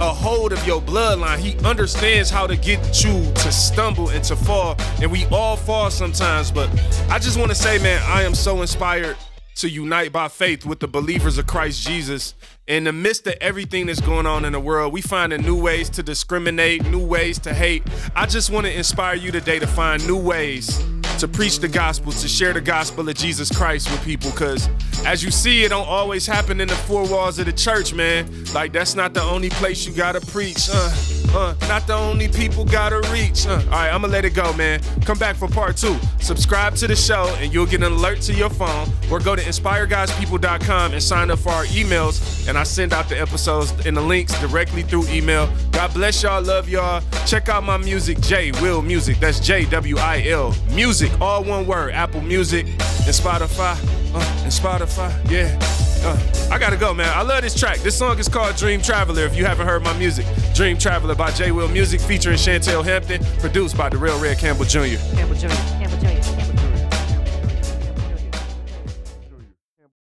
a 0.00 0.12
hold 0.12 0.52
of 0.52 0.66
your 0.66 0.80
bloodline. 0.80 1.38
He 1.38 1.56
understands 1.64 2.30
how 2.30 2.46
to 2.46 2.56
get 2.56 3.04
you 3.04 3.32
to 3.34 3.52
stumble 3.52 4.10
and 4.10 4.22
to 4.24 4.36
fall. 4.36 4.76
And 5.02 5.10
we 5.10 5.26
all 5.26 5.56
fall 5.56 5.90
sometimes. 5.90 6.50
But 6.50 6.68
I 7.10 7.18
just 7.18 7.38
want 7.38 7.50
to 7.50 7.54
say, 7.54 7.78
man, 7.78 8.02
I 8.06 8.22
am 8.22 8.34
so 8.34 8.62
inspired 8.62 9.16
to 9.56 9.68
unite 9.68 10.12
by 10.12 10.28
faith 10.28 10.64
with 10.64 10.78
the 10.78 10.86
believers 10.86 11.36
of 11.36 11.46
Christ 11.46 11.84
Jesus. 11.84 12.34
In 12.68 12.84
the 12.84 12.92
midst 12.92 13.26
of 13.26 13.34
everything 13.40 13.86
that's 13.86 14.00
going 14.00 14.26
on 14.26 14.44
in 14.44 14.52
the 14.52 14.60
world, 14.60 14.92
we 14.92 15.02
finding 15.02 15.42
new 15.42 15.60
ways 15.60 15.90
to 15.90 16.02
discriminate, 16.02 16.84
new 16.86 17.04
ways 17.04 17.40
to 17.40 17.52
hate. 17.52 17.82
I 18.14 18.26
just 18.26 18.50
want 18.50 18.66
to 18.66 18.76
inspire 18.76 19.16
you 19.16 19.32
today 19.32 19.58
to 19.58 19.66
find 19.66 20.06
new 20.06 20.18
ways 20.18 20.80
to 21.18 21.28
preach 21.28 21.58
the 21.58 21.68
gospel, 21.68 22.12
to 22.12 22.28
share 22.28 22.52
the 22.52 22.60
gospel 22.60 23.08
of 23.08 23.14
Jesus 23.16 23.50
Christ 23.50 23.90
with 23.90 24.02
people. 24.04 24.30
Cause 24.32 24.68
as 25.04 25.22
you 25.22 25.30
see, 25.30 25.64
it 25.64 25.70
don't 25.70 25.86
always 25.86 26.26
happen 26.26 26.60
in 26.60 26.68
the 26.68 26.74
four 26.74 27.06
walls 27.08 27.38
of 27.38 27.46
the 27.46 27.52
church, 27.52 27.92
man. 27.92 28.28
Like 28.54 28.72
that's 28.72 28.94
not 28.94 29.14
the 29.14 29.22
only 29.22 29.50
place 29.50 29.86
you 29.86 29.92
gotta 29.92 30.20
preach. 30.20 30.68
Uh, 30.72 30.90
uh, 31.34 31.54
not 31.68 31.86
the 31.86 31.94
only 31.94 32.28
people 32.28 32.64
gotta 32.64 33.00
reach. 33.12 33.46
Uh. 33.46 33.52
All 33.52 33.70
right, 33.70 33.90
I'm 33.90 34.00
gonna 34.00 34.12
let 34.12 34.24
it 34.24 34.34
go, 34.34 34.52
man. 34.54 34.80
Come 35.04 35.18
back 35.18 35.36
for 35.36 35.48
part 35.48 35.76
two. 35.76 35.96
Subscribe 36.20 36.74
to 36.76 36.86
the 36.86 36.96
show, 36.96 37.34
and 37.38 37.52
you'll 37.52 37.66
get 37.66 37.82
an 37.82 37.92
alert 37.92 38.20
to 38.22 38.34
your 38.34 38.50
phone. 38.50 38.88
Or 39.10 39.18
go 39.18 39.36
to 39.36 39.42
inspiregodspeople.com 39.42 40.92
and 40.92 41.02
sign 41.02 41.30
up 41.30 41.38
for 41.38 41.50
our 41.50 41.64
emails. 41.66 42.48
And 42.48 42.58
I 42.58 42.62
send 42.62 42.92
out 42.92 43.08
the 43.08 43.18
episodes 43.18 43.72
and 43.86 43.96
the 43.96 44.00
links 44.00 44.38
directly 44.40 44.82
through 44.82 45.06
email. 45.08 45.48
God 45.72 45.92
bless 45.94 46.22
y'all. 46.22 46.42
Love 46.42 46.68
y'all. 46.68 47.02
Check 47.26 47.48
out 47.48 47.64
my 47.64 47.76
music, 47.76 48.20
J 48.20 48.52
Will 48.62 48.82
Music. 48.82 49.18
That's 49.18 49.40
J 49.40 49.64
W 49.66 49.96
I 49.98 50.22
L 50.26 50.54
Music, 50.72 51.10
all 51.20 51.44
one 51.44 51.66
word. 51.66 51.92
Apple 51.92 52.20
Music 52.22 52.66
and 52.66 53.14
Spotify. 53.14 53.76
Uh, 54.14 54.42
and 54.42 54.52
Spotify, 54.52 55.12
yeah. 55.30 55.58
Uh, 56.02 56.16
I 56.50 56.58
gotta 56.58 56.76
go, 56.76 56.94
man. 56.94 57.10
I 57.14 57.22
love 57.22 57.42
this 57.42 57.58
track. 57.58 57.78
This 57.78 57.98
song 57.98 58.18
is 58.18 58.28
called 58.28 58.56
Dream 58.56 58.80
Traveler. 58.80 59.24
If 59.24 59.36
you 59.36 59.44
haven't 59.44 59.66
heard 59.66 59.82
my 59.82 59.96
music, 59.98 60.26
Dream 60.54 60.78
Traveler 60.78 61.14
by 61.18 61.32
J 61.32 61.50
Will 61.50 61.68
Music 61.68 62.00
featuring 62.00 62.36
Chantel 62.36 62.84
Hampton, 62.84 63.22
produced 63.40 63.76
by 63.76 63.88
the 63.88 63.98
real 63.98 64.18
Red 64.22 64.38
Campbell 64.38 64.64
Jr. 64.64 64.96
Campbell 65.16 65.34
Jr. 65.34 65.87